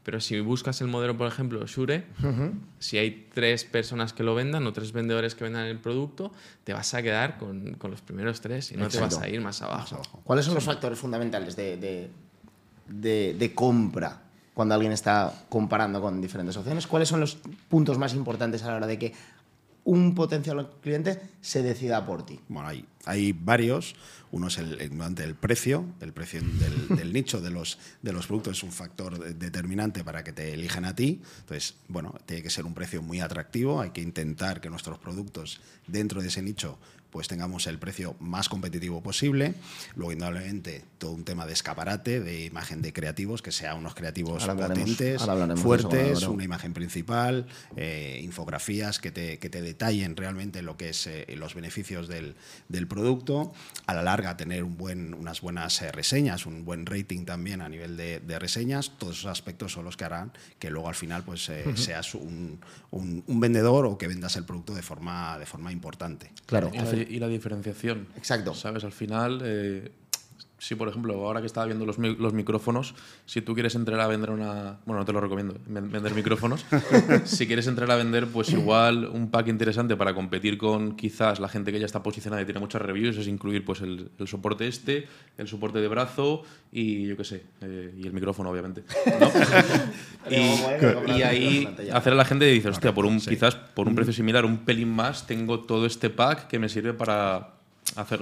Pero 0.05 0.21
si 0.21 0.39
buscas 0.39 0.79
el 0.81 0.87
modelo, 0.87 1.17
por 1.17 1.27
ejemplo, 1.27 1.65
Shure, 1.65 2.05
si 2.79 2.97
hay 2.99 3.27
tres 3.33 3.65
personas 3.65 4.13
que 4.13 4.21
lo 4.23 4.35
vendan 4.35 4.65
o 4.67 4.71
tres 4.71 4.91
vendedores 4.93 5.33
que 5.35 5.43
vendan 5.43 5.65
el 5.65 5.79
producto, 5.79 6.31
te 6.63 6.73
vas 6.73 6.93
a 6.93 7.01
quedar 7.01 7.37
con, 7.37 7.73
con 7.73 7.89
los 7.91 8.01
primeros 8.01 8.39
tres 8.39 8.71
y 8.71 8.77
no 8.77 8.83
te 8.87 8.99
vas 8.99 9.15
a 9.23 9.27
ir 9.27 9.41
más 9.41 9.61
abajo. 9.63 10.01
¿Cuáles 10.23 10.45
son 10.45 10.53
los 10.53 10.63
factores 10.63 10.99
fundamentales 10.99 11.55
de, 11.55 11.75
de- 11.77 12.09
de- 12.87 13.35
de 13.37 13.53
compra 13.55 14.21
cuando 14.53 14.75
alguien 14.75 14.91
está 14.93 15.33
comparando 15.49 15.99
con 15.99 16.21
diferentes 16.21 16.55
opciones? 16.55 16.85
¿Cuáles 16.85 17.09
son 17.09 17.19
los 17.19 17.37
puntos 17.67 17.97
más 17.97 18.13
importantes 18.13 18.61
a 18.63 18.67
la 18.69 18.75
hora 18.75 18.87
de 18.87 18.99
que 18.99 19.11
un 19.85 20.15
potencial 20.15 20.69
cliente 20.81 21.21
se 21.41 21.63
decida 21.63 22.05
por 22.05 22.25
ti? 22.25 22.39
Bueno, 22.49 22.67
hay, 22.67 22.85
hay 23.05 23.31
varios. 23.31 23.95
Uno 24.31 24.47
es 24.47 24.57
el, 24.57 24.81
el, 24.81 25.19
el 25.19 25.35
precio, 25.35 25.85
el 26.01 26.11
precio 26.11 26.41
del, 26.41 26.87
del, 26.97 27.13
nicho 27.13 27.39
de 27.39 27.51
los, 27.51 27.77
de 28.01 28.11
los 28.11 28.27
productos 28.27 28.57
es 28.57 28.63
un 28.63 28.71
factor 28.71 29.17
determinante 29.35 30.03
para 30.03 30.23
que 30.23 30.33
te 30.33 30.53
elijan 30.53 30.85
a 30.85 30.95
ti. 30.95 31.21
Entonces, 31.41 31.75
bueno, 31.87 32.15
tiene 32.25 32.43
que 32.43 32.49
ser 32.49 32.65
un 32.65 32.73
precio 32.73 33.01
muy 33.01 33.19
atractivo. 33.19 33.79
Hay 33.79 33.91
que 33.91 34.01
intentar 34.01 34.59
que 34.59 34.69
nuestros 34.69 34.97
productos 34.97 35.61
dentro 35.87 36.21
de 36.21 36.27
ese 36.27 36.41
nicho 36.41 36.79
pues 37.15 37.29
tengamos 37.29 37.65
el 37.67 37.79
precio 37.79 38.17
más 38.19 38.49
competitivo 38.49 39.01
posible. 39.01 39.53
Luego, 39.95 40.11
indudablemente, 40.11 40.83
todo 40.97 41.11
un 41.11 41.23
tema 41.23 41.45
de 41.45 41.53
escaparate, 41.53 42.19
de 42.19 42.43
imagen 42.43 42.81
de 42.81 42.91
creativos, 42.91 43.41
que 43.41 43.53
sea 43.53 43.73
unos 43.73 43.95
creativos 43.95 44.45
potentes, 44.45 45.21
fuertes, 45.55 46.23
una 46.23 46.43
imagen 46.43 46.73
principal, 46.73 47.47
eh, 47.77 48.19
infografías 48.21 48.99
que 48.99 49.11
te, 49.11 49.39
que 49.39 49.49
te, 49.49 49.61
detallen 49.61 50.17
realmente 50.17 50.61
lo 50.61 50.75
que 50.75 50.89
es 50.89 51.07
eh, 51.07 51.25
los 51.37 51.55
beneficios 51.55 52.09
del, 52.09 52.35
del, 52.67 52.85
producto. 52.85 53.53
A 53.85 53.93
la 53.93 54.03
larga, 54.03 54.35
tener 54.35 54.65
un 54.65 54.75
buen, 54.75 55.13
unas 55.13 55.39
buenas 55.39 55.81
eh, 55.83 55.93
reseñas, 55.93 56.45
un 56.45 56.65
buen 56.65 56.85
rating 56.85 57.23
también 57.23 57.61
a 57.61 57.69
nivel 57.69 57.95
de, 57.95 58.19
de, 58.19 58.39
reseñas. 58.39 58.91
Todos 58.97 59.19
esos 59.19 59.31
aspectos 59.31 59.71
son 59.71 59.85
los 59.85 59.95
que 59.95 60.03
harán 60.03 60.33
que 60.59 60.69
luego 60.69 60.89
al 60.89 60.95
final 60.95 61.23
pues, 61.23 61.47
uh 61.47 61.53
-huh. 61.53 61.77
seas 61.77 62.13
un, 62.13 62.59
un, 62.91 63.23
un, 63.25 63.39
vendedor 63.39 63.85
o 63.85 63.97
que 63.97 64.09
vendas 64.09 64.35
el 64.35 64.43
producto 64.43 64.75
de 64.75 64.81
forma, 64.81 65.39
de 65.39 65.45
forma 65.45 65.71
importante. 65.71 66.33
Claro 66.45 66.71
y 67.09 67.19
la 67.19 67.27
diferenciación. 67.27 68.07
Exacto. 68.15 68.53
¿Sabes? 68.53 68.83
Al 68.83 68.91
final, 68.91 69.41
eh, 69.43 69.91
si 70.57 70.75
por 70.75 70.87
ejemplo, 70.87 71.13
ahora 71.25 71.41
que 71.41 71.47
estaba 71.47 71.65
viendo 71.65 71.85
los, 71.85 71.97
los, 71.97 72.33
micrófonos, 72.33 72.95
si 73.25 73.41
tú 73.41 73.53
quieres 73.53 73.75
entrar 73.75 73.99
a 73.99 74.07
vender 74.07 74.29
una. 74.29 74.77
Bueno, 74.85 74.99
no 74.99 75.05
te 75.05 75.13
lo 75.13 75.21
recomiendo, 75.21 75.55
vender 75.67 76.13
micrófonos. 76.13 76.65
si 77.25 77.45
quieres 77.47 77.67
entrar 77.67 77.91
a 77.91 77.95
vender, 77.95 78.27
pues 78.27 78.49
igual 78.51 79.05
un 79.05 79.29
pack 79.29 79.47
interesante 79.47 79.95
para 79.95 80.13
competir 80.13 80.57
con 80.57 80.95
quizás 80.95 81.39
la 81.39 81.49
gente 81.49 81.71
que 81.71 81.79
ya 81.79 81.85
está 81.85 82.01
posicionada 82.01 82.41
y 82.41 82.45
tiene 82.45 82.59
muchas 82.59 82.81
reviews 82.81 83.17
es 83.17 83.27
incluir 83.27 83.65
pues 83.65 83.81
el, 83.81 84.09
el 84.17 84.27
soporte 84.27 84.67
este, 84.67 85.07
el 85.37 85.47
soporte 85.47 85.79
de 85.79 85.87
brazo 85.87 86.43
y 86.71 87.07
yo 87.07 87.17
qué 87.17 87.23
sé, 87.23 87.43
eh, 87.61 87.93
y 87.97 88.07
el 88.07 88.13
micrófono, 88.13 88.49
obviamente. 88.49 88.83
¿no? 89.19 89.31
y, 90.29 91.17
y, 91.17 91.21
ahí 91.21 91.75
hacer 91.93 92.13
a 92.13 92.15
la 92.15 92.25
gente 92.25 92.49
y 92.49 92.55
dices, 92.55 92.71
hostia, 92.71 92.93
por 92.93 93.05
un, 93.05 93.19
quizás 93.19 93.55
por 93.55 93.87
un 93.87 93.95
precio 93.95 94.13
similar, 94.13 94.45
un 94.45 94.59
pelín 94.59 94.89
más, 94.89 95.27
tengo 95.27 95.61
todo 95.61 95.85
este 95.85 96.09
pack 96.09 96.47
que 96.47 96.59
me 96.59 96.69
sirve 96.69 96.93
para 96.93 97.54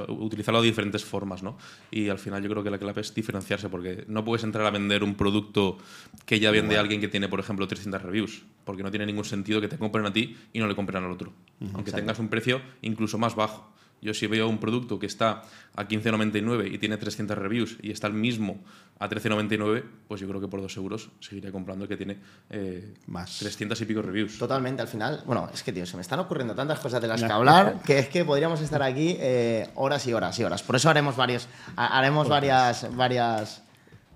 utilizarlo 0.10 0.62
de 0.62 0.68
diferentes 0.68 1.04
formas, 1.04 1.42
¿no? 1.44 1.58
Y 1.90 2.10
al 2.10 2.20
final 2.20 2.44
yo 2.44 2.50
creo 2.50 2.64
que 2.64 2.70
la 2.70 2.78
clave 2.78 3.02
es 3.02 3.14
diferenciarse, 3.14 3.70
porque 3.70 4.06
no 4.08 4.24
puedes 4.24 4.44
entrar 4.44 4.66
a 4.66 4.72
vender 4.72 5.04
un 5.04 5.16
producto 5.16 5.78
que 6.26 6.40
ya 6.40 6.52
vende 6.52 6.78
alguien 6.78 7.00
que 7.02 7.08
tiene, 7.08 7.28
por 7.28 7.40
ejemplo, 7.40 7.68
300 7.68 8.02
reviews, 8.02 8.44
porque 8.66 8.84
no 8.84 8.92
tiene 8.92 9.06
ningún 9.06 9.26
sentido 9.26 9.62
que 9.62 9.68
te 9.68 9.78
compren 9.78 10.06
a 10.06 10.14
ti 10.14 10.36
y 10.52 10.60
no 10.60 10.68
le 10.68 10.76
compren 10.76 11.04
al 11.04 11.12
otro, 11.12 11.30
uh 11.30 11.34
-huh, 11.34 11.68
aunque 11.76 11.90
exacto. 11.92 11.98
tengas 11.98 12.20
un 12.20 12.28
precio 12.30 12.62
incluso 12.82 13.18
más 13.18 13.36
bajo. 13.36 13.74
Yo 14.04 14.14
si 14.14 14.28
veo 14.28 14.50
un 14.50 14.58
producto 14.58 15.00
que 15.00 15.06
está 15.06 15.44
a 15.76 15.88
15,99 15.88 16.74
y 16.74 16.78
tiene 16.78 16.98
300 16.98 17.38
reviews 17.38 17.78
y 17.82 17.92
está 17.92 18.08
el 18.08 18.14
mismo 18.14 18.60
a 19.00 19.10
13,99, 19.10 19.84
pues 20.08 20.20
yo 20.20 20.28
creo 20.28 20.42
que 20.42 20.48
por 20.48 20.62
2 20.62 20.78
euros 20.78 21.10
seguiré 21.22 21.52
comprando 21.52 21.86
el 21.86 21.90
que 21.90 21.96
tiene 21.96 22.18
eh, 22.50 22.94
más 23.08 23.40
300 23.40 23.80
y 23.80 23.86
pico 23.86 24.02
reviews. 24.02 24.38
Totalmente, 24.38 24.82
al 24.82 24.88
final, 24.90 25.24
bueno, 25.26 25.50
es 25.54 25.64
que 25.64 25.72
tío, 25.72 25.86
se 25.86 25.96
me 25.96 26.02
están 26.02 26.20
ocurriendo 26.20 26.54
tantas 26.54 26.80
cosas 26.80 27.02
de 27.02 27.08
las 27.08 27.24
que 27.24 27.32
hablar 27.32 27.82
que 27.86 28.00
es 28.00 28.10
que 28.10 28.26
podríamos 28.26 28.60
estar 28.60 28.84
aquí 28.84 29.16
eh, 29.20 29.70
horas 29.76 30.06
y 30.06 30.14
horas 30.14 30.38
y 30.38 30.44
horas. 30.44 30.62
Por 30.64 30.76
eso 30.76 30.90
haremos 30.90 31.16
varios, 31.16 31.48
haremos 31.76 32.28
varias, 32.28 32.94
varias 32.96 33.64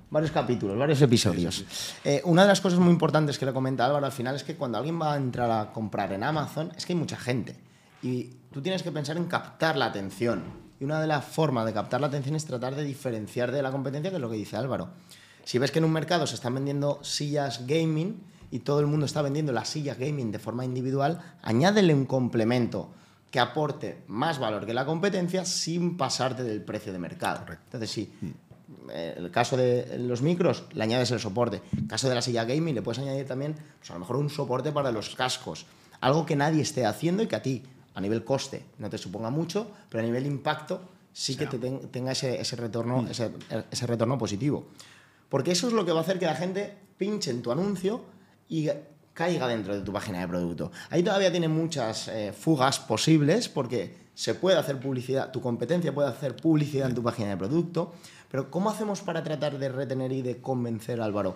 varios 0.10 0.32
capítulos, 0.32 0.78
varios 0.78 1.02
episodios. 1.02 1.56
Sí, 1.56 1.66
sí, 1.70 1.76
sí. 1.76 1.94
Eh, 2.04 2.22
una 2.26 2.44
de 2.44 2.50
las 2.50 2.62
cosas 2.62 2.80
muy 2.80 2.92
importantes 2.92 3.38
que 3.38 3.46
le 3.46 3.54
comenta 3.54 3.86
Álvaro 3.86 4.06
al 4.06 4.12
final 4.12 4.36
es 4.36 4.44
que 4.44 4.56
cuando 4.56 4.78
alguien 4.78 5.00
va 5.02 5.14
a 5.14 5.18
entrar 5.18 5.50
a 5.52 5.72
comprar 5.72 6.14
en 6.14 6.24
Amazon, 6.24 6.72
es 6.76 6.86
que 6.86 6.94
hay 6.94 7.00
mucha 7.00 7.18
gente. 7.18 7.56
Y 8.02 8.37
tú 8.58 8.64
tienes 8.64 8.82
que 8.82 8.92
pensar 8.92 9.18
en 9.18 9.26
captar 9.26 9.78
la 9.78 9.86
atención. 9.86 10.42
Y 10.80 10.84
una 10.84 11.00
de 11.00 11.06
las 11.06 11.24
formas 11.24 11.64
de 11.68 11.74
captar 11.74 12.02
la 12.02 12.08
atención 12.08 12.36
es 12.36 12.44
tratar 12.46 12.76
de 12.76 12.84
diferenciar 12.84 13.52
de 13.52 13.62
la 13.62 13.72
competencia, 13.72 14.10
que 14.10 14.16
es 14.16 14.22
lo 14.22 14.32
que 14.32 14.36
dice 14.36 14.58
Álvaro. 14.58 14.90
Si 15.44 15.60
ves 15.60 15.70
que 15.70 15.78
en 15.78 15.86
un 15.86 15.92
mercado 15.92 16.26
se 16.26 16.34
están 16.34 16.56
vendiendo 16.56 16.98
sillas 17.04 17.68
gaming 17.68 18.20
y 18.50 18.60
todo 18.60 18.80
el 18.80 18.88
mundo 18.88 19.06
está 19.06 19.22
vendiendo 19.22 19.52
las 19.52 19.70
sillas 19.70 20.00
gaming 20.00 20.32
de 20.32 20.40
forma 20.40 20.66
individual, 20.66 21.22
añádele 21.44 21.94
un 21.94 22.06
complemento 22.06 22.90
que 23.30 23.40
aporte 23.40 24.00
más 24.08 24.40
valor 24.40 24.66
que 24.66 24.74
la 24.74 24.88
competencia 24.88 25.46
sin 25.46 25.96
pasarte 25.96 26.42
del 26.42 26.64
precio 26.64 26.92
de 26.92 26.98
mercado. 26.98 27.42
Correcto. 27.42 27.64
Entonces, 27.66 27.92
sí, 27.92 28.12
eh, 28.90 29.14
el 29.18 29.30
caso 29.30 29.56
de 29.56 30.00
los 30.00 30.24
micros, 30.24 30.64
le 30.74 30.82
añades 30.82 31.12
el 31.12 31.20
soporte. 31.20 31.62
El 31.78 31.86
caso 31.86 32.10
de 32.10 32.16
la 32.16 32.24
silla 32.24 32.44
gaming, 32.44 32.74
le 32.74 32.82
puedes 32.82 32.98
añadir 32.98 33.28
también, 33.28 33.54
pues 33.78 33.92
a 33.92 33.94
lo 33.94 34.00
mejor 34.00 34.16
un 34.16 34.32
soporte 34.32 34.72
para 34.72 34.92
los 34.92 35.16
cascos. 35.16 35.68
Algo 36.02 36.26
que 36.26 36.36
nadie 36.36 36.64
esté 36.64 36.88
haciendo 36.88 37.22
y 37.22 37.28
que 37.28 37.36
a 37.36 37.44
ti 37.44 37.64
a 37.98 38.00
nivel 38.00 38.24
coste 38.24 38.64
no 38.78 38.92
te 38.92 38.98
suponga 39.00 39.32
mucho, 39.32 39.72
pero 39.90 40.04
a 40.04 40.06
nivel 40.06 40.28
impacto 40.28 40.82
sí 41.12 41.36
que 41.36 41.48
te 41.48 41.58
ten, 41.58 41.90
tenga 41.90 42.12
ese, 42.12 42.40
ese 42.40 42.56
retorno, 42.56 43.02
mm. 43.02 43.08
ese, 43.08 43.32
ese, 43.72 43.88
retorno 43.88 44.20
positivo. 44.20 44.68
Porque 45.30 45.52
eso 45.52 45.66
es 45.68 45.74
lo 45.74 45.84
que 45.84 45.92
va 45.92 46.00
a 46.00 46.02
hacer 46.04 46.20
que 46.20 46.28
la 46.28 46.36
gente 46.36 46.78
pinche 46.96 47.32
en 47.32 47.42
tu 47.42 47.52
anuncio 47.52 48.04
y 48.50 48.70
caiga 49.16 49.48
dentro 49.48 49.74
de 49.74 49.82
tu 49.82 49.92
página 49.92 50.20
de 50.20 50.28
producto. 50.28 50.72
Ahí 50.92 51.02
todavía 51.02 51.32
tiene 51.32 51.48
muchas 51.48 52.08
eh, 52.10 52.34
fugas 52.38 52.78
posibles 52.80 53.50
porque 53.50 53.96
se 54.14 54.36
puede 54.36 54.58
hacer 54.60 54.80
publicidad, 54.80 55.32
tu 55.32 55.42
competencia 55.42 55.92
puede 55.92 56.10
hacer 56.10 56.36
publicidad 56.36 56.90
en 56.90 56.94
tu 56.94 57.02
página 57.02 57.30
de 57.30 57.38
producto, 57.38 57.96
pero 58.30 58.52
¿cómo 58.52 58.70
hacemos 58.70 59.02
para 59.02 59.24
tratar 59.24 59.58
de 59.58 59.70
retener 59.70 60.12
y 60.12 60.22
de 60.22 60.38
convencer, 60.40 61.02
Álvaro, 61.02 61.36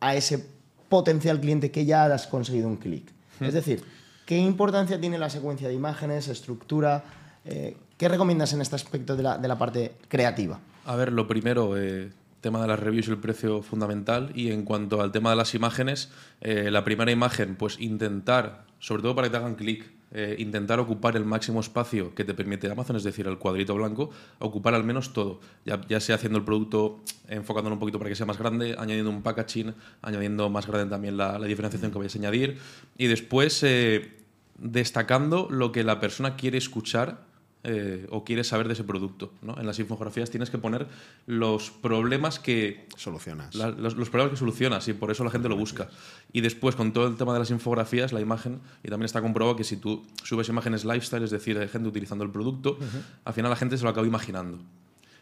a 0.00 0.16
ese 0.16 0.44
potencial 0.88 1.38
cliente 1.38 1.70
que 1.70 1.84
ya 1.84 2.06
has 2.06 2.26
conseguido 2.26 2.66
un 2.66 2.78
clic? 2.78 3.12
Mm. 3.38 3.44
Es 3.44 3.54
decir, 3.54 3.84
¿Qué 4.26 4.38
importancia 4.38 5.00
tiene 5.00 5.18
la 5.18 5.30
secuencia 5.30 5.68
de 5.68 5.74
imágenes, 5.74 6.28
estructura? 6.28 7.04
Eh, 7.44 7.76
¿Qué 7.96 8.08
recomiendas 8.08 8.52
en 8.52 8.60
este 8.60 8.76
aspecto 8.76 9.16
de 9.16 9.22
la, 9.22 9.38
de 9.38 9.48
la, 9.48 9.58
parte 9.58 9.92
creativa? 10.08 10.60
A 10.86 10.96
ver, 10.96 11.12
lo 11.12 11.26
primero, 11.26 11.76
eh, 11.76 12.10
tema 12.40 12.62
de 12.62 12.68
las 12.68 12.80
reviews 12.80 13.08
y 13.08 13.10
el 13.10 13.18
precio 13.18 13.62
fundamental. 13.62 14.30
Y 14.34 14.50
en 14.50 14.64
cuanto 14.64 15.00
al 15.00 15.12
tema 15.12 15.30
de 15.30 15.36
las 15.36 15.54
imágenes, 15.54 16.10
eh, 16.40 16.70
la 16.70 16.84
primera 16.84 17.10
imagen, 17.10 17.56
pues 17.56 17.78
intentar, 17.80 18.64
sobre 18.78 19.02
todo 19.02 19.14
para 19.14 19.28
que 19.28 19.32
te 19.32 19.36
hagan 19.36 19.54
clic, 19.54 19.90
eh, 20.12 20.34
intentar 20.38 20.80
ocupar 20.80 21.16
el 21.16 21.24
máximo 21.24 21.60
espacio 21.60 22.14
que 22.14 22.24
te 22.24 22.34
permite 22.34 22.70
Amazon, 22.70 22.96
es 22.96 23.04
decir, 23.04 23.26
el 23.28 23.38
cuadrito 23.38 23.74
blanco, 23.74 24.10
ocupar 24.40 24.74
al 24.74 24.82
menos 24.82 25.12
todo, 25.12 25.40
ya, 25.64 26.00
sea 26.00 26.16
haciendo 26.16 26.38
el 26.38 26.44
producto, 26.44 27.00
enfocándolo 27.28 27.74
un 27.74 27.80
poquito 27.80 27.98
para 27.98 28.10
que 28.10 28.16
sea 28.16 28.26
más 28.26 28.38
grande, 28.38 28.74
añadiendo 28.76 29.10
un 29.10 29.22
packaging, 29.22 29.72
añadiendo 30.02 30.50
más 30.50 30.66
grande 30.66 30.90
también 30.90 31.16
la, 31.16 31.38
la 31.38 31.46
diferenciación 31.46 31.92
que 31.92 31.98
vayas 31.98 32.16
a 32.16 32.18
añadir, 32.18 32.58
y 32.98 33.06
después 33.06 33.62
eh, 33.62 34.18
destacando 34.58 35.48
lo 35.48 35.70
que 35.70 35.84
la 35.84 36.00
persona 36.00 36.36
quiere 36.36 36.58
escuchar 36.58 37.29
eh, 37.62 38.06
o 38.10 38.24
quiere 38.24 38.42
saber 38.42 38.68
de 38.68 38.72
ese 38.72 38.84
producto. 38.84 39.32
¿no? 39.42 39.58
En 39.58 39.66
las 39.66 39.78
infografías 39.78 40.30
tienes 40.30 40.48
que 40.48 40.56
poner 40.56 40.86
los 41.26 41.70
problemas 41.70 42.38
que 42.38 42.86
solucionas. 42.96 43.54
La, 43.54 43.70
los, 43.70 43.96
los, 43.96 44.08
problemas 44.08 44.30
que 44.32 44.38
solucionas 44.38 44.88
y 44.88 44.94
por 44.94 45.10
eso 45.10 45.24
la 45.24 45.30
gente 45.30 45.48
lo 45.48 45.56
busca. 45.56 45.90
Y 46.32 46.40
después 46.40 46.74
con 46.74 46.92
todo 46.92 47.06
el 47.06 47.16
tema 47.16 47.34
de 47.34 47.40
las 47.40 47.50
infografías, 47.50 48.12
la 48.12 48.20
imagen, 48.20 48.60
y 48.82 48.88
también 48.88 49.04
está 49.04 49.20
comprobado 49.20 49.56
que 49.56 49.64
si 49.64 49.76
tú 49.76 50.02
subes 50.24 50.48
imágenes 50.48 50.86
lifestyle, 50.86 51.22
es 51.22 51.30
decir, 51.30 51.58
de 51.58 51.68
gente 51.68 51.88
utilizando 51.88 52.24
el 52.24 52.30
producto, 52.30 52.78
uh 52.80 52.82
-huh. 52.82 53.02
al 53.24 53.34
final 53.34 53.50
la 53.50 53.56
gente 53.56 53.76
se 53.76 53.84
lo 53.84 53.90
acaba 53.90 54.06
imaginando. 54.06 54.58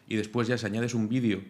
Y 0.07 0.15
después 0.15 0.47
ya 0.47 0.57
si 0.57 0.65
añades 0.65 0.93
un 0.93 1.09
vídeo 1.09 1.41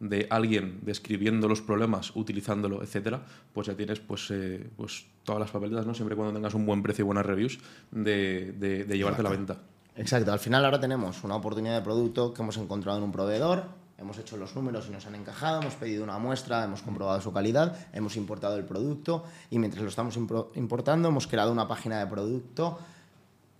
de 0.00 0.28
alguien 0.30 0.78
describiendo 0.82 1.48
los 1.48 1.60
problemas, 1.60 2.12
utilizándolo, 2.14 2.82
etcétera, 2.82 3.22
pues 3.52 3.66
ya 3.66 3.74
tienes 3.74 4.00
pues, 4.00 4.30
eh, 4.30 4.66
pues 4.76 5.06
todas 5.24 5.40
las 5.40 5.50
papeletas, 5.50 5.86
¿no? 5.86 5.94
Siempre 5.94 6.16
cuando 6.16 6.34
tengas 6.34 6.54
un 6.54 6.64
buen 6.64 6.82
precio 6.82 7.02
y 7.02 7.06
buenas 7.06 7.26
reviews, 7.26 7.58
de, 7.90 8.52
de, 8.52 8.84
de 8.84 8.96
llevarte 8.96 9.20
a 9.20 9.24
la 9.24 9.30
venta. 9.30 9.60
Exacto, 9.98 10.32
al 10.32 10.38
final 10.38 10.64
ahora 10.64 10.78
tenemos 10.78 11.24
una 11.24 11.34
oportunidad 11.34 11.74
de 11.74 11.82
producto 11.82 12.32
que 12.32 12.40
hemos 12.40 12.56
encontrado 12.56 12.98
en 12.98 13.04
un 13.04 13.10
proveedor, 13.10 13.64
hemos 13.98 14.16
hecho 14.16 14.36
los 14.36 14.54
números 14.54 14.86
y 14.88 14.92
nos 14.92 15.04
han 15.06 15.16
encajado, 15.16 15.60
hemos 15.60 15.74
pedido 15.74 16.04
una 16.04 16.18
muestra, 16.18 16.62
hemos 16.62 16.82
comprobado 16.82 17.20
su 17.20 17.32
calidad, 17.32 17.76
hemos 17.92 18.16
importado 18.16 18.56
el 18.56 18.64
producto 18.64 19.24
y 19.50 19.58
mientras 19.58 19.82
lo 19.82 19.88
estamos 19.88 20.16
importando 20.16 21.08
hemos 21.08 21.26
creado 21.26 21.50
una 21.50 21.66
página 21.66 21.98
de 21.98 22.06
producto 22.06 22.78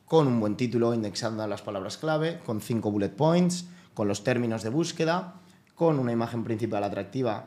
con 0.07 0.29
un 0.29 0.39
buen 0.39 0.57
título 0.57 0.95
indexando 0.95 1.45
las 1.49 1.63
palabras 1.63 1.99
clave, 1.99 2.39
con 2.47 2.61
cinco 2.61 2.93
bullet 2.93 3.11
points, 3.11 3.67
con 3.93 4.07
los 4.07 4.23
términos 4.23 4.63
de 4.63 4.71
búsqueda 4.71 5.35
con 5.75 5.99
una 5.99 6.13
imagen 6.13 6.45
principal 6.45 6.85
atractiva 6.85 7.47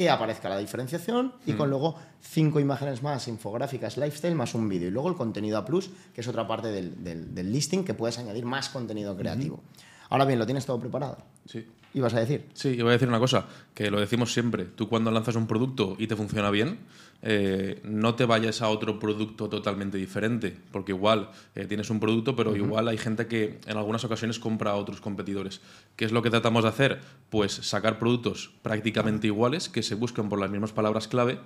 que 0.00 0.08
aparezca 0.08 0.48
la 0.48 0.56
diferenciación 0.56 1.34
y 1.44 1.52
mm. 1.52 1.56
con 1.58 1.68
luego 1.68 1.94
cinco 2.22 2.58
imágenes 2.58 3.02
más 3.02 3.28
infográficas 3.28 3.98
lifestyle 3.98 4.34
más 4.34 4.54
un 4.54 4.66
vídeo 4.66 4.88
y 4.88 4.90
luego 4.90 5.10
el 5.10 5.14
contenido 5.14 5.58
a 5.58 5.66
plus 5.66 5.90
que 6.14 6.22
es 6.22 6.26
otra 6.26 6.48
parte 6.48 6.68
del, 6.68 7.04
del, 7.04 7.34
del 7.34 7.52
listing 7.52 7.84
que 7.84 7.92
puedes 7.92 8.18
añadir 8.18 8.46
más 8.46 8.70
contenido 8.70 9.14
creativo. 9.14 9.56
Mm 9.56 9.60
-hmm. 9.60 10.08
Ahora 10.08 10.24
bien, 10.24 10.38
¿lo 10.38 10.46
tienes 10.46 10.64
todo 10.64 10.80
preparado? 10.80 11.18
Sí. 11.44 11.66
¿Ibas 11.92 12.14
a 12.14 12.20
decir? 12.20 12.46
Sí, 12.54 12.68
iba 12.68 12.88
a 12.90 12.92
decir 12.92 13.08
una 13.08 13.18
cosa, 13.18 13.46
que 13.74 13.90
lo 13.90 13.98
decimos 13.98 14.32
siempre. 14.32 14.64
Tú 14.64 14.88
cuando 14.88 15.10
lanzas 15.10 15.34
un 15.34 15.46
producto 15.46 15.96
y 15.98 16.06
te 16.06 16.14
funciona 16.14 16.50
bien, 16.50 16.78
eh, 17.22 17.80
no 17.82 18.14
te 18.14 18.24
vayas 18.24 18.62
a 18.62 18.68
otro 18.68 18.98
producto 18.98 19.48
totalmente 19.48 19.98
diferente, 19.98 20.56
porque 20.70 20.92
igual 20.92 21.30
eh, 21.54 21.66
tienes 21.66 21.90
un 21.90 21.98
producto, 21.98 22.36
pero 22.36 22.56
igual 22.56 22.88
hay 22.88 22.96
gente 22.96 23.26
que 23.26 23.58
en 23.66 23.76
algunas 23.76 24.04
ocasiones 24.04 24.38
compra 24.38 24.70
a 24.70 24.76
otros 24.76 25.00
competidores. 25.00 25.60
¿Qué 25.96 26.04
es 26.04 26.12
lo 26.12 26.22
que 26.22 26.30
tratamos 26.30 26.62
de 26.62 26.68
hacer? 26.68 27.00
Pues 27.28 27.52
sacar 27.52 27.98
productos 27.98 28.52
prácticamente 28.62 29.26
iguales 29.26 29.68
que 29.68 29.82
se 29.82 29.96
busquen 29.96 30.28
por 30.28 30.38
las 30.38 30.50
mismas 30.50 30.72
palabras 30.72 31.08
clave 31.08 31.40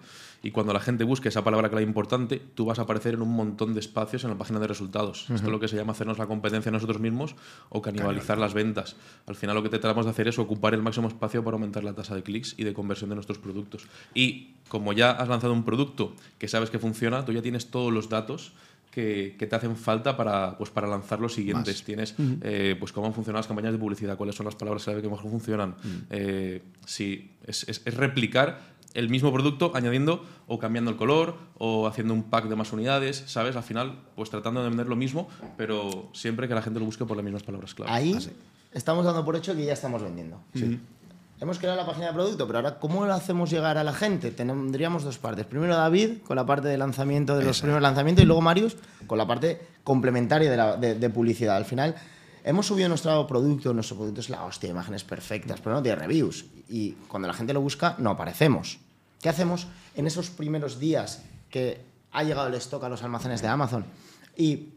y 0.45 0.51
cuando 0.51 0.75
la 0.75 0.81
gente 0.81 1.05
busque 1.05 1.31
esa 1.31 1.43
palabra 1.43 1.71
clave 1.71 1.85
importante, 1.85 2.39
tú 2.55 2.67
vas 2.67 2.79
a 2.79 2.83
aparecer 2.83 3.15
en 3.15 3.23
un 3.23 3.35
montón 3.35 3.73
de 3.73 3.81
espacios 3.81 4.25
en 4.25 4.31
la 4.31 4.37
página 4.37 4.61
de 4.61 4.67
resultados. 4.67 5.23
Esto 5.31 5.47
es 5.47 5.51
lo 5.51 5.59
que 5.59 5.69
se 5.69 5.77
llama 5.77 5.93
hacernos 5.93 6.19
la 6.19 6.27
competencia 6.27 6.71
nosotros 6.71 7.01
mismos 7.01 7.35
o 7.71 7.81
canibalizar 7.81 8.37
las 8.37 8.53
ventas. 8.53 8.97
Al 9.27 9.37
final 9.37 9.57
lo 9.57 9.63
que 9.63 9.71
tratamos 9.71 10.05
de 10.05 10.11
hacer 10.11 10.29
es 10.29 10.39
ocupar 10.39 10.75
el 10.75 10.83
máximo 10.83 11.09
espacio 11.09 11.43
para 11.43 11.55
aumentar 11.55 11.83
la 11.83 11.95
tasa 11.95 12.15
de 12.15 12.23
clics 12.23 12.57
y 12.59 12.65
de 12.65 12.75
conversión 12.75 13.09
de 13.09 13.17
nuestros 13.17 13.39
productos. 13.39 13.87
Y 14.13 14.51
como 14.69 14.93
ya 14.93 15.13
has 15.13 15.29
lanzado 15.29 15.55
un 15.55 15.65
producto 15.65 16.15
que 16.37 16.47
sabes 16.47 16.69
que 16.69 16.79
funciona, 16.79 17.25
tú 17.25 17.33
ya 17.33 17.41
tienes 17.41 17.71
todos 17.71 17.91
los 17.91 18.11
datos 18.11 18.53
que, 18.91 19.35
te 19.39 19.57
hacen 19.57 19.77
falta 19.77 20.15
para, 20.15 20.59
pues, 20.59 20.69
para 20.69 20.87
lanzar 20.87 21.21
los 21.21 21.33
siguientes. 21.33 21.83
Tienes 21.83 22.15
eh, 22.43 22.77
pues 22.79 22.93
cómo 22.93 23.07
han 23.07 23.15
funcionado 23.15 23.41
las 23.41 23.47
campañas 23.47 23.73
de 23.73 23.79
publicidad, 23.79 24.19
cuáles 24.19 24.37
son 24.37 24.45
las 24.45 24.57
palabras 24.57 24.85
clave 24.85 25.01
que 25.01 25.09
mejor 25.09 25.31
funcionan. 25.31 25.75
Eh, 26.11 26.63
sí, 26.85 27.33
es, 27.47 27.67
es 27.67 27.95
replicar 27.95 28.74
el 28.95 29.09
mismo 29.09 29.33
producto 29.33 29.73
añadiendo 29.75 30.25
o 30.47 30.59
cambiando 30.59 30.91
el 30.91 30.97
color 30.97 31.37
o 31.59 31.87
haciendo 31.87 32.15
un 32.15 32.23
pack 32.23 32.47
de 32.47 32.57
más 32.57 32.73
unidades, 32.73 33.25
¿sabes? 33.27 33.57
Al 33.57 33.65
final, 33.65 33.99
pues 34.15 34.31
tratando 34.31 34.63
de 34.63 34.69
vender 34.69 34.87
lo 34.87 34.97
mismo, 34.97 35.29
pero 35.57 36.09
siempre 36.13 36.49
que 36.49 36.55
la 36.55 36.63
gente 36.63 36.79
lo 36.79 36.87
busque 36.87 37.05
por 37.05 37.17
las 37.17 37.25
mismas 37.25 37.43
palabras 37.43 37.75
clave. 37.75 37.91
Ahí 37.91 38.17
estamos 38.73 39.05
dando 39.05 39.25
por 39.25 39.37
hecho 39.37 39.55
que 39.55 39.65
ya 39.65 39.73
estamos 39.73 40.03
vendiendo. 40.03 40.41
Sí. 40.55 40.81
Hemos 41.41 41.59
creado 41.59 41.77
la 41.77 41.85
página 41.85 42.07
de 42.07 42.13
producto, 42.13 42.47
pero 42.47 42.61
ahora, 42.61 42.79
¿cómo 42.79 43.05
lo 43.05 43.13
hacemos 43.13 43.51
llegar 43.51 43.77
a 43.77 43.85
la 43.85 43.93
gente? 43.93 44.31
Tendríamos 44.31 45.03
dos 45.03 45.19
partes. 45.19 45.45
Primero 45.45 45.75
David, 45.75 46.19
con 46.25 46.37
la 46.37 46.47
parte 46.47 46.69
de 46.69 46.79
lanzamiento 46.79 47.37
de 47.37 47.45
los 47.45 47.61
primeros 47.61 47.83
lanzamientos, 47.83 48.23
y 48.23 48.27
luego 48.27 48.41
Marius, 48.41 48.77
con 49.09 49.19
la 49.19 49.27
parte 49.27 49.61
complementaria 49.83 50.77
de, 50.77 50.95
de 50.95 51.11
publicidad. 51.11 51.57
Al 51.57 51.65
final, 51.65 51.97
hemos 52.45 52.67
subido 52.67 52.89
nuestro 52.89 53.27
producto, 53.27 53.75
nuestro 53.75 53.97
producto 53.97 54.21
es 54.21 54.31
la 54.31 54.45
hostia, 54.45 54.71
imágenes 54.71 55.03
perfectas, 55.03 55.61
pero 55.61 55.75
no 55.75 55.83
tiene 55.83 55.97
reviews. 55.97 56.47
Y 56.69 56.93
cuando 57.09 57.27
la 57.27 57.35
gente 57.35 57.53
lo 57.53 57.61
busca, 57.61 57.97
no 57.99 58.11
aparecemos. 58.11 58.79
¿Qué 59.25 59.31
hacemos 59.31 59.69
en 59.97 60.07
esos 60.07 60.29
primeros 60.29 60.79
días 60.79 61.23
que 61.49 61.81
ha 62.13 62.23
llegado 62.25 62.47
el 62.49 62.55
stock 62.57 62.85
a 62.85 62.91
los 62.91 63.03
almacenes 63.03 63.41
de 63.41 63.49
Amazon 63.49 63.87
y 64.37 64.75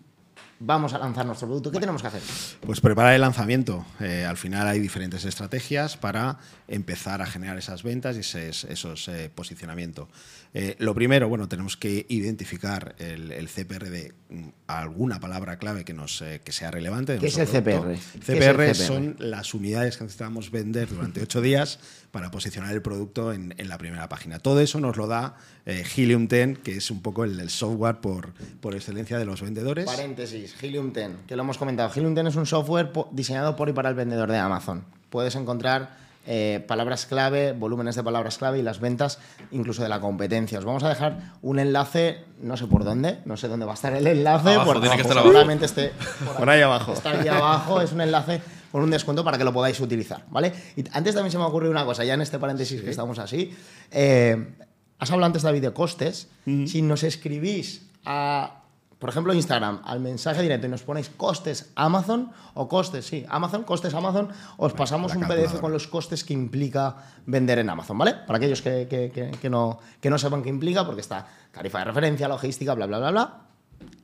vamos 0.57 0.93
a 0.93 0.99
lanzar 0.99 1.25
nuestro 1.25 1.49
producto? 1.49 1.69
¿Qué 1.69 1.81
tenemos 1.81 2.01
que 2.01 2.07
hacer? 2.07 2.21
Pues 2.61 2.79
preparar 2.79 3.13
el 3.13 3.19
lanzamiento. 3.19 3.85
Eh, 3.99 4.23
al 4.23 4.37
final 4.37 4.65
hay 4.65 4.79
diferentes 4.79 5.25
estrategias 5.25 5.97
para 5.97 6.37
empezar 6.69 7.21
a 7.21 7.25
generar 7.25 7.57
esas 7.57 7.83
ventas 7.83 8.15
y 8.15 8.21
esos 8.21 9.07
eh, 9.09 9.29
posicionamientos. 9.35 10.07
Eh, 10.53 10.75
lo 10.79 10.95
primero, 10.95 11.29
bueno, 11.29 11.47
tenemos 11.47 11.77
que 11.77 12.05
identificar 12.09 12.95
el, 12.99 13.47
CPR 13.49 13.89
de 13.89 14.13
mm, 14.29 14.47
alguna 14.67 15.19
palabra 15.19 15.59
clave 15.59 15.83
que, 15.83 15.93
nos, 15.93 16.21
eh, 16.21 16.41
que 16.43 16.51
sea 16.51 16.71
relevante. 16.71 17.17
¿Qué 17.19 17.27
es 17.27 17.37
el 17.37 17.47
CPR? 17.47 17.95
CPR, 18.25 18.73
son 18.73 19.15
las 19.19 19.53
unidades 19.53 19.97
que 19.97 20.05
necesitamos 20.05 20.49
vender 20.49 20.89
durante 20.89 21.21
ocho 21.21 21.41
días 21.41 21.79
para 22.17 22.31
posicionar 22.31 22.73
el 22.73 22.81
producto 22.81 23.31
en, 23.31 23.53
la 23.59 23.77
primera 23.77 24.09
página. 24.09 24.39
Todo 24.39 24.59
eso 24.59 24.79
nos 24.79 24.97
lo 24.97 25.05
da 25.05 25.35
eh, 25.67 25.85
Helium 25.95 26.27
10, 26.27 26.57
que 26.57 26.77
es 26.77 26.89
un 26.89 27.03
poco 27.03 27.23
el, 27.23 27.47
software 27.51 27.97
por, 27.97 28.33
por 28.59 28.73
excelencia 28.73 29.19
de 29.19 29.25
los 29.25 29.43
vendedores. 29.43 29.85
Paréntesis, 29.85 30.55
Helium 30.59 30.93
10, 30.93 31.11
que 31.27 31.35
lo 31.35 31.43
hemos 31.43 31.59
comentado. 31.59 31.91
Helium 31.95 32.15
10 32.15 32.29
es 32.29 32.35
un 32.35 32.47
software 32.47 32.91
diseñado 33.11 33.55
por 33.55 33.69
y 33.69 33.73
para 33.73 33.89
el 33.89 33.93
vendedor 33.93 34.31
de 34.31 34.37
Amazon. 34.39 34.83
Puedes 35.11 35.35
encontrar 35.35 35.91
eh, 36.25 36.65
palabras 36.67 37.05
clave, 37.05 37.53
volúmenes 37.53 37.95
de 37.95 38.01
palabras 38.01 38.39
clave 38.39 38.57
y 38.57 38.61
las 38.63 38.79
ventas 38.79 39.19
incluso 39.51 39.83
de 39.83 39.89
la 39.89 39.99
competencia. 39.99 40.57
Os 40.57 40.65
vamos 40.65 40.83
a 40.85 40.89
dejar 40.89 41.19
un 41.43 41.59
enlace, 41.59 42.25
no 42.41 42.57
sé 42.57 42.65
por 42.65 42.83
dónde, 42.83 43.19
no 43.25 43.37
sé 43.37 43.47
dónde 43.47 43.67
va 43.67 43.73
a 43.73 43.75
estar 43.75 43.93
el 43.93 44.07
enlace, 44.07 44.55
abajo, 44.55 44.81
tiene 44.81 44.95
que 44.95 45.03
estar 45.03 45.21
seguramente 45.21 45.65
esté 45.65 45.93
por, 46.39 46.49
ahí 46.49 46.63
abajo. 46.63 46.93
Está 46.93 47.11
ahí 47.11 47.27
abajo, 47.27 47.79
es 47.79 47.91
un 47.91 48.01
enlace 48.01 48.41
con 48.77 48.83
un 48.83 48.91
descuento 48.91 49.23
para 49.23 49.39
que 49.39 49.43
lo 49.43 49.51
podáis 49.51 49.79
utilizar, 49.79 50.23
¿vale? 50.29 50.53
Y 50.75 50.83
antes 50.91 51.15
también 51.15 51.31
se 51.31 51.39
me 51.39 51.45
ocurrió 51.45 51.71
una 51.71 51.83
cosa, 51.83 52.03
ya 52.03 52.13
en 52.13 52.21
este 52.21 52.37
paréntesis 52.37 52.79
que 52.79 52.91
estamos 52.91 53.17
así, 53.17 53.51
eh, 53.89 54.53
has 54.99 55.09
hablado 55.09 55.25
antes, 55.25 55.41
David, 55.41 55.63
de 55.63 55.73
costes. 55.73 56.27
Si 56.45 56.83
nos 56.83 57.01
escribís 57.01 57.89
a 58.05 58.61
por 58.99 59.09
ejemplo, 59.09 59.33
Instagram, 59.33 59.81
al 59.83 59.99
mensaje 59.99 60.43
directo 60.43 60.67
y 60.67 60.69
nos 60.69 60.83
ponéis 60.83 61.09
costes 61.09 61.71
Amazon 61.73 62.31
o 62.53 62.67
costes, 62.67 63.07
sí, 63.07 63.25
Amazon, 63.29 63.63
costes 63.63 63.95
Amazon, 63.95 64.29
os 64.57 64.73
pasamos 64.73 65.15
un 65.15 65.27
PDF 65.27 65.59
con 65.59 65.71
los 65.71 65.87
costes 65.87 66.23
que 66.23 66.33
implica 66.33 66.97
vender 67.25 67.57
en 67.57 67.71
Amazon, 67.71 67.97
¿vale? 67.97 68.13
Para 68.27 68.37
aquellos 68.37 68.61
que, 68.61 68.87
que, 68.87 69.49
no, 69.49 69.79
que 69.99 70.11
no 70.11 70.19
sepan 70.19 70.43
qué 70.43 70.49
implica, 70.49 70.85
porque 70.85 71.01
está 71.01 71.25
tarifa 71.51 71.79
de 71.79 71.85
referencia, 71.85 72.27
logística, 72.27 72.75
bla, 72.75 72.85
bla, 72.85 72.99
bla, 72.99 73.09
bla. 73.09 73.46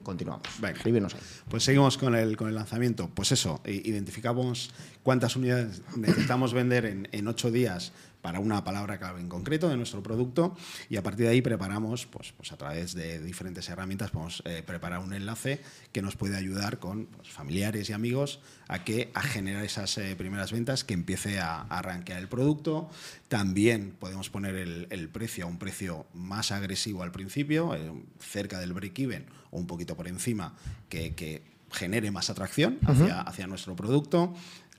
Continuamos. 0.03 0.47
Venga. 0.59 0.79
Ahí. 0.83 1.01
Pues 1.49 1.63
seguimos 1.63 1.97
con 1.97 2.15
el, 2.15 2.35
con 2.35 2.49
el 2.49 2.55
lanzamiento. 2.55 3.09
Pues 3.13 3.31
eso, 3.31 3.61
identificamos 3.65 4.71
cuántas 5.01 5.35
unidades 5.35 5.81
necesitamos 5.95 6.53
vender 6.53 6.85
en, 6.85 7.07
en 7.11 7.27
ocho 7.27 7.51
días 7.51 7.93
para 8.23 8.39
una 8.39 8.63
palabra 8.63 8.97
clave 8.97 9.19
en 9.19 9.27
concreto 9.27 9.67
de 9.67 9.75
nuestro 9.75 10.01
producto 10.01 10.55
y 10.89 10.95
a 10.95 11.03
partir 11.03 11.25
de 11.25 11.33
ahí 11.33 11.41
preparamos, 11.41 12.05
pues, 12.05 12.31
pues 12.31 12.53
a 12.53 12.57
través 12.57 12.95
de 12.95 13.21
diferentes 13.21 13.67
herramientas, 13.67 14.11
podemos 14.11 14.41
eh, 14.45 14.63
preparar 14.65 14.99
un 14.99 15.13
enlace 15.13 15.61
que 15.91 16.01
nos 16.01 16.15
puede 16.15 16.37
ayudar 16.37 16.79
con 16.79 17.07
pues, 17.07 17.27
familiares 17.27 17.89
y 17.89 17.93
amigos 17.93 18.39
a 18.69 18.85
que 18.85 19.11
a 19.13 19.21
generar 19.21 19.65
esas 19.65 19.97
eh, 19.97 20.15
primeras 20.15 20.53
ventas, 20.53 20.85
que 20.85 20.93
empiece 20.93 21.41
a, 21.41 21.63
arranquear 21.63 22.19
el 22.19 22.29
producto. 22.29 22.89
También 23.27 23.93
podemos 23.99 24.29
poner 24.29 24.55
el, 24.55 25.09
precio 25.09 25.43
a 25.43 25.47
un 25.47 25.59
precio 25.59 26.05
más 26.13 26.53
agresivo 26.53 27.03
al 27.03 27.11
principio, 27.11 27.75
eh, 27.75 27.91
cerca 28.19 28.57
del 28.57 28.71
break-even 28.71 29.25
o 29.51 29.59
un 29.59 29.67
poquito 29.67 29.97
por 29.97 30.07
encima, 30.07 30.55
que, 30.87 31.43
genere 31.73 32.11
más 32.11 32.29
atracción 32.29 32.77
hacia, 32.85 33.21
hacia 33.21 33.47
nuestro 33.47 33.75
producto 33.75 34.35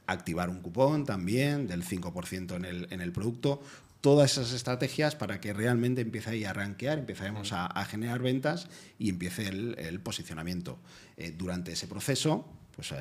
activar 0.07 0.51
un 0.51 0.61
cupón 0.61 1.05
también 1.05 1.67
del 1.67 1.85
5% 1.85 2.57
en 2.57 2.65
el, 2.65 2.87
en 2.91 3.01
el 3.01 3.13
producto. 3.13 3.63
Todas 4.01 4.33
esas 4.33 4.53
estrategias 4.53 5.17
para 5.17 5.41
que 5.41 5.55
realmente 5.55 6.03
empiece 6.03 6.47
a 6.47 6.51
arranquear, 6.51 6.99
empezaremos 6.99 7.53
a, 7.53 7.85
generar 7.87 8.21
ventas 8.21 8.69
y 8.99 9.09
empiece 9.09 9.49
el, 9.49 10.01
posicionamiento. 10.01 10.79
Eh, 11.17 11.33
durante 11.37 11.73
ese 11.73 11.87
proceso, 11.87 12.47
pues 12.77 12.93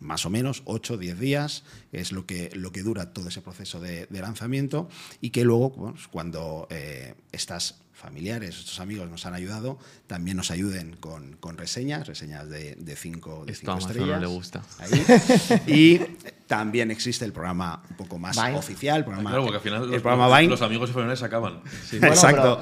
más 0.00 0.24
o 0.24 0.30
menos 0.30 0.62
8 0.64 0.94
o 0.94 0.96
10 0.96 1.18
días 1.18 1.64
es 1.92 2.12
lo 2.12 2.24
que, 2.24 2.50
lo 2.54 2.72
que 2.72 2.82
dura 2.82 3.12
todo 3.12 3.28
ese 3.28 3.42
proceso 3.42 3.80
de, 3.80 4.06
lanzamiento 4.10 4.88
y 5.20 5.30
que 5.30 5.44
luego 5.44 5.72
pues, 5.72 6.08
cuando 6.08 6.66
eh, 6.70 7.14
estás 7.32 7.80
familiares, 7.98 8.58
estos 8.58 8.78
amigos 8.80 9.10
nos 9.10 9.26
han 9.26 9.34
ayudado, 9.34 9.78
también 10.06 10.36
nos 10.36 10.50
ayuden 10.50 10.96
con, 10.96 11.36
con 11.36 11.58
reseñas, 11.58 12.06
reseñas 12.06 12.48
de, 12.48 12.76
de 12.76 12.96
cinco, 12.96 13.44
de 13.44 13.54
cinco 13.54 13.78
estrellas. 13.78 14.08
No 14.08 14.20
le 14.20 14.26
gusta. 14.26 14.62
Y 15.66 16.00
también 16.46 16.90
existe 16.90 17.24
el 17.24 17.32
programa 17.32 17.82
un 17.90 17.96
poco 17.96 18.18
más 18.18 18.38
oficial, 18.54 19.04
programa, 19.04 19.30
claro, 19.30 19.42
porque 19.44 19.56
al 19.56 19.62
final 19.62 19.82
el 19.84 19.90
los, 19.90 20.02
programa 20.02 20.40
los, 20.42 20.62
amigos 20.62 20.90
y 20.90 20.92
familiares 20.92 21.22
acaban. 21.22 21.60
exacto, 21.92 22.58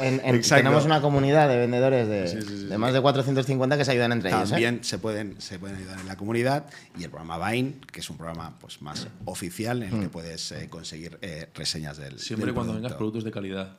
Tenemos 0.48 0.84
una 0.84 1.00
comunidad 1.00 1.48
de 1.48 1.58
vendedores 1.58 2.08
de, 2.08 2.66
de, 2.68 2.78
más 2.78 2.92
de 2.92 3.00
450 3.00 3.78
que 3.78 3.84
se 3.84 3.92
ayudan 3.92 4.12
entre 4.12 4.30
ellos. 4.30 4.48
¿eh? 4.48 4.52
También 4.52 4.82
se, 4.82 4.98
pueden, 4.98 5.40
se 5.40 5.58
pueden 5.58 5.76
ayudar 5.76 6.00
en 6.00 6.08
la 6.08 6.16
comunidad 6.16 6.66
y 6.98 7.04
el 7.04 7.10
programa 7.10 7.50
Vine, 7.50 7.74
que 7.92 8.00
es 8.00 8.10
un 8.10 8.16
programa 8.16 8.58
pues, 8.58 8.82
más 8.82 9.06
oficial 9.24 9.82
en 9.82 9.94
el 9.94 10.00
que 10.00 10.06
mm. 10.06 10.10
puedes 10.10 10.52
eh, 10.52 10.68
conseguir 10.68 11.18
eh, 11.22 11.48
reseñas 11.54 11.96
del 11.98 12.18
Siempre 12.18 12.52
cuando 12.52 12.74
vengas 12.74 12.94
productos 12.94 13.22
de 13.22 13.30
calidad. 13.30 13.76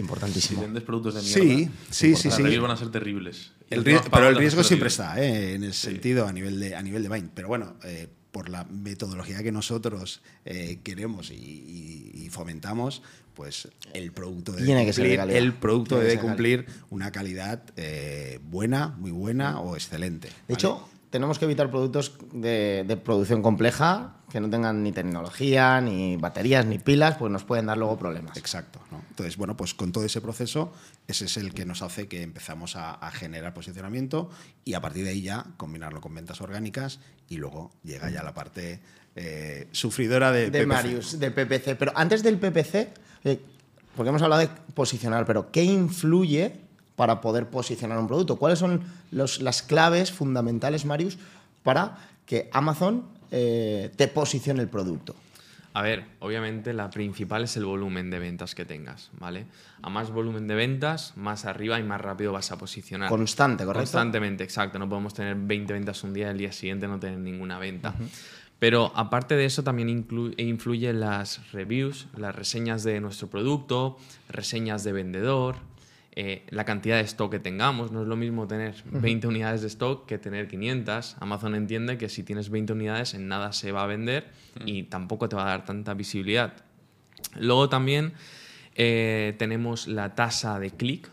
Importantísimo. 0.00 0.60
Si 0.60 0.66
vendes 0.66 0.82
productos 0.82 1.14
de 1.14 1.22
mierda, 1.22 1.72
sí, 1.90 2.14
sí, 2.16 2.30
sí, 2.30 2.58
van 2.58 2.70
a 2.70 2.76
ser 2.76 2.90
terribles. 2.90 3.52
pero 3.68 4.28
el 4.28 4.36
riesgo 4.36 4.64
siempre 4.64 4.88
está, 4.88 5.22
¿eh? 5.22 5.54
en 5.54 5.64
ese 5.64 5.90
sentido, 5.90 6.26
a 6.26 6.32
nivel 6.32 6.58
de, 6.58 6.74
a 6.74 6.82
nivel 6.82 7.02
de 7.02 7.08
Vine. 7.08 7.28
Pero 7.34 7.48
bueno, 7.48 7.74
eh, 7.84 8.08
por 8.32 8.48
la 8.48 8.64
metodología 8.64 9.42
que 9.42 9.52
nosotros 9.52 10.22
eh, 10.44 10.80
queremos 10.82 11.30
y, 11.30 12.28
fomentamos, 12.30 13.02
pues 13.34 13.68
el 13.92 14.12
producto 14.12 14.52
debe 14.52 14.66
Tiene 14.66 14.84
cumplir, 14.84 15.20
el 15.20 15.52
producto 15.54 15.98
debe 15.98 16.18
cumplir 16.18 16.66
una 16.90 17.10
calidad 17.10 17.62
buena, 18.42 18.88
muy 18.88 19.10
buena 19.10 19.60
o 19.60 19.74
excelente. 19.74 20.28
De 20.46 20.54
hecho, 20.54 20.88
tenemos 21.10 21.40
que 21.40 21.44
evitar 21.44 21.70
productos 21.70 22.14
de, 22.32 23.00
producción 23.04 23.42
compleja 23.42 24.14
que 24.30 24.40
no 24.40 24.48
tengan 24.48 24.84
ni 24.84 24.92
tecnología, 24.92 25.80
ni 25.80 26.16
baterías, 26.16 26.64
ni 26.64 26.78
pilas, 26.78 27.16
pues 27.18 27.32
nos 27.32 27.42
pueden 27.42 27.66
dar 27.66 27.76
luego 27.76 27.98
problemas. 27.98 28.36
Exacto. 28.36 28.78
Entonces, 29.10 29.36
bueno, 29.36 29.56
pues 29.56 29.74
con 29.74 29.90
todo 29.90 30.04
ese 30.04 30.20
proceso, 30.20 30.72
ese 31.08 31.24
es 31.24 31.36
el 31.36 31.52
que 31.52 31.66
nos 31.66 31.82
hace 31.82 32.06
que 32.06 32.22
empezamos 32.22 32.76
a, 32.76 32.98
generar 33.10 33.52
posicionamiento 33.52 34.30
y 34.64 34.74
a 34.74 34.80
partir 34.80 35.02
de 35.04 35.10
ahí 35.10 35.22
ya 35.22 35.44
combinarlo 35.56 36.00
con 36.00 36.14
ventas 36.14 36.40
orgánicas 36.40 37.00
y 37.28 37.38
luego 37.38 37.72
llega 37.82 38.08
ya 38.08 38.22
la 38.22 38.32
parte 38.32 38.80
eh, 39.16 39.66
sufridora 39.72 40.30
de, 40.30 40.50
de 40.50 40.64
Marius, 40.64 41.18
de 41.18 41.32
PPC. 41.32 41.76
Pero 41.76 41.92
antes 41.96 42.22
del 42.22 42.38
PPC, 42.38 42.74
eh, 43.24 43.40
porque 43.96 44.10
hemos 44.10 44.22
hablado 44.22 44.42
de 44.42 44.48
posicionar, 44.74 45.26
pero 45.26 45.50
¿qué 45.50 45.64
influye 45.64 46.69
para 47.00 47.22
poder 47.22 47.48
posicionar 47.48 47.96
un 47.98 48.06
producto. 48.06 48.36
¿Cuáles 48.36 48.58
son 48.58 48.82
las 49.10 49.62
claves 49.62 50.12
fundamentales, 50.12 50.84
Marius, 50.84 51.16
para 51.62 51.96
que 52.26 52.50
Amazon 52.52 53.04
eh, 53.30 53.90
te 53.96 54.06
posicione 54.06 54.60
el 54.60 54.68
producto? 54.68 55.14
A 55.72 55.80
ver, 55.80 56.04
obviamente 56.18 56.74
la 56.74 56.90
principal 56.90 57.44
es 57.44 57.56
el 57.56 57.64
volumen 57.64 58.10
de 58.10 58.18
ventas 58.18 58.54
que 58.54 58.66
tengas, 58.66 59.08
¿vale? 59.18 59.46
A 59.80 59.88
más 59.88 60.10
volumen 60.10 60.46
de 60.46 60.54
ventas, 60.54 61.14
más 61.16 61.46
arriba 61.46 61.80
y 61.80 61.82
más 61.84 62.02
rápido 62.02 62.32
vas 62.34 62.52
a 62.52 62.58
posicionar. 62.58 63.08
Constante, 63.08 63.64
¿correcto? 63.64 63.80
Constantemente, 63.84 64.44
exacto. 64.44 64.78
No 64.78 64.86
podemos 64.86 65.14
tener 65.14 65.36
20 65.36 65.72
ventas 65.72 66.04
un 66.04 66.12
día 66.12 66.26
y 66.26 66.30
el 66.32 66.36
día 66.36 66.52
siguiente 66.52 66.86
no 66.86 67.00
tener 67.00 67.18
ninguna 67.18 67.58
venta. 67.58 67.94
Pero 68.58 68.92
aparte 68.94 69.36
de 69.36 69.46
eso 69.46 69.62
también 69.64 69.88
inclu- 69.88 70.34
influyen 70.36 71.00
las 71.00 71.50
reviews, 71.52 72.08
las 72.14 72.34
reseñas 72.36 72.84
de 72.84 73.00
nuestro 73.00 73.28
producto, 73.28 73.96
reseñas 74.28 74.84
de 74.84 74.92
vendedor, 74.92 75.56
eh, 76.16 76.44
la 76.48 76.64
cantidad 76.64 76.96
de 76.96 77.02
stock 77.02 77.30
que 77.30 77.38
tengamos. 77.38 77.92
No 77.92 78.02
es 78.02 78.08
lo 78.08 78.16
mismo 78.16 78.48
tener 78.48 78.74
20 78.84 79.28
unidades 79.28 79.60
de 79.62 79.68
stock 79.68 80.06
que 80.06 80.18
tener 80.18 80.48
500. 80.48 81.16
Amazon 81.20 81.54
entiende 81.54 81.98
que 81.98 82.08
si 82.08 82.24
tienes 82.24 82.50
20 82.50 82.72
unidades 82.72 83.14
en 83.14 83.28
nada 83.28 83.52
se 83.52 83.70
va 83.70 83.84
a 83.84 83.86
vender 83.86 84.26
y 84.64 84.84
tampoco 84.84 85.28
te 85.28 85.36
va 85.36 85.44
a 85.44 85.50
dar 85.50 85.64
tanta 85.64 85.94
visibilidad. 85.94 86.52
Luego 87.38 87.68
también 87.68 88.12
eh, 88.74 89.34
tenemos 89.38 89.86
la 89.86 90.14
tasa 90.16 90.58
de 90.58 90.70
clic. 90.70 91.08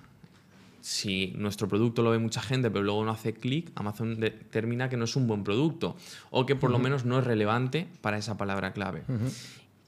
Si 0.82 1.34
nuestro 1.36 1.68
producto 1.68 2.02
lo 2.02 2.12
ve 2.12 2.18
mucha 2.18 2.42
gente 2.42 2.72
pero 2.72 2.84
luego 2.84 3.04
no 3.04 3.12
hace 3.12 3.34
clic, 3.34 3.72
Amazon 3.76 4.20
determina 4.20 4.90
que 4.90 4.98
no 4.98 5.04
es 5.04 5.16
un 5.16 5.28
buen 5.28 5.44
producto 5.44 5.96
o 6.32 6.46
que 6.46 6.56
por 6.56 6.72
lo 6.72 6.80
menos 6.80 7.04
no 7.06 7.20
es 7.20 7.26
relevante 7.26 7.88
para 8.02 8.18
esa 8.18 8.38
palabra 8.38 8.72
clave. 8.72 9.04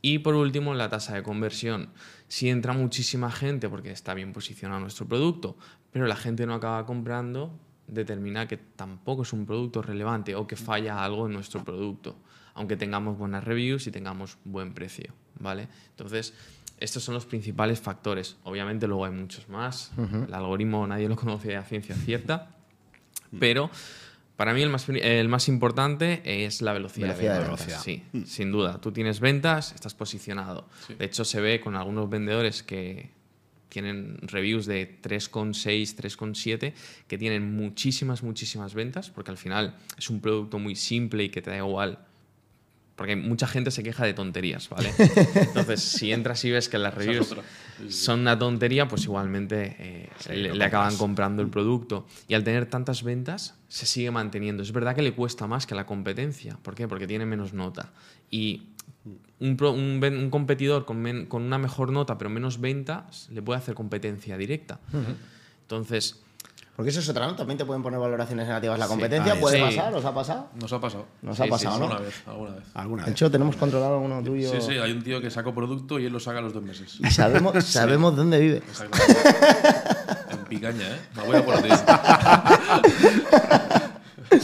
Y 0.01 0.19
por 0.19 0.35
último, 0.35 0.73
la 0.73 0.89
tasa 0.89 1.15
de 1.15 1.23
conversión. 1.23 1.89
Si 2.27 2.49
entra 2.49 2.73
muchísima 2.73 3.31
gente 3.31 3.69
porque 3.69 3.91
está 3.91 4.13
bien 4.13 4.31
posicionado 4.33 4.79
nuestro 4.79 5.07
producto, 5.07 5.57
pero 5.91 6.07
la 6.07 6.15
gente 6.15 6.45
no 6.45 6.53
acaba 6.53 6.85
comprando, 6.85 7.51
determina 7.87 8.47
que 8.47 8.57
tampoco 8.57 9.23
es 9.23 9.33
un 9.33 9.45
producto 9.45 9.81
relevante 9.81 10.35
o 10.35 10.47
que 10.47 10.55
falla 10.55 11.03
algo 11.03 11.25
en 11.25 11.33
nuestro 11.33 11.63
producto, 11.63 12.15
aunque 12.53 12.77
tengamos 12.77 13.17
buenas 13.17 13.43
reviews 13.43 13.87
y 13.87 13.91
tengamos 13.91 14.37
buen 14.45 14.73
precio, 14.73 15.13
¿vale? 15.39 15.67
Entonces, 15.89 16.33
estos 16.79 17.03
son 17.03 17.15
los 17.15 17.25
principales 17.25 17.81
factores. 17.81 18.37
Obviamente 18.43 18.87
luego 18.87 19.05
hay 19.05 19.11
muchos 19.11 19.49
más. 19.49 19.91
El 19.97 20.33
algoritmo 20.33 20.87
nadie 20.87 21.09
lo 21.09 21.15
conoce 21.15 21.57
a 21.57 21.63
ciencia 21.63 21.95
cierta, 21.95 22.55
pero 23.37 23.69
para 24.39 24.53
mí 24.53 24.61
el 24.61 24.69
más, 24.69 24.87
el 24.87 25.27
más 25.27 25.49
importante 25.49 26.21
es 26.23 26.61
la 26.61 26.71
velocidad, 26.71 27.07
Velocidad 27.07 27.33
de 27.33 27.39
de 27.41 27.47
ventas. 27.49 27.65
ventas. 27.67 27.83
Sí, 27.83 28.03
sin 28.25 28.53
duda. 28.53 28.79
Tú 28.79 28.93
tienes 28.93 29.19
ventas, 29.19 29.73
estás 29.73 29.93
posicionado. 29.93 30.65
De 30.97 31.03
hecho, 31.03 31.25
se 31.25 31.41
ve 31.41 31.59
con 31.59 31.75
algunos 31.75 32.09
vendedores 32.09 32.63
que 32.63 33.09
tienen 33.67 34.17
reviews 34.21 34.65
de 34.65 34.97
3,6, 35.01 35.93
3,7, 35.93 36.73
que 37.09 37.17
tienen 37.17 37.53
muchísimas, 37.53 38.23
muchísimas 38.23 38.73
ventas, 38.75 39.09
porque 39.09 39.29
al 39.29 39.37
final 39.37 39.75
es 39.97 40.09
un 40.09 40.21
producto 40.21 40.57
muy 40.57 40.77
simple 40.77 41.25
y 41.25 41.29
que 41.29 41.41
te 41.41 41.49
da 41.49 41.57
igual. 41.57 41.99
Porque 42.99 43.15
mucha 43.15 43.47
gente 43.47 43.71
se 43.71 43.81
queja 43.81 44.03
de 44.05 44.13
tonterías, 44.13 44.67
¿vale? 44.67 44.91
Entonces, 45.35 45.81
si 45.81 46.11
entras 46.11 46.43
y 46.43 46.51
ves 46.51 46.67
que 46.67 46.77
las 46.77 46.93
reviews 46.93 47.29
son 47.89 48.19
una 48.19 48.37
tontería, 48.37 48.89
pues 48.89 49.05
igualmente 49.05 49.77
eh, 49.79 50.09
le, 50.35 50.53
le 50.53 50.65
acaban 50.65 50.97
comprando 50.97 51.41
el 51.41 51.47
producto. 51.47 52.05
Y 52.27 52.33
al 52.33 52.43
tener 52.43 52.65
tantas 52.65 53.01
ventas, 53.03 53.55
se 53.69 53.85
sigue 53.85 54.11
manteniendo. 54.11 54.61
Es 54.63 54.73
verdad 54.73 54.95
que 54.95 55.01
le 55.01 55.13
cuesta 55.13 55.47
más 55.47 55.65
que 55.65 55.73
a 55.75 55.77
la 55.77 55.85
competencia. 55.85 56.57
¿Por 56.61 56.75
qué? 56.75 56.89
Porque 56.89 57.07
tiene 57.07 57.25
menos 57.25 57.53
nota. 57.53 57.89
Y 58.29 58.63
un, 59.39 59.55
pro- 59.55 59.71
un 59.71 60.01
ven- 60.01 60.17
un 60.17 60.29
competidor 60.29 60.83
con, 60.83 61.01
men- 61.01 61.25
con 61.25 61.43
una 61.43 61.57
mejor 61.57 61.93
nota 61.93 62.17
pero 62.17 62.29
menos 62.29 62.59
ventas 62.59 63.29
le 63.31 63.41
puede 63.41 63.59
hacer 63.59 63.75
competencia 63.75 64.37
directa. 64.37 64.81
Entonces, 65.61 66.19
Porque 66.79 66.91
eso 66.91 67.01
es 67.01 67.09
otra, 67.09 67.27
¿no? 67.27 67.35
También 67.35 67.57
te 67.57 67.65
pueden 67.65 67.83
poner 67.83 67.99
valoraciones 67.99 68.47
negativas 68.47 68.79
la 68.79 68.87
competencia. 68.87 69.33
ahí 69.33 69.41
¿Puede 69.41 69.57
sí. 69.57 69.63
pasar? 69.75 69.93
¿Os 69.93 70.05
ha 70.05 70.13
pasado? 70.13 70.47
Nos 70.61 70.71
ha 70.71 70.79
pasado. 70.79 71.07
Nos 71.21 71.35
Sí, 71.35 71.43
ha 71.43 71.47
pasado, 71.47 71.73
sí, 71.75 71.79
¿no? 71.81 71.85
Alguna 71.87 71.99
vez, 71.99 72.23
alguna 72.25 72.51
vez. 72.55 72.63
¿Alguna 72.73 73.03
De 73.03 73.09
vez? 73.09 73.15
hecho, 73.17 73.29
tenemos 73.29 73.57
controlado 73.57 73.95
alguno 73.95 74.23
tuyo. 74.23 74.49
Sí, 74.49 74.61
sí, 74.61 74.77
hay 74.77 74.93
un 74.93 75.03
tío 75.03 75.19
que 75.19 75.29
sacó 75.29 75.53
producto 75.53 75.99
y 75.99 76.05
él 76.05 76.13
lo 76.13 76.21
saca 76.21 76.39
a 76.39 76.41
los 76.41 76.53
dos 76.53 76.63
meses. 76.63 76.95
Y 77.01 77.07
sabemos, 77.11 77.61
sabemos 77.65 78.15
dónde 78.15 78.39
vive. 78.39 78.57
Exactamente. 78.65 79.13
en 80.31 80.37
picaña, 80.45 80.87
¿eh? 80.87 80.99
Me 81.17 81.23
voy 81.23 81.35
a 81.35 81.43
por 81.43 81.61
ti. 81.61 81.67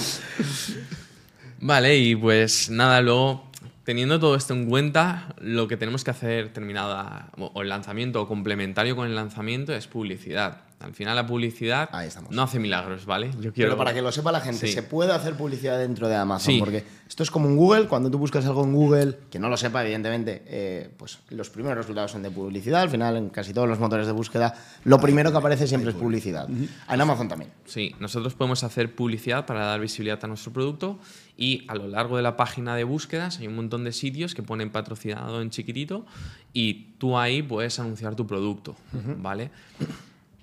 Vale, 1.62 1.98
y 1.98 2.18
pues 2.18 2.70
nada, 2.70 3.00
luego, 3.00 3.50
teniendo 3.86 4.20
todo 4.20 4.36
esto 4.36 4.54
en 4.54 4.68
cuenta, 4.70 5.34
lo 5.40 5.70
que 5.70 5.78
tenemos 5.78 6.04
que 6.04 6.12
hacer 6.12 6.52
terminada, 6.52 7.30
o 7.38 7.62
el 7.62 7.70
lanzamiento, 7.70 8.22
o 8.22 8.28
complementario 8.28 8.98
con 8.98 9.08
el 9.08 9.16
lanzamiento, 9.16 9.74
es 9.74 9.88
publicidad. 9.88 10.65
Al 10.80 10.94
final 10.94 11.16
la 11.16 11.26
publicidad 11.26 11.90
Ahí 11.94 12.10
no 12.30 12.44
hace 12.44 12.60
milagros, 12.60 13.06
¿vale? 13.06 13.32
Yo 13.40 13.54
Pero 13.54 13.78
para 13.78 13.94
que 13.94 14.02
lo 14.02 14.12
sepa 14.12 14.32
la 14.32 14.42
gente, 14.42 14.68
Sí. 14.68 14.74
se 14.74 14.84
puede 14.84 15.14
hacer 15.14 15.36
publicidad 15.36 15.80
dentro 15.80 16.08
de 16.10 16.16
Amazon. 16.16 16.54
Sí. 16.54 16.60
Porque 16.60 16.84
esto 17.08 17.24
es 17.24 17.32
como 17.32 17.48
un 17.48 17.56
Google. 17.56 17.88
Cuando 17.88 18.12
tú 18.12 18.18
buscas 18.18 18.46
algo 18.46 18.64
en 18.64 18.74
Google, 18.74 19.18
que 19.32 19.40
no 19.40 19.48
lo 19.50 19.58
sepa, 19.58 19.84
evidentemente, 19.84 20.44
eh, 20.46 20.90
pues 20.98 21.20
los 21.30 21.50
primeros 21.50 21.78
resultados 21.78 22.12
son 22.12 22.24
de 22.24 22.30
publicidad. 22.30 22.82
Al 22.82 22.90
final, 22.90 23.16
en 23.16 23.30
casi 23.30 23.54
todos 23.54 23.68
los 23.70 23.80
motores 23.80 24.06
de 24.06 24.12
búsqueda, 24.14 24.54
lo 24.84 25.00
primero 25.00 25.32
que 25.32 25.38
aparece 25.38 25.66
siempre 25.66 25.92
es 25.92 25.96
publicidad. 25.96 26.48
En 26.50 27.02
Amazon 27.02 27.28
también. 27.30 27.52
Sí, 27.66 27.96
nosotros 28.00 28.34
podemos 28.36 28.64
hacer 28.64 28.94
publicidad 28.96 29.46
para 29.46 29.66
dar 29.66 29.80
visibilidad 29.80 30.20
a 30.24 30.28
nuestro 30.28 30.52
producto 30.52 31.00
y 31.38 31.66
a 31.70 31.76
lo 31.76 31.88
largo 31.88 32.18
de 32.18 32.24
la 32.24 32.36
página 32.38 32.76
de 32.76 32.84
búsquedas 32.84 33.40
hay 33.40 33.48
un 33.48 33.56
montón 33.56 33.84
de 33.84 33.92
sitios 33.92 34.36
que 34.36 34.44
ponen 34.44 34.70
patrocinado 34.72 35.42
en 35.42 35.50
chiquitito 35.50 36.06
y 36.54 36.94
tú 36.98 37.18
ahí 37.18 37.42
puedes 37.42 37.80
anunciar 37.80 38.16
tu 38.16 38.28
producto, 38.28 38.76
¿vale? 39.18 39.52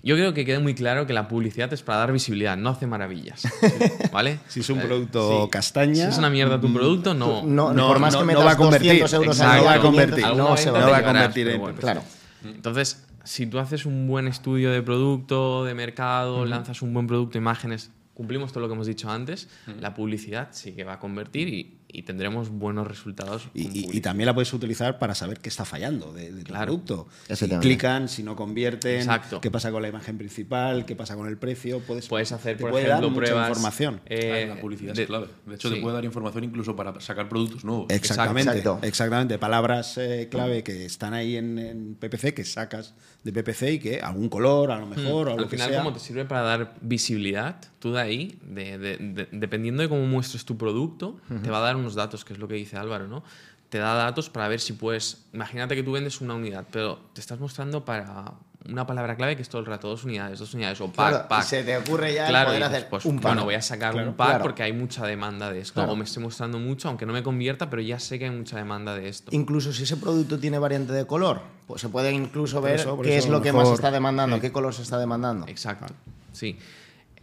Yo 0.05 0.15
creo 0.15 0.33
que 0.33 0.43
quede 0.45 0.59
muy 0.59 0.75
claro 0.75 1.07
que 1.07 1.13
la 1.13 1.29
publicidad 1.29 1.71
es 1.71 1.81
para 1.81 1.99
dar 1.99 2.11
visibilidad, 2.11 2.57
no 2.57 2.69
hace 2.71 2.85
maravillas, 2.87 3.47
¿vale? 4.11 4.39
Si 4.49 4.59
es 4.59 4.69
un 4.69 4.79
Eh, 4.79 4.83
producto 4.83 5.43
sí. 5.45 5.49
castaña. 5.49 5.95
Si 5.95 6.01
es 6.11 6.17
una 6.17 6.29
mierda 6.29 6.59
tu 6.59 6.73
producto, 6.73 7.13
no. 7.13 7.41
No, 7.43 7.73
No, 7.73 7.87
por 7.87 7.99
más 7.99 8.13
no- 8.13 8.19
que 8.19 8.23
no 8.25 8.27
metas 8.27 8.45
va 8.45 8.51
a 8.51 8.57
convertir. 8.57 8.89
200 8.99 9.13
euros 9.13 9.37
Exacto. 9.39 9.57
No 9.61 9.63
va 9.65 9.71
a 9.71 9.79
500, 9.79 9.89
convertir. 9.89 10.37
No 10.37 10.57
se 10.57 10.71
va 10.71 10.79
no 10.81 10.89
va 10.91 10.97
a 10.97 11.03
convertir 11.05 11.47
en 11.47 11.61
bueno. 11.61 11.79
Claro. 11.79 12.03
Entonces, 12.43 13.05
si 13.23 13.45
tú 13.47 13.59
haces 13.59 13.85
un 13.85 14.05
buen 14.07 14.27
estudio 14.27 14.71
de 14.71 14.81
producto, 14.81 15.63
de 15.63 15.73
mercado, 15.73 16.45
lanzas 16.45 16.81
un 16.81 16.93
buen 16.93 17.07
producto, 17.07 17.37
imágenes, 17.37 17.89
cumplimos 18.13 18.51
todo 18.51 18.59
lo 18.61 18.67
que 18.67 18.73
hemos 18.73 18.87
dicho 18.87 19.09
antes, 19.09 19.47
la 19.79 19.93
publicidad 19.93 20.49
sí 20.51 20.73
que 20.73 20.83
va 20.83 20.93
a 20.93 20.99
convertir 20.99 21.47
y, 21.47 21.77
y 21.93 22.03
tendremos 22.03 22.49
buenos 22.49 22.87
resultados. 22.87 23.47
Y, 23.53 24.01
también 24.01 24.25
la 24.25 24.33
puedes 24.33 24.51
utilizar 24.53 24.99
para 24.99 25.15
saber 25.15 25.39
qué 25.39 25.47
está 25.47 25.63
fallando 25.63 26.11
de, 26.11 26.31
de 26.33 26.43
tu 26.43 26.51
producto. 26.53 27.07
Si 27.29 27.47
clican, 27.47 28.09
si 28.09 28.23
no 28.23 28.35
convierten, 28.35 28.97
Exacto. 28.97 29.39
qué 29.39 29.51
pasa 29.51 29.71
con 29.71 29.81
la 29.81 29.87
imagen 29.87 30.17
principal, 30.17 30.85
qué 30.85 30.95
pasa 30.95 31.15
con 31.15 31.27
el 31.27 31.37
precio. 31.37 31.79
Puedes, 31.81 32.07
Puedes 32.07 32.31
hacer, 32.31 32.57
por 32.57 32.71
puede 32.71 32.87
dar 32.87 32.97
ejemplo, 32.99 33.09
mucha 33.11 33.31
pruebas. 33.31 33.49
información. 33.49 34.01
eh, 34.07 34.45
la 34.49 34.59
publicidad 34.59 34.93
de- 34.93 35.03
es 35.03 35.07
clave. 35.07 35.27
De 35.45 35.55
hecho, 35.55 35.69
sí. 35.69 35.75
te 35.75 35.81
puede 35.81 35.93
dar 35.95 36.03
información 36.05 36.43
incluso 36.43 36.75
para 36.75 36.99
sacar 36.99 37.29
productos 37.29 37.63
nuevos. 37.63 37.85
Exactamente, 37.89 38.49
Exacto. 38.57 38.79
exactamente. 38.85 39.37
Palabras 39.37 39.97
eh, 39.99 40.27
clave 40.31 40.63
que 40.63 40.85
están 40.85 41.13
ahí 41.13 41.37
en, 41.37 41.59
en 41.59 41.95
PPC, 41.95 42.33
que 42.33 42.43
sacas 42.43 42.95
de 43.23 43.31
PPC 43.31 43.73
y 43.73 43.79
que 43.79 43.99
algún 44.01 44.27
color, 44.29 44.71
a 44.71 44.79
lo 44.79 44.87
mejor, 44.87 45.27
o 45.27 45.31
Mm. 45.31 45.33
Al 45.33 45.37
lo 45.37 45.43
que 45.49 45.55
final, 45.57 45.69
sea. 45.69 45.79
como 45.83 45.93
te 45.93 45.99
sirve 45.99 46.25
para 46.25 46.41
dar 46.41 46.75
visibilidad, 46.81 47.57
tú 47.79 47.93
de 47.93 48.01
ahí, 48.01 48.39
de- 48.43 48.77
de- 48.77 48.97
de- 48.97 49.27
dependiendo 49.31 49.81
de 49.83 49.89
cómo 49.89 50.05
muestres 50.05 50.43
tu 50.45 50.57
producto, 50.57 51.17
te 51.43 51.49
va 51.49 51.59
a 51.59 51.61
dar 51.61 51.75
unos 51.83 51.95
datos, 51.95 52.23
que 52.25 52.33
es 52.33 52.39
lo 52.39 52.47
que 52.47 52.55
dice 52.55 52.77
Álvaro, 52.77 53.07
¿no? 53.07 53.23
Te 53.69 53.77
da 53.79 53.93
datos 53.95 54.29
para 54.29 54.47
ver 54.47 54.59
si 54.59 54.73
puedes. 54.73 55.25
Imagínate 55.33 55.75
que 55.75 55.83
tú 55.83 55.91
vendes 55.93 56.21
una 56.21 56.35
unidad, 56.35 56.65
pero 56.71 56.99
te 57.13 57.21
estás 57.21 57.39
mostrando 57.39 57.83
para 57.83 58.33
una 58.69 58.85
palabra 58.87 59.15
clave 59.17 59.35
que 59.35 59.41
es 59.41 59.49
todo 59.49 59.59
el 59.59 59.65
rato 59.67 59.89
dos 59.89 60.03
unidades, 60.05 60.39
dos 60.39 60.53
unidades, 60.53 60.79
o 60.79 60.85
pack, 60.91 61.09
Claro, 61.09 61.27
pack. 61.27 61.43
se 61.43 61.63
te 61.63 61.75
ocurre 61.75 62.13
ya 62.13 62.27
Claro, 62.27 62.47
poder 62.49 62.61
dices, 62.61 62.75
hacer 62.77 62.89
pues, 62.89 63.03
un 63.05 63.15
pack. 63.17 63.23
Bueno, 63.23 63.43
voy 63.45 63.55
a 63.55 63.61
sacar 63.61 63.91
Claro, 63.93 64.09
un 64.09 64.15
pack 64.15 64.27
claro. 64.29 64.43
porque 64.43 64.63
hay 64.63 64.71
mucha 64.73 65.05
demanda 65.05 65.51
de 65.51 65.59
esto. 65.59 65.73
Claro. 65.73 65.91
O 65.91 65.95
me 65.97 66.03
estoy 66.05 66.23
mostrando 66.23 66.59
mucho, 66.59 66.87
aunque 66.87 67.05
no 67.05 67.11
me 67.13 67.23
convierta, 67.23 67.69
pero 67.69 67.81
ya 67.81 67.99
sé 67.99 68.19
que 68.19 68.25
hay 68.25 68.31
mucha 68.31 68.55
demanda 68.57 68.95
de 68.95 69.09
esto. 69.09 69.31
Incluso 69.35 69.73
si 69.73 69.83
ese 69.83 69.97
producto 69.97 70.39
tiene 70.39 70.59
variante 70.59 70.93
de 70.93 71.05
color, 71.07 71.41
pues 71.67 71.81
se 71.81 71.89
puede 71.89 72.11
incluso 72.13 72.61
Por 72.61 72.69
ver 72.69 72.79
eso, 72.79 73.01
qué 73.01 73.17
eso 73.17 73.25
es 73.25 73.31
lo 73.31 73.37
lo 73.39 73.43
que 73.43 73.51
más 73.51 73.63
mejor- 73.63 73.75
está 73.75 73.91
demandando, 73.91 74.35
sí. 74.37 74.41
qué 74.41 74.51
color 74.51 74.73
se 74.73 74.83
está 74.83 74.97
demandando. 74.99 75.45
Exacto, 75.47 75.91
sí. 76.31 76.57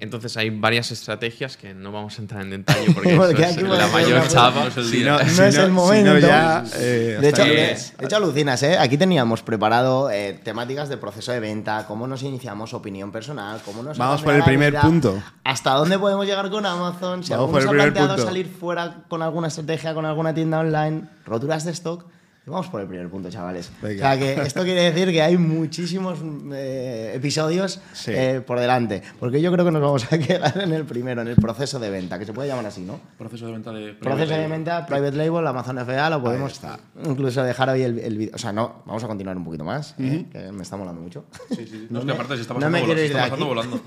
Entonces 0.01 0.37
hay 0.37 0.51
varias 0.51 0.91
estrategias 0.91 1.57
que 1.57 1.75
no 1.75 1.93
vamos 1.93 2.19
a 2.19 2.23
entrar 2.23 2.43
en 2.43 2.51
detalle 2.51 2.93
porque, 2.95 3.15
Porque 3.17 3.43
eso 3.43 3.53
aquí 3.53 3.61
es 3.63 3.69
la 3.69 3.87
mayor 3.89 4.29
chapa. 4.29 4.61
No 4.63 4.67
es 4.69 4.77
el 4.79 4.85
Si 4.87 4.97
día. 4.97 5.13
no, 5.13 5.19
No 5.25 5.25
si 5.25 5.43
es 5.43 5.55
el 5.57 5.65
si 5.67 5.71
momento. 5.71 6.13
no 6.15 6.19
ya, 6.19 6.65
eh, 6.77 7.19
De 7.21 7.29
hecho, 7.29 7.45
de, 7.45 8.17
alucinas, 8.17 8.63
¿eh? 8.63 8.79
Aquí 8.79 8.97
teníamos 8.97 9.43
preparado 9.43 10.11
eh, 10.11 10.41
temáticas 10.43 10.89
de 10.89 10.97
proceso 10.97 11.33
de 11.33 11.41
venta, 11.41 11.85
cómo 11.87 12.07
nos 12.07 12.23
iniciamos, 12.23 12.73
opinión 12.75 13.13
personal, 13.13 13.61
cómo 13.65 13.83
nos 13.83 13.99
Vamos 13.99 14.23
por 14.23 14.35
el 14.35 14.43
primer 14.43 14.73
vida, 14.73 14.81
punto. 14.83 15.23
hasta 15.45 15.73
dónde 15.75 15.99
podemos 15.99 16.25
llegar 16.27 16.49
con 16.51 16.65
Amazon, 16.67 17.23
si 17.23 17.33
Vamos 17.33 17.51
por 17.51 17.59
el 17.61 17.65
se 17.65 17.69
ha 17.69 17.71
primer 17.73 17.93
planteado 17.93 18.17
punto. 18.17 18.27
salir 18.27 18.49
fuera 18.49 19.05
con 19.09 19.23
alguna 19.23 19.49
estrategia, 19.49 19.95
con 19.95 20.07
alguna 20.07 20.33
tienda 20.35 20.61
online, 20.61 21.03
roturas 21.27 21.65
de 21.65 21.73
stock. 21.73 22.05
Vamos 22.51 22.69
por 22.69 22.81
el 22.81 22.87
primer 22.89 23.09
punto, 23.09 23.31
chavales. 23.31 23.71
Venga. 23.81 23.95
O 23.95 23.99
sea 23.99 24.19
que 24.19 24.43
esto 24.43 24.63
quiere 24.65 24.83
decir 24.93 25.11
que 25.13 25.23
hay 25.23 25.37
muchísimos 25.39 26.19
eh, 26.53 27.13
episodios 27.15 27.81
Sí. 27.93 28.13
eh, 28.15 28.41
por 28.47 28.59
delante. 28.61 29.03
Porque 29.19 29.41
yo 29.41 29.53
creo 29.53 29.65
que 29.65 29.71
nos 29.71 29.81
vamos 29.83 30.13
a 30.13 30.19
quedar 30.19 30.61
en 30.61 30.73
el 30.73 30.85
primero, 30.85 31.23
en 31.23 31.29
el 31.29 31.37
proceso 31.37 31.79
de 31.79 31.91
venta, 31.91 32.19
que 32.19 32.27
se 32.27 32.33
puede 32.33 32.49
llamar 32.49 32.67
así, 32.67 32.83
¿no? 32.83 33.01
Proceso 33.17 33.47
de 33.47 33.53
venta 33.53 33.73
de. 33.73 33.95
Proceso 33.95 34.35
de 34.35 34.49
venta, 34.49 34.85
private 34.87 35.17
label, 35.17 35.47
Amazon 35.47 35.79
FBA, 35.79 36.11
lo 36.11 36.23
podemos 36.23 36.53
está. 36.53 36.79
incluso 37.05 37.43
dejar 37.43 37.69
hoy 37.71 37.83
el, 37.83 37.99
el 37.99 38.19
vídeo. 38.19 38.33
O 38.35 38.39
sea, 38.39 38.53
no, 38.53 38.83
vamos 38.87 39.03
a 39.05 39.07
continuar 39.09 39.37
un 39.37 39.45
poquito 39.45 39.65
más, 39.65 39.95
eh, 39.99 40.27
que 40.31 40.53
me 40.53 40.63
está 40.63 40.77
molando 40.77 41.01
mucho. 41.01 41.25
Sí, 41.51 41.67
sí. 41.67 41.87
No, 41.91 41.95
No 41.95 41.99
es 42.01 42.05
me- 42.07 42.13
que 42.13 42.17
aparte 42.17 42.35
se 42.37 42.43
está 42.43 42.55
no 42.55 42.61
pasando, 42.61 42.79
me 42.79 42.85
quiero 42.85 43.01
volando, 43.01 43.01
se 43.01 43.07
ir 43.07 43.13
de 43.13 43.19
está 43.19 43.23
aquí. 43.23 43.31
pasando 43.31 43.47
volando. 43.47 43.81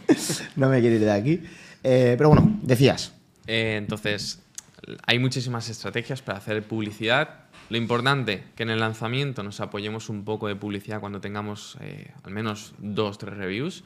no 0.55 0.69
me 0.69 0.79
quiero 0.81 0.95
ir 0.95 1.01
de 1.01 1.11
aquí. 1.11 1.43
Eh, 1.83 2.15
pero 2.17 2.29
bueno, 2.29 2.59
decías. 2.61 3.13
Eh, 3.47 3.75
entonces, 3.77 4.39
hay 5.05 5.19
muchísimas 5.19 5.69
estrategias 5.69 6.21
para 6.21 6.37
hacer 6.37 6.63
publicidad. 6.63 7.42
Lo 7.69 7.77
importante, 7.77 8.43
que 8.55 8.63
en 8.63 8.69
el 8.69 8.79
lanzamiento 8.79 9.41
nos 9.41 9.59
apoyemos 9.59 10.09
un 10.09 10.25
poco 10.25 10.47
de 10.47 10.55
publicidad 10.55 10.99
cuando 10.99 11.21
tengamos 11.21 11.77
eh, 11.79 12.11
al 12.23 12.31
menos 12.31 12.73
dos, 12.77 13.17
tres 13.17 13.35
reviews, 13.37 13.83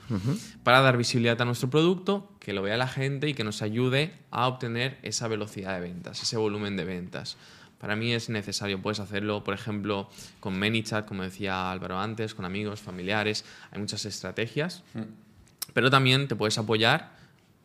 para 0.64 0.82
dar 0.82 0.98
visibilidad 0.98 1.42
a 1.42 1.46
nuestro 1.46 1.70
producto, 1.70 2.32
que 2.40 2.54
lo 2.54 2.62
vea 2.62 2.78
la 2.78 2.88
gente 2.88 3.30
y 3.30 3.34
que 3.34 3.44
nos 3.44 3.62
ayude 3.62 4.14
a 4.32 4.48
obtener 4.48 4.98
esa 5.04 5.28
velocidad 5.28 5.76
de 5.76 5.82
ventas, 5.82 6.22
ese 6.22 6.38
volumen 6.38 6.76
de 6.76 6.86
ventas. 6.86 7.38
Para 7.78 7.96
mí 7.96 8.12
es 8.12 8.30
necesario, 8.30 8.82
puedes 8.82 9.00
hacerlo, 9.00 9.44
por 9.44 9.54
ejemplo, 9.54 10.10
con 10.40 10.58
ManyChat, 10.58 11.08
como 11.08 11.24
decía 11.24 11.72
Álvaro 11.72 12.00
antes, 12.00 12.34
con 12.34 12.44
amigos, 12.44 12.82
familiares, 12.82 13.46
hay 13.72 13.80
muchas 13.80 14.06
estrategias, 14.06 14.84
pero 15.74 15.92
también 15.92 16.28
te 16.28 16.36
puedes 16.36 16.58
apoyar 16.58 17.17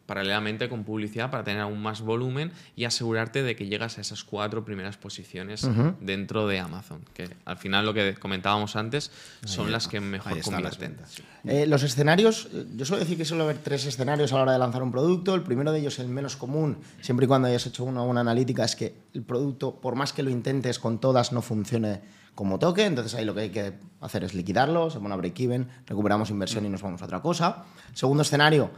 paralelamente 0.06 0.68
con 0.68 0.84
publicidad 0.84 1.30
para 1.30 1.44
tener 1.44 1.60
aún 1.60 1.80
más 1.80 2.00
volumen 2.00 2.52
y 2.76 2.84
asegurarte 2.84 3.42
de 3.42 3.56
que 3.56 3.66
llegas 3.66 3.98
a 3.98 4.00
esas 4.00 4.24
cuatro 4.24 4.64
primeras 4.64 4.96
posiciones 4.96 5.66
dentro 6.00 6.46
de 6.46 6.58
Amazon, 6.58 7.04
que 7.14 7.30
al 7.44 7.56
final 7.56 7.86
lo 7.86 7.94
que 7.94 8.14
comentábamos 8.14 8.76
antes 8.76 9.10
son 9.44 9.72
las 9.72 9.88
que 9.88 10.00
mejor 10.00 10.40
convierten. 10.42 10.96
sí. 11.08 11.22
Eh, 11.44 11.66
los 11.66 11.82
escenarios, 11.82 12.48
eh, 12.52 12.66
yo 12.76 12.84
suelo 12.84 13.00
decir 13.00 13.18
que 13.18 13.24
suele 13.24 13.42
haber 13.42 13.58
tres 13.58 13.84
escenarios 13.84 14.32
a 14.32 14.36
la 14.36 14.42
hora 14.42 14.52
de 14.52 14.58
lanzar 14.60 14.82
un 14.82 14.92
producto. 14.92 15.34
El 15.34 15.42
primero 15.42 15.72
de 15.72 15.80
ellos, 15.80 15.98
el 15.98 16.08
menos 16.08 16.36
común, 16.36 16.78
siempre 17.00 17.24
y 17.24 17.28
cuando 17.28 17.48
hayas 17.48 17.66
hecho 17.66 17.82
una 17.84 18.02
buena 18.02 18.20
analítica, 18.20 18.64
es 18.64 18.76
que 18.76 18.94
el 19.12 19.22
producto, 19.22 19.80
por 19.80 19.96
más 19.96 20.12
que 20.12 20.22
lo 20.22 20.30
intentes 20.30 20.78
con 20.78 21.00
todas, 21.00 21.32
no 21.32 21.42
funcione 21.42 22.00
como 22.36 22.58
toque. 22.60 22.84
Entonces 22.84 23.14
ahí 23.14 23.24
lo 23.24 23.34
que 23.34 23.40
hay 23.40 23.50
que 23.50 23.74
hacer 24.00 24.22
es 24.22 24.34
liquidarlo, 24.34 24.90
se 24.90 25.00
pone 25.00 25.14
a 25.14 25.16
break-even, 25.16 25.68
recuperamos 25.86 26.30
inversión 26.30 26.64
y 26.64 26.68
nos 26.68 26.82
vamos 26.82 27.02
a 27.02 27.06
otra 27.06 27.20
cosa. 27.20 27.64
Segundo 27.92 28.22
escenario, 28.22 28.70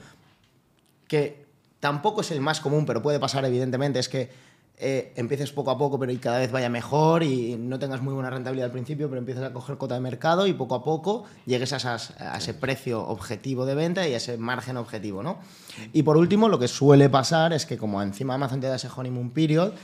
que 1.09 1.45
tampoco 1.81 2.21
es 2.23 2.31
el 2.31 2.41
más 2.41 2.61
común, 2.61 2.87
pero 2.87 3.03
puede 3.03 3.19
pasar 3.21 3.45
evidentemente, 3.45 3.99
es 3.99 4.09
que 4.09 4.31
eh, 4.77 5.13
empieces 5.15 5.53
poco 5.53 5.71
a 5.71 5.79
poco, 5.79 6.01
pero 6.01 6.11
y 6.11 6.17
cada 6.17 6.39
vez 6.41 6.51
vaya 6.51 6.69
mejor 6.69 7.23
y 7.23 7.55
no 7.57 7.79
tengas 7.79 8.03
muy 8.03 8.13
buena 8.13 8.29
rentabilidad 8.31 8.67
al 8.67 8.73
principio, 8.73 9.09
pero 9.09 9.21
empieces 9.21 9.45
a 9.45 9.53
coger 9.53 9.77
cota 9.77 9.95
de 9.95 10.01
mercado 10.01 10.49
y 10.49 10.53
poco 10.53 10.75
a 10.75 10.83
poco 10.83 11.25
llegues 11.47 11.73
a, 11.73 11.77
esas- 11.77 12.19
a 12.21 12.37
ese 12.39 12.55
precio 12.55 13.07
objetivo 13.07 13.67
de 13.67 13.77
venta 13.77 14.09
y 14.09 14.15
a 14.15 14.17
ese 14.17 14.37
margen 14.37 14.77
objetivo, 14.77 15.23
¿no? 15.23 15.39
Y 15.93 16.03
por 16.03 16.17
último, 16.17 16.49
lo 16.49 16.59
que 16.59 16.67
suele 16.67 17.09
pasar 17.09 17.53
es 17.53 17.67
que 17.67 17.77
como 17.79 18.03
encima 18.03 18.35
Amazon 18.35 18.61
te 18.61 18.67
da 18.67 18.75
ese 18.77 18.89
honeymoon 18.95 19.31
period, 19.31 19.75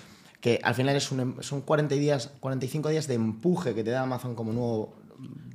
que 0.40 0.58
al 0.64 0.74
final 0.74 0.96
es 0.96 1.12
un, 1.12 1.20
em- 1.20 1.36
son 1.40 1.60
40 1.60 1.94
días, 1.94 2.30
45 2.40 2.88
días 2.88 3.06
de 3.06 3.14
empuje 3.14 3.74
que 3.74 3.84
te 3.84 3.90
da 3.90 4.02
Amazon 4.02 4.34
como 4.34 4.52
nuevo 4.52 4.96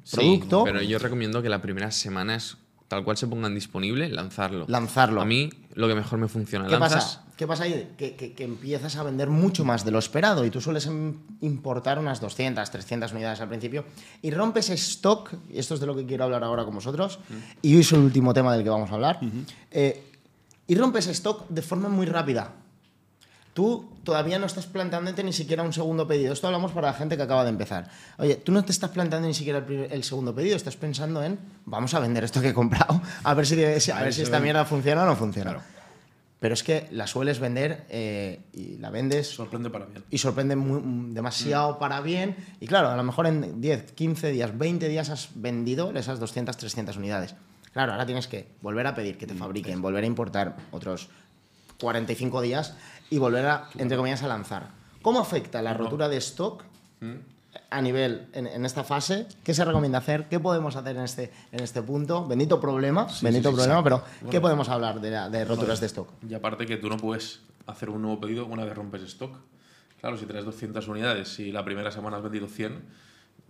Sí, 0.05 0.15
producto, 0.15 0.63
pero 0.63 0.81
yo 0.83 0.97
recomiendo 0.99 1.41
que 1.41 1.49
la 1.49 1.61
primera 1.61 1.89
semana 1.91 2.35
es 2.35 2.55
tal 2.87 3.03
cual 3.03 3.17
se 3.17 3.27
pongan 3.27 3.53
disponible, 3.55 4.09
lanzarlo. 4.09 4.65
lanzarlo. 4.67 5.21
A 5.21 5.25
mí 5.25 5.49
lo 5.73 5.87
que 5.87 5.95
mejor 5.95 6.19
me 6.19 6.27
funciona. 6.27 6.65
¿Qué 6.67 6.77
lanzas, 6.77 7.03
pasa? 7.17 7.21
¿Qué 7.35 7.47
pasa 7.47 7.63
ahí? 7.63 7.93
Que, 7.97 8.15
que- 8.15 8.33
que 8.33 8.43
empiezas 8.45 8.95
a 8.95 9.03
vender 9.03 9.29
mucho 9.29 9.65
más 9.65 9.83
de 9.83 9.91
lo 9.91 9.99
esperado 9.99 10.45
y 10.45 10.49
tú 10.51 10.61
sueles 10.61 10.85
em- 10.85 11.15
importar 11.41 11.99
unas 11.99 12.21
200, 12.21 12.69
300 12.71 13.11
unidades 13.11 13.41
al 13.41 13.49
principio 13.49 13.83
y 14.21 14.31
rompes 14.31 14.69
stock, 14.69 15.33
y 15.49 15.57
esto 15.59 15.73
es 15.73 15.79
de 15.79 15.85
lo 15.87 15.95
que 15.95 16.05
quiero 16.05 16.23
hablar 16.23 16.43
ahora 16.43 16.63
con 16.63 16.75
vosotros, 16.75 17.19
y 17.61 17.73
hoy 17.75 17.81
es 17.81 17.91
el 17.91 17.99
último 17.99 18.33
tema 18.33 18.53
del 18.53 18.63
que 18.63 18.69
vamos 18.69 18.89
a 18.91 18.93
hablar, 18.93 19.19
eh, 19.71 20.01
y 20.67 20.75
rompes 20.75 21.07
stock 21.07 21.47
de 21.49 21.61
forma 21.61 21.89
muy 21.89 22.05
rápida. 22.05 22.53
Tú 23.55 23.87
todavía 24.03 24.37
no 24.37 24.45
estás 24.47 24.65
planteándote 24.65 25.23
ni 25.23 25.31
siquiera 25.31 25.63
un 25.63 25.71
segundo 25.71 26.05
pedido. 26.05 26.33
Esto 26.33 26.47
hablamos 26.47 26.73
para 26.73 26.87
la 26.87 26.93
gente 26.93 27.15
que 27.15 27.23
acaba 27.23 27.45
de 27.45 27.51
empezar. 27.51 27.89
Oye, 28.17 28.35
tú 28.35 28.51
no 28.51 28.65
te 28.65 28.73
estás 28.73 28.89
planteando 28.89 29.29
ni 29.29 29.33
siquiera 29.33 29.59
el, 29.59 29.63
primer- 29.65 29.93
el 29.93 30.03
segundo 30.03 30.35
pedido, 30.35 30.57
estás 30.57 30.75
pensando 30.75 31.23
en, 31.23 31.39
vamos 31.65 31.93
a 31.93 31.99
vender 32.01 32.25
esto 32.25 32.41
que 32.41 32.49
he 32.49 32.53
comprado, 32.53 33.01
a 33.23 33.33
ver 33.33 33.47
si, 33.47 33.53
a 33.63 34.01
ver 34.01 34.13
si 34.13 34.21
esta 34.23 34.41
mierda 34.41 34.65
funciona 34.65 35.03
o 35.03 35.05
no 35.05 35.15
funciona. 35.15 35.51
Claro. 35.51 35.65
Pero 36.37 36.53
es 36.53 36.63
que 36.63 36.89
la 36.91 37.07
sueles 37.07 37.39
vender 37.39 37.85
eh, 37.87 38.41
y 38.51 38.75
la 38.77 38.89
vendes 38.89 39.27
Sorprende 39.29 39.69
para 39.69 39.85
bien. 39.85 40.03
y 40.11 40.17
sorprende 40.17 40.57
muy- 40.57 40.81
mm, 40.81 41.13
demasiado 41.13 41.79
para 41.79 42.01
bien. 42.01 42.35
Y 42.59 42.67
claro, 42.67 42.89
a 42.89 42.97
lo 42.97 43.03
mejor 43.03 43.25
en 43.25 43.61
10, 43.61 43.93
15 43.93 44.31
días, 44.31 44.55
20 44.57 44.89
días 44.89 45.09
has 45.09 45.29
vendido 45.33 45.91
esas 45.95 46.19
200, 46.19 46.57
300 46.57 46.97
unidades. 46.97 47.35
Claro, 47.71 47.93
ahora 47.93 48.05
tienes 48.05 48.27
que 48.27 48.49
volver 48.61 48.85
a 48.85 48.93
pedir 48.93 49.17
que 49.17 49.25
te 49.27 49.33
fabriquen, 49.33 49.81
volver 49.81 50.03
a 50.03 50.07
importar 50.07 50.57
otros 50.71 51.07
45 51.79 52.41
días 52.41 52.73
y 53.09 53.17
volver 53.17 53.45
a, 53.45 53.69
entre 53.77 53.97
comillas, 53.97 54.23
a 54.23 54.27
lanzar. 54.27 54.69
¿Cómo 55.01 55.19
afecta 55.19 55.61
la 55.61 55.73
rotura 55.73 56.09
de 56.09 56.17
stock 56.17 56.63
a 57.69 57.81
nivel, 57.81 58.27
en, 58.33 58.47
en 58.47 58.65
esta 58.65 58.83
fase? 58.83 59.27
¿Qué 59.43 59.53
se 59.53 59.63
recomienda 59.65 59.99
hacer? 59.99 60.27
¿Qué 60.29 60.39
podemos 60.39 60.75
hacer 60.75 60.95
en 60.97 61.03
este, 61.03 61.31
en 61.51 61.61
este 61.63 61.81
punto? 61.81 62.27
Bendito 62.27 62.59
problema, 62.59 63.07
bendito 63.21 63.49
sí, 63.51 63.55
problema, 63.55 63.83
pero 63.83 64.03
¿qué 64.31 64.41
podemos 64.41 64.67
hablar 64.69 64.99
de, 64.99 65.11
la- 65.11 65.29
de 65.29 65.45
roturas 65.45 65.79
de 65.79 65.85
stock? 65.87 66.09
Y 66.27 66.33
aparte 66.33 66.65
que 66.65 66.77
tú 66.77 66.89
no 66.89 66.97
puedes 66.97 67.41
hacer 67.67 67.89
un 67.89 68.01
nuevo 68.01 68.19
pedido 68.19 68.45
una 68.45 68.65
vez 68.65 68.75
rompes 68.75 69.03
stock. 69.03 69.35
Claro, 70.01 70.17
si 70.17 70.25
traes 70.25 70.45
200 70.45 70.87
unidades 70.87 71.39
y 71.39 71.51
la 71.51 71.63
primera 71.65 71.91
semana 71.91 72.17
has 72.17 72.23
vendido 72.23 72.47
100, 72.47 72.83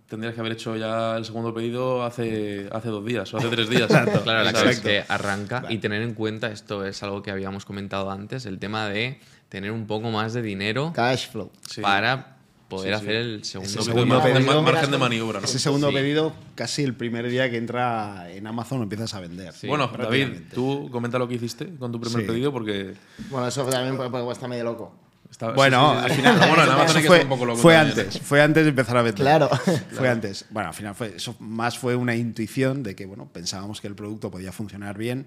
tendrías 0.08 0.34
que 0.34 0.40
haber 0.40 0.52
hecho 0.52 0.76
ya 0.76 1.16
el 1.16 1.24
segundo 1.24 1.52
pedido 1.52 2.02
hace, 2.04 2.68
hace 2.72 2.88
dos 2.88 3.04
días 3.04 3.32
o 3.34 3.36
hace 3.38 3.48
tres 3.48 3.68
días. 3.68 3.88
Claro, 4.24 4.42
la 4.44 4.52
cosa 4.52 4.70
es 4.70 4.80
que 4.80 5.04
arranca 5.08 5.64
y 5.68 5.78
tener 5.78 6.00
en 6.02 6.14
cuenta, 6.14 6.46
esto 6.48 6.84
es 6.86 7.02
algo 7.02 7.22
que 7.22 7.30
habíamos 7.30 7.64
comentado 7.66 8.10
antes, 8.10 8.46
el 8.46 8.58
tema 8.58 8.88
de 8.88 9.20
tener 9.48 9.70
un 9.72 9.86
poco 9.86 10.10
más 10.10 10.32
de 10.32 10.42
dinero 10.42 10.92
Cash 10.94 11.28
flow. 11.30 11.50
Sí. 11.70 11.80
para 11.80 12.36
poder 12.68 12.94
Sí, 12.94 12.98
sí. 13.00 13.04
hacer 13.06 13.16
el 13.16 13.44
segundo 13.44 13.70
Ese 13.70 13.82
segundo 13.84 14.20
pedido- 14.22 14.62
mar- 14.62 14.72
margen 14.74 14.90
de 14.90 14.98
maniobra. 14.98 15.38
¿no? 15.40 15.44
Ese 15.44 15.60
segundo 15.60 15.88
Sí. 15.88 15.94
pedido, 15.94 16.32
casi 16.56 16.82
el 16.82 16.94
primer 16.94 17.28
día 17.28 17.48
que 17.48 17.58
entra 17.58 18.28
en 18.30 18.44
Amazon 18.46 18.78
lo 18.78 18.82
empiezas 18.82 19.14
a 19.14 19.20
vender. 19.20 19.54
bueno, 19.68 19.86
David, 19.96 20.28
tú 20.52 20.88
comenta 20.90 21.16
lo 21.18 21.28
que 21.28 21.34
hiciste 21.36 21.76
con 21.76 21.92
tu 21.92 22.00
primer 22.00 22.22
Sí. 22.22 22.26
pedido 22.26 22.52
porque 22.52 22.94
Bueno, 23.30 23.46
eso 23.46 23.64
también 23.66 23.96
puede, 23.96 24.10
puede 24.10 24.32
estar 24.32 24.48
medio 24.48 24.64
loco. 24.64 24.92
está- 25.30 25.52
Bueno, 25.52 25.92
sí, 25.92 25.96
sí, 25.96 26.02
sí, 26.02 26.10
al 26.10 26.16
final, 26.16 26.38
bueno, 26.88 27.02
fue, 27.06 27.22
un 27.22 27.28
poco 27.28 27.44
loco 27.46 27.58
fue 27.60 27.74
también, 27.74 27.98
¿eh? 27.98 28.02
antes, 28.02 28.20
fue 28.22 28.42
antes 28.42 28.64
de 28.64 28.70
empezar 28.70 28.96
a 28.96 29.02
vender. 29.02 29.22
Claro. 29.22 29.48
Fue 29.92 30.08
antes. 30.08 30.44
Bueno, 30.50 30.68
al 30.70 30.74
final 30.74 30.94
fue 30.96 31.14
eso 31.16 31.36
más 31.38 31.78
fue 31.78 31.94
una 31.94 32.16
intuición 32.16 32.82
de 32.82 32.96
que 32.96 33.06
bueno 33.06 33.28
pensábamos 33.32 33.80
que 33.80 33.86
el 33.86 33.94
producto 33.94 34.28
podía 34.30 34.50
funcionar 34.50 34.98
bien 34.98 35.26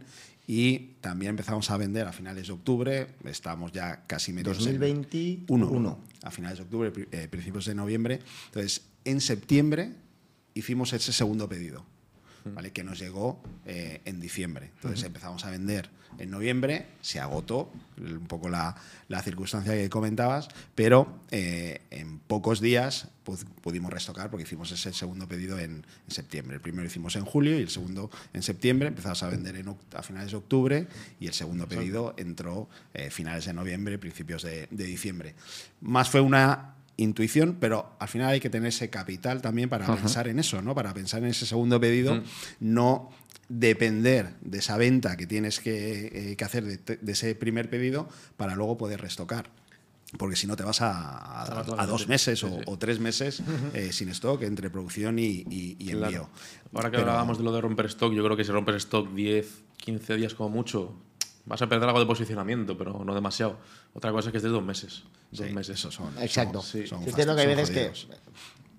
y 0.51 0.95
también 0.99 1.29
empezamos 1.29 1.69
a 1.69 1.77
vender 1.77 2.07
a 2.07 2.11
finales 2.11 2.47
de 2.47 2.53
octubre. 2.53 3.07
Estamos 3.25 3.71
ya 3.71 4.07
casi 4.07 4.33
metidos 4.33 4.65
en 4.65 4.79
2021. 4.79 5.69
uno, 5.69 5.99
a 6.23 6.31
finales 6.31 6.57
de 6.57 6.63
octubre, 6.63 6.91
eh, 7.11 7.27
principios 7.27 7.65
de 7.65 7.75
noviembre. 7.75 8.19
Entonces, 8.47 8.81
en 9.05 9.21
septiembre 9.21 9.93
hicimos 10.55 10.91
ese 10.93 11.13
segundo 11.13 11.47
pedido, 11.47 11.85
¿vale? 12.45 12.71
que 12.71 12.83
nos 12.83 12.99
llegó 12.99 13.41
eh, 13.65 14.01
en 14.05 14.19
diciembre. 14.19 14.71
Entonces 14.75 15.03
empezamos 15.03 15.45
a 15.45 15.49
vender 15.51 15.89
en 16.17 16.31
noviembre, 16.31 16.87
se 17.01 17.19
agotó 17.19 17.71
un 17.97 18.25
poco 18.27 18.49
la, 18.49 18.75
la 19.09 19.21
circunstancia 19.21 19.73
que 19.73 19.89
comentabas, 19.89 20.49
pero 20.75 21.21
eh, 21.31 21.81
en 21.91 22.17
pocos 22.19 22.59
días 22.61 23.09
pu- 23.25 23.45
pudimos 23.61 23.93
restocar 23.93 24.29
porque 24.31 24.43
hicimos 24.43 24.71
ese 24.71 24.91
segundo 24.91 25.27
pedido 25.27 25.59
en, 25.59 25.85
en 26.07 26.11
septiembre. 26.11 26.55
El 26.55 26.61
primero 26.61 26.87
hicimos 26.87 27.15
en 27.15 27.25
julio 27.25 27.57
y 27.59 27.61
el 27.61 27.69
segundo 27.69 28.09
en 28.33 28.41
septiembre. 28.41 28.87
Empezamos 28.87 29.21
a 29.23 29.29
vender 29.29 29.55
en 29.57 29.69
a 29.95 30.01
finales 30.03 30.31
de 30.31 30.37
octubre 30.37 30.87
y 31.19 31.27
el 31.27 31.33
segundo 31.33 31.67
pedido 31.67 32.15
entró 32.17 32.67
eh, 32.93 33.11
finales 33.11 33.45
de 33.45 33.53
noviembre, 33.53 33.97
principios 33.99 34.41
de, 34.41 34.67
de 34.71 34.83
diciembre. 34.85 35.35
Más 35.81 36.09
fue 36.09 36.21
una 36.21 36.73
intuición, 37.01 37.57
pero 37.59 37.91
al 37.99 38.07
final 38.07 38.29
hay 38.29 38.39
que 38.39 38.49
tener 38.49 38.69
ese 38.69 38.89
capital 38.89 39.41
también 39.41 39.69
para 39.69 39.85
pensar 39.95 40.27
en 40.27 40.39
eso, 40.39 40.61
¿no? 40.61 40.75
Para 40.75 40.93
pensar 40.93 41.21
en 41.23 41.29
ese 41.29 41.45
segundo 41.45 41.79
pedido, 41.79 42.21
no 42.59 43.09
depender 43.47 44.35
de 44.41 44.59
esa 44.59 44.77
venta 44.77 45.17
que 45.17 45.25
tienes 45.27 45.59
que, 45.59 46.31
eh, 46.31 46.35
que 46.35 46.45
hacer 46.45 46.63
de, 46.65 46.97
de 46.97 47.11
ese 47.11 47.33
primer 47.35 47.69
pedido 47.69 48.07
para 48.37 48.55
luego 48.55 48.77
poder 48.77 49.01
restocar. 49.01 49.49
Porque 50.17 50.35
si 50.35 50.47
no 50.47 50.55
te 50.55 50.63
vas 50.63 50.81
a, 50.81 51.43
a- 51.43 51.85
dos 51.85 52.07
meses 52.07 52.39
Sí, 52.39 52.45
o, 52.45 52.49
sí. 52.49 52.55
o 52.65 52.77
tres 52.79 52.99
meses 52.99 53.43
eh, 53.75 53.91
sin 53.93 54.09
stock 54.09 54.41
entre 54.41 54.69
producción 54.71 55.19
y, 55.19 55.45
y- 55.49 55.77
y 55.79 55.87
Claro. 55.91 56.05
envío. 56.05 56.29
Ahora 56.73 56.89
que 56.89 56.97
Pero- 56.97 57.09
hablábamos 57.11 57.37
de 57.37 57.43
lo 57.43 57.51
de 57.53 57.61
romper 57.61 57.85
stock, 57.87 58.11
yo 58.13 58.23
creo 58.23 58.35
que 58.35 58.43
si 58.43 58.51
rompes 58.51 58.75
stock 58.77 59.13
10, 59.13 59.47
15 59.77 60.15
días 60.15 60.33
como 60.33 60.49
mucho, 60.49 60.95
vas 61.49 61.61
a 61.61 61.67
perder 61.67 61.89
algo 61.89 61.99
de 61.99 62.05
posicionamiento, 62.05 62.77
pero 62.77 63.03
no 63.03 63.13
demasiado. 63.13 63.57
Otra 63.93 64.11
cosa 64.13 64.29
es 64.29 64.31
que 64.31 64.37
estés 64.37 64.51
dos 64.53 64.63
meses. 64.63 65.03
Dos 65.31 65.45
Sí, 65.47 65.53
meses. 65.53 65.77
esos 65.79 65.93
son- 65.93 66.17
Exacto. 66.21 66.61
son- 66.61 66.81
Sí, 66.81 66.87
son 66.87 67.03
es 67.03 67.13
cierto 67.13 67.35
que 67.35 67.41
hay 67.41 67.47
veces 67.47 67.69
jodidos. 67.69 68.07
que 68.09 68.15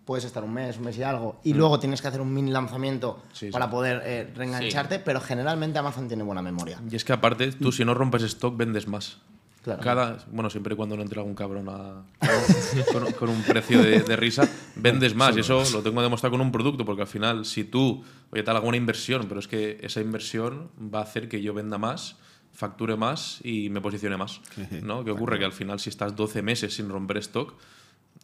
puedes 0.04 0.24
estar 0.24 0.42
un 0.42 0.52
mes, 0.54 0.76
un 0.78 0.84
mes 0.84 0.96
y 0.98 1.02
algo, 1.02 1.40
y 1.44 1.52
luego 1.52 1.78
tienes 1.78 2.00
que 2.00 2.08
hacer 2.08 2.20
un 2.20 2.32
mini 2.32 2.50
lanzamiento 2.50 3.22
Sí, 3.32 3.46
sí. 3.46 3.52
para 3.52 3.68
poder 3.70 4.02
eh, 4.04 4.32
reengancharte, 4.34 4.98
pero 5.00 5.20
generalmente 5.20 5.78
Amazon 5.78 6.08
tiene 6.08 6.22
buena 6.22 6.42
memoria. 6.42 6.80
Y 6.90 6.96
es 6.96 7.04
que 7.04 7.12
aparte, 7.12 7.52
tú 7.52 7.70
si 7.72 7.84
no 7.84 7.92
rompes 7.94 8.22
stock, 8.22 8.56
vendes 8.56 8.86
más. 8.88 9.18
Claro. 9.62 9.82
Cada, 9.82 10.24
bueno, 10.32 10.48
siempre 10.48 10.72
y 10.72 10.76
cuando 10.76 10.96
no 10.96 11.02
entre 11.02 11.20
algún 11.20 11.34
cabrón 11.34 11.68
a- 11.68 12.02
con, 12.92 13.12
con 13.12 13.28
un 13.28 13.42
precio 13.42 13.82
de, 13.82 14.00
de 14.00 14.16
risa, 14.16 14.48
vendes 14.74 15.14
más. 15.14 15.36
Y 15.36 15.40
eso 15.40 15.62
lo 15.72 15.82
tengo 15.82 15.96
que 15.98 16.02
demostrar 16.04 16.30
con 16.32 16.40
un 16.40 16.50
producto, 16.50 16.84
porque 16.86 17.02
al 17.02 17.08
final, 17.08 17.44
si 17.44 17.64
tú, 17.64 18.02
oye, 18.32 18.42
tal, 18.42 18.56
alguna 18.56 18.78
inversión, 18.78 19.26
pero 19.28 19.38
es 19.38 19.48
que 19.48 19.78
esa 19.82 20.00
inversión 20.00 20.70
va 20.92 21.00
a 21.00 21.02
hacer 21.02 21.28
que 21.28 21.42
yo 21.42 21.52
venda 21.52 21.76
más, 21.76 22.16
facture 22.52 22.96
más 22.96 23.40
y 23.44 23.70
me 23.70 23.80
posicione 23.80 24.16
más. 24.16 24.40
¿no? 24.82 25.04
¿Qué 25.04 25.10
ocurre? 25.10 25.38
Que 25.38 25.44
al 25.44 25.52
final, 25.52 25.80
si 25.80 25.90
estás 25.90 26.14
12 26.14 26.42
meses 26.42 26.74
sin 26.74 26.88
romper 26.88 27.18
stock, 27.18 27.54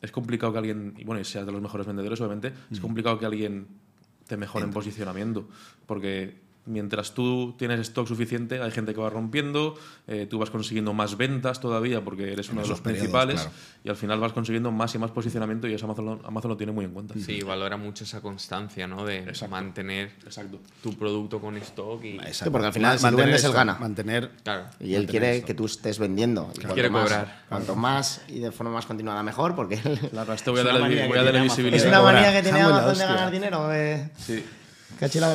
es 0.03 0.13
complicado 0.13 0.53
que 0.53 0.59
alguien, 0.59 0.95
y 0.99 1.05
bueno, 1.05 1.21
y 1.21 1.25
seas 1.25 1.47
de 1.47 1.53
los 1.53 1.63
mejores 1.63 1.87
vendedores, 1.87 2.21
obviamente, 2.21 2.53
es 2.71 2.81
complicado 2.81 3.19
que 3.19 3.27
alguien 3.27 3.69
te 4.27 4.37
mejore 4.37 4.65
en 4.65 4.73
posicionamiento, 4.73 5.49
porque 5.87 6.46
mientras 6.67 7.13
tú 7.15 7.55
tienes 7.59 7.81
stock 7.81 8.07
suficiente, 8.07 8.61
hay 8.61 8.71
gente 8.71 8.93
que 8.95 9.01
va 9.01 9.09
rompiendo, 9.11 9.75
eh, 10.07 10.27
tú 10.29 10.39
vas 10.39 10.51
consiguiendo 10.51 10.93
más 10.93 11.17
ventas 11.17 11.61
todavía 11.61 12.03
porque 12.05 12.33
eres 12.33 12.49
uno 12.51 12.63
de 12.63 12.69
los 12.69 12.81
periodos, 12.81 13.01
principales 13.09 13.41
claro. 13.43 13.57
y 13.85 13.89
al 13.89 13.97
final 13.97 14.21
vas 14.21 14.33
consiguiendo 14.33 14.71
más 14.73 14.95
y 14.95 14.99
más 14.99 15.11
posicionamiento 15.11 15.67
y 15.69 15.75
eso 15.75 15.87
Amazon 15.87 16.05
lo, 16.05 16.21
Amazon 16.27 16.51
lo 16.51 16.57
tiene 16.57 16.73
muy 16.73 16.85
en 16.85 16.93
cuenta. 16.93 17.15
Sí, 17.19 17.43
valora 17.43 17.77
mucho 17.77 18.05
esa 18.05 18.21
constancia, 18.21 18.87
¿no? 18.87 19.05
De 19.05 19.19
Exacto. 19.19 19.49
mantener 19.53 20.11
Exacto. 20.25 20.59
tu 20.83 20.93
producto 20.99 21.41
con 21.41 21.57
stock 21.59 22.05
y... 22.05 22.17
Exacto. 22.17 22.51
porque 22.53 22.67
al 22.67 22.73
final, 22.73 22.99
si 22.99 23.09
tú 23.09 23.17
vendes, 23.17 23.45
él 23.45 23.53
gana. 23.53 23.75
Mantener. 23.79 24.31
Claro. 24.43 24.65
Y 24.81 24.95
él 24.95 25.03
Mantener 25.03 25.07
quiere 25.11 25.35
esto. 25.37 25.47
que 25.47 25.55
tú 25.55 25.67
estés 25.67 25.99
vendiendo. 25.99 26.45
Cuanto 26.47 26.75
Quiere 26.75 26.91
más- 26.91 27.05
cobrar. 27.05 27.45
Cuanto 27.49 27.77
más 27.77 28.23
y 28.29 28.41
de 28.41 28.51
forma 28.53 28.73
más 28.73 28.87
continuada 28.87 29.23
mejor, 29.23 29.55
porque 29.55 29.77
él- 29.85 29.99
Claro, 30.11 30.33
esto 30.33 30.51
voy 30.51 30.61
a 30.61 30.63
es 30.63 30.65
una 30.71 30.73
darle, 30.79 30.81
manía 30.89 31.03
que 31.03 31.09
voy 31.09 31.19
a 31.19 31.23
darle 31.23 31.31
tiene 31.33 31.39
Amazon. 31.47 31.57
visibilidad. 31.65 31.87
Es 31.87 31.89
una 31.89 32.03
manía 32.03 32.33
que 32.33 32.43
tiene 32.43 32.61
Amazon 32.61 32.99
de 32.99 33.05
ganar 33.05 33.31
dinero. 33.31 33.73
eh. 33.73 34.11
Sí. 34.19 34.45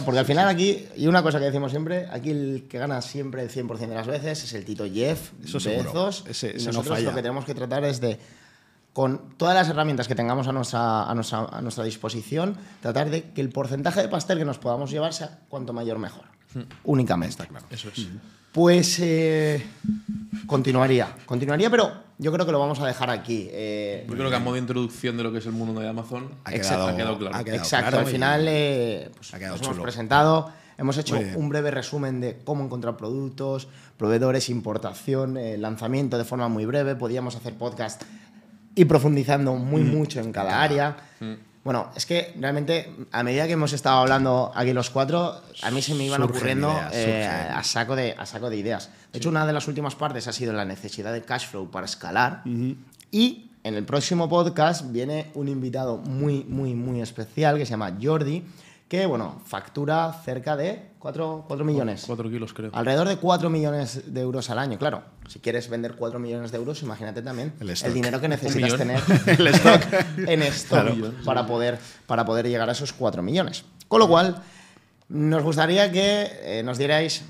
Porque 0.04 0.20
al 0.20 0.26
final 0.26 0.48
aquí, 0.48 0.88
y 0.96 1.08
una 1.08 1.22
cosa 1.22 1.38
que 1.40 1.46
decimos 1.46 1.72
siempre, 1.72 2.08
aquí 2.12 2.32
el 2.32 2.66
que 2.70 2.80
gana 2.80 3.02
siempre 3.02 3.44
el 3.44 3.50
100% 3.50 3.78
de 3.78 3.96
las 3.96 4.08
veces 4.08 4.44
es 4.44 4.54
el 4.54 4.66
Tito 4.66 4.86
Jeff 4.92 5.32
Eso. 5.44 5.60
Bezos. 5.60 6.24
Ese- 6.28 6.48
y 6.48 6.56
ese 6.58 6.66
no 6.68 6.72
nosotros 6.74 6.98
falla. 6.98 7.10
lo 7.10 7.16
que 7.16 7.22
tenemos 7.22 7.46
que 7.46 7.54
tratar 7.54 7.84
es 7.86 8.02
de, 8.02 8.18
con 8.94 9.38
todas 9.38 9.54
las 9.56 9.70
herramientas 9.70 10.08
que 10.08 10.16
tengamos 10.16 10.48
a 10.48 10.52
nuestra, 10.52 11.04
a 11.04 11.14
nuestra, 11.16 11.46
a 11.46 11.62
nuestra 11.62 11.84
disposición, 11.84 12.58
tratar 12.82 13.10
de 13.10 13.32
que 13.32 13.42
el 13.42 13.50
porcentaje 13.50 14.02
de 14.02 14.08
pastel 14.10 14.38
que 14.40 14.46
nos 14.46 14.58
podamos 14.58 14.90
llevar 14.90 15.14
sea 15.14 15.40
cuanto 15.48 15.74
mayor 15.74 16.00
mejor. 16.00 16.26
Hmm. 16.54 16.62
Únicamente. 16.84 17.32
Está 17.32 17.46
claro. 17.46 17.66
Eso 17.70 17.90
es. 17.90 18.08
Pues 18.52 19.00
eh, 19.00 19.64
continuaría, 20.46 21.08
continuaría, 21.26 21.70
pero 21.70 21.92
yo 22.18 22.32
creo 22.34 22.46
que 22.46 22.52
lo 22.52 22.60
vamos 22.60 22.80
a 22.82 22.88
dejar 22.88 23.10
aquí. 23.10 23.48
eh, 23.52 24.06
Yo 24.10 24.16
creo 24.16 24.30
que 24.30 24.36
a 24.36 24.40
modo 24.40 24.56
de 24.56 24.60
introducción 24.60 25.16
de 25.18 25.24
lo 25.24 25.32
que 25.32 25.38
es 25.38 25.46
el 25.46 25.54
mundo 25.54 25.80
de 25.80 25.88
Amazon 25.88 26.30
Ha 26.44 26.52
quedado, 26.52 26.88
Ha 26.88 26.96
quedado 26.98 27.18
claro. 27.18 27.36
ha 27.36 27.44
quedado 27.44 27.62
Exacto, 27.62 27.90
claro 27.92 28.06
al 28.06 28.12
final 28.12 28.46
eh, 28.50 29.10
pues, 29.16 29.34
ha 29.34 29.40
quedado 29.40 29.56
nos 29.58 29.66
hemos 29.66 29.80
presentado, 29.80 30.52
hemos 30.78 30.98
hecho 30.98 31.18
un 31.36 31.48
breve 31.50 31.72
resumen 31.72 32.20
de 32.20 32.40
cómo 32.44 32.64
encontrar 32.66 32.98
productos, 32.98 33.70
proveedores, 33.98 34.50
importación, 34.50 35.38
eh, 35.38 35.58
lanzamiento 35.58 36.18
de 36.18 36.26
forma 36.26 36.50
muy 36.50 36.66
breve. 36.66 36.96
Podíamos 36.96 37.36
hacer 37.38 37.54
podcast 37.56 38.02
y 38.76 38.84
profundizando 38.86 39.54
muy 39.56 39.84
Mm. 39.84 39.96
mucho 39.96 40.20
en 40.20 40.32
cada 40.34 40.62
área. 40.62 40.98
Bueno, 41.64 41.92
es 41.96 42.08
que 42.08 42.34
realmente 42.40 42.92
a 43.12 43.22
medida 43.22 43.46
que 43.46 43.54
hemos 43.54 43.72
estado 43.74 44.00
hablando 44.00 44.52
aquí 44.56 44.74
los 44.74 44.90
cuatro, 44.90 45.40
a 45.62 45.72
mí 45.72 45.82
se 45.82 45.94
me 45.94 46.06
iban 46.06 46.22
Surgen 46.22 46.36
ocurriendo 46.36 46.72
ideas, 46.72 46.94
eh, 46.94 47.28
a, 47.28 47.64
saco 47.64 47.96
de, 47.96 48.16
a 48.18 48.26
saco 48.26 48.50
de 48.50 48.58
ideas. 48.58 48.90
De 49.12 49.20
hecho, 49.20 49.30
una 49.30 49.46
de 49.46 49.54
las 49.54 49.68
últimas 49.68 49.94
partes 49.94 50.28
ha 50.28 50.34
sido 50.34 50.54
la 50.54 50.66
necesidad 50.66 51.14
de 51.14 51.22
cash 51.22 51.48
flow 51.48 51.70
para 51.70 51.86
escalar. 51.86 52.42
Y 53.12 53.52
en 53.64 53.76
el 53.76 53.84
próximo 53.86 54.28
podcast 54.28 54.92
viene 54.92 55.28
un 55.36 55.50
invitado 55.50 55.98
muy, 55.98 56.44
muy, 56.46 56.74
muy 56.74 57.00
especial 57.00 57.58
que 57.58 57.66
se 57.66 57.72
llama 57.72 57.96
Jordi, 58.02 58.44
que, 58.92 59.06
bueno, 59.06 59.42
factura 59.46 60.12
cerca 60.26 60.58
de 60.58 60.90
4, 61.00 61.46
millones. 61.64 62.04
4 62.06 62.30
kilos, 62.30 62.54
creo. 62.54 62.72
Alrededor 62.74 63.08
de 63.08 63.16
4 63.16 63.50
millones 63.50 64.14
de 64.14 64.20
euros 64.20 64.50
al 64.50 64.60
año. 64.60 64.78
Claro, 64.78 65.04
si 65.30 65.40
quieres 65.40 65.70
vender 65.70 65.96
4 65.96 66.20
millones 66.20 66.52
de 66.52 66.58
euros, 66.58 66.84
imagínate 66.84 67.22
también 67.22 67.54
El 67.62 67.94
dinero 67.94 68.20
que 68.20 68.28
necesitas 68.28 68.78
tener 68.78 69.00
El 69.28 69.48
stock. 69.48 69.82
en 70.18 70.42
stock 70.42 70.90
para, 71.26 71.48
poder, 71.48 71.80
para 72.06 72.26
poder 72.26 72.50
llegar 72.50 72.68
a 72.68 72.74
esos 72.74 72.92
4 72.92 73.24
millones. 73.24 73.64
Con 73.88 74.02
lo 74.02 74.10
cual, 74.10 74.44
nos 75.08 75.42
gustaría 75.42 75.90
que 75.90 76.28
eh, 76.42 76.62
nos 76.62 76.78
dierais 76.78 77.24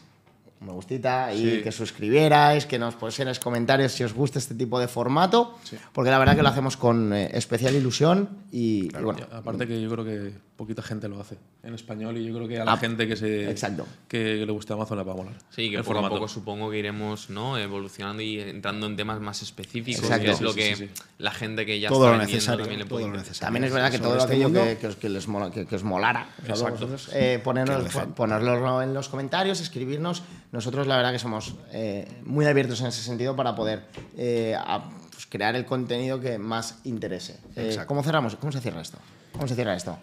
me 0.62 0.72
gustita 0.72 1.34
y 1.34 1.38
Sí. 1.58 1.62
que 1.64 1.72
suscribierais, 1.72 2.66
que 2.66 2.78
nos 2.80 2.96
pusierais 2.96 3.40
comentarios 3.40 3.92
si 3.92 4.04
os 4.04 4.14
gusta 4.14 4.40
este 4.40 4.54
tipo 4.56 4.80
de 4.80 4.88
formato, 4.88 5.58
porque 5.94 6.12
la 6.12 6.20
verdad 6.20 6.36
que 6.36 6.44
lo 6.44 6.50
hacemos 6.50 6.78
con 6.78 7.14
eh, 7.14 7.30
especial 7.34 7.76
ilusión 7.76 8.30
y, 8.52 8.86
y 8.86 9.02
bueno, 9.04 9.20
aparte 9.32 9.68
que 9.68 9.82
yo 9.82 9.90
creo 9.90 10.06
que 10.06 10.34
poquita 10.56 10.84
gente 10.84 11.08
lo 11.08 11.20
hace 11.20 11.38
en 11.64 11.74
español 11.74 12.16
y 12.18 12.26
yo 12.26 12.36
creo 12.36 12.48
que 12.48 12.60
a 12.60 12.66
la 12.66 12.74
Ah, 12.74 12.78
gente 12.78 13.08
que 13.08 13.16
se 13.16 13.50
exacto. 13.50 13.88
que 14.08 14.46
le 14.46 14.52
guste 14.52 14.74
Amazon 14.74 15.00
le 15.00 15.04
va 15.04 15.14
a 15.14 15.16
molar. 15.16 15.34
Sí, 15.50 15.72
que 15.72 15.78
El 15.78 15.82
poco 15.82 15.94
formato. 15.96 16.16
a 16.16 16.18
poco 16.20 16.28
supongo 16.28 16.70
que 16.70 16.78
iremos 16.78 17.32
¿no? 17.32 17.58
evolucionando 17.58 18.22
y 18.22 18.40
entrando 18.40 18.86
en 18.86 18.96
temas 18.96 19.20
más 19.20 19.42
específicos, 19.42 20.04
Exacto. 20.04 20.26
que 20.26 20.32
es 20.32 20.38
Sí, 20.38 20.44
lo 20.44 20.52
sí, 20.54 20.60
que 20.60 20.76
sí, 20.76 20.88
sí. 20.88 21.04
la 21.18 21.32
gente 21.32 21.66
que 21.66 21.80
ya 21.80 21.90
todo 21.90 22.06
está 22.06 22.18
lo 22.18 22.24
necesario. 22.24 22.60
también 22.66 22.80
le 22.80 22.86
todo 22.86 23.00
puede 23.00 23.08
lo 23.12 23.18
necesario. 23.18 23.40
También 23.48 23.64
es 23.64 23.74
verdad 23.74 23.92
que 23.92 23.98
todo 24.00 24.18
este 24.18 24.28
aquello 24.34 24.44
mundo. 24.50 24.64
que, 24.64 24.78
que 24.78 24.88
os, 24.88 24.96
que 24.98 25.10
les 25.10 25.28
mola- 25.28 25.50
que- 25.52 25.66
que 25.66 25.76
os 25.76 25.84
molara, 25.84 26.28
o 26.44 26.46
sea, 26.46 26.54
Exacto. 26.56 26.74
vosotros, 26.88 27.10
eh, 27.14 27.42
ponernos- 27.44 27.92
ponerlo 28.16 28.82
en 28.84 28.94
los 28.94 29.10
comentarios, 29.10 29.60
escribirnos. 29.62 30.22
Nosotros 30.52 30.86
la 30.88 30.98
verdad 30.98 31.12
que 31.14 31.20
somos 31.20 31.56
eh, 31.72 32.08
muy 32.26 32.46
abiertos 32.46 32.82
en 32.82 32.88
ese 32.88 33.02
sentido 33.02 33.36
para 33.36 33.56
poder 33.56 33.84
eh, 34.18 34.56
a- 34.58 34.90
pues, 35.12 35.26
crear 35.28 35.56
el 35.56 35.66
contenido 35.66 36.20
que 36.20 36.38
más 36.38 36.80
interese. 36.84 37.38
Eh. 37.56 37.78
¿Cómo 37.88 38.04
cerramos? 38.04 38.36
¿Cómo 38.36 38.52
se 38.52 38.60
cierra 38.60 38.82
esto? 38.82 38.98
¿Cómo 39.34 39.48
se 39.48 39.56
cierra 39.56 39.76
esto? 39.76 39.98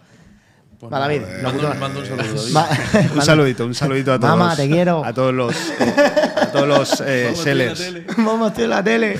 Pues 0.79 0.91
Va, 0.93 0.99
David, 0.99 1.21
locutor. 1.43 1.75
mando, 1.77 1.79
mando 1.79 1.99
un 1.99 2.05
saludo. 2.05 2.43
David. 2.93 3.11
Un 3.15 3.21
saludito, 3.21 3.65
un 3.65 3.75
saludito 3.75 4.13
a 4.13 4.19
todos. 4.19 4.37
Mamá, 4.37 4.55
te 4.55 4.67
quiero. 4.69 5.03
A 5.03 5.13
todos 5.13 5.33
los, 5.33 5.53
a 6.37 6.51
todos 6.53 6.67
los 6.67 7.01
eh, 7.05 7.25
Vamos, 7.31 7.43
tele. 7.43 8.05
Vamos, 8.17 8.53
tío, 8.53 8.67
la 8.67 8.81
tele. 8.83 9.19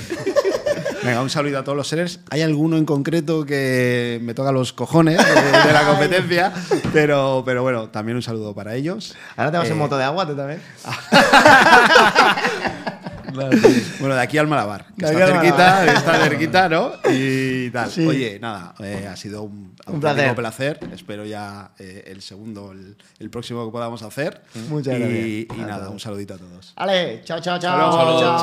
Venga, 1.02 1.22
un 1.22 1.30
saludo 1.30 1.58
a 1.58 1.64
todos 1.64 1.76
los 1.76 1.88
sellers. 1.88 2.20
Hay 2.30 2.42
alguno 2.42 2.76
en 2.76 2.84
concreto 2.84 3.46
que 3.46 4.18
me 4.22 4.34
toca 4.34 4.52
los 4.52 4.72
cojones 4.74 5.16
de, 5.16 5.42
de 5.66 5.72
la 5.72 5.82
competencia, 5.88 6.52
pero, 6.92 7.42
pero 7.46 7.62
bueno, 7.62 7.88
también 7.88 8.16
un 8.16 8.22
saludo 8.22 8.54
para 8.54 8.74
ellos. 8.74 9.14
Ahora 9.36 9.50
te 9.50 9.56
vas 9.58 9.66
en 9.68 9.72
Eh, 9.72 9.76
moto 9.76 9.96
de 9.96 10.04
agua, 10.04 10.26
tú 10.26 10.36
también. 10.36 10.60
Bueno, 14.00 14.16
de 14.16 14.20
aquí 14.22 14.38
al 14.38 14.48
Malabar, 14.48 14.86
que 14.98 15.04
está 15.04 15.24
cerquita, 15.26 15.56
Malabar. 15.56 15.88
está 15.88 16.14
cerquita, 16.24 16.68
¿no? 16.68 16.92
Y 17.12 17.70
tal. 17.72 17.88
Sí. 17.88 18.04
Oye, 18.04 18.40
nada, 18.40 18.74
eh, 18.80 19.08
ha 19.08 19.14
sido 19.14 19.42
un, 19.44 19.72
Un 19.86 20.00
placer. 20.00 20.34
placer. 20.34 20.80
Espero 20.92 21.24
ya 21.24 21.70
eh, 21.78 22.02
el 22.08 22.22
segundo, 22.22 22.72
el, 22.72 22.96
el 23.20 23.30
próximo 23.30 23.64
que 23.66 23.70
podamos 23.70 24.02
hacer. 24.02 24.42
Muchas 24.68 24.96
y, 24.98 25.44
gracias. 25.46 25.58
Y 25.58 25.70
nada, 25.70 25.90
un 25.90 26.00
saludito 26.00 26.34
a 26.34 26.38
todos. 26.38 26.72
Ale, 26.74 27.22
chao, 27.24 27.38
chao, 27.40 27.56
chao. 27.60 27.78
Chao, 27.78 27.92
Chao. 27.92 28.42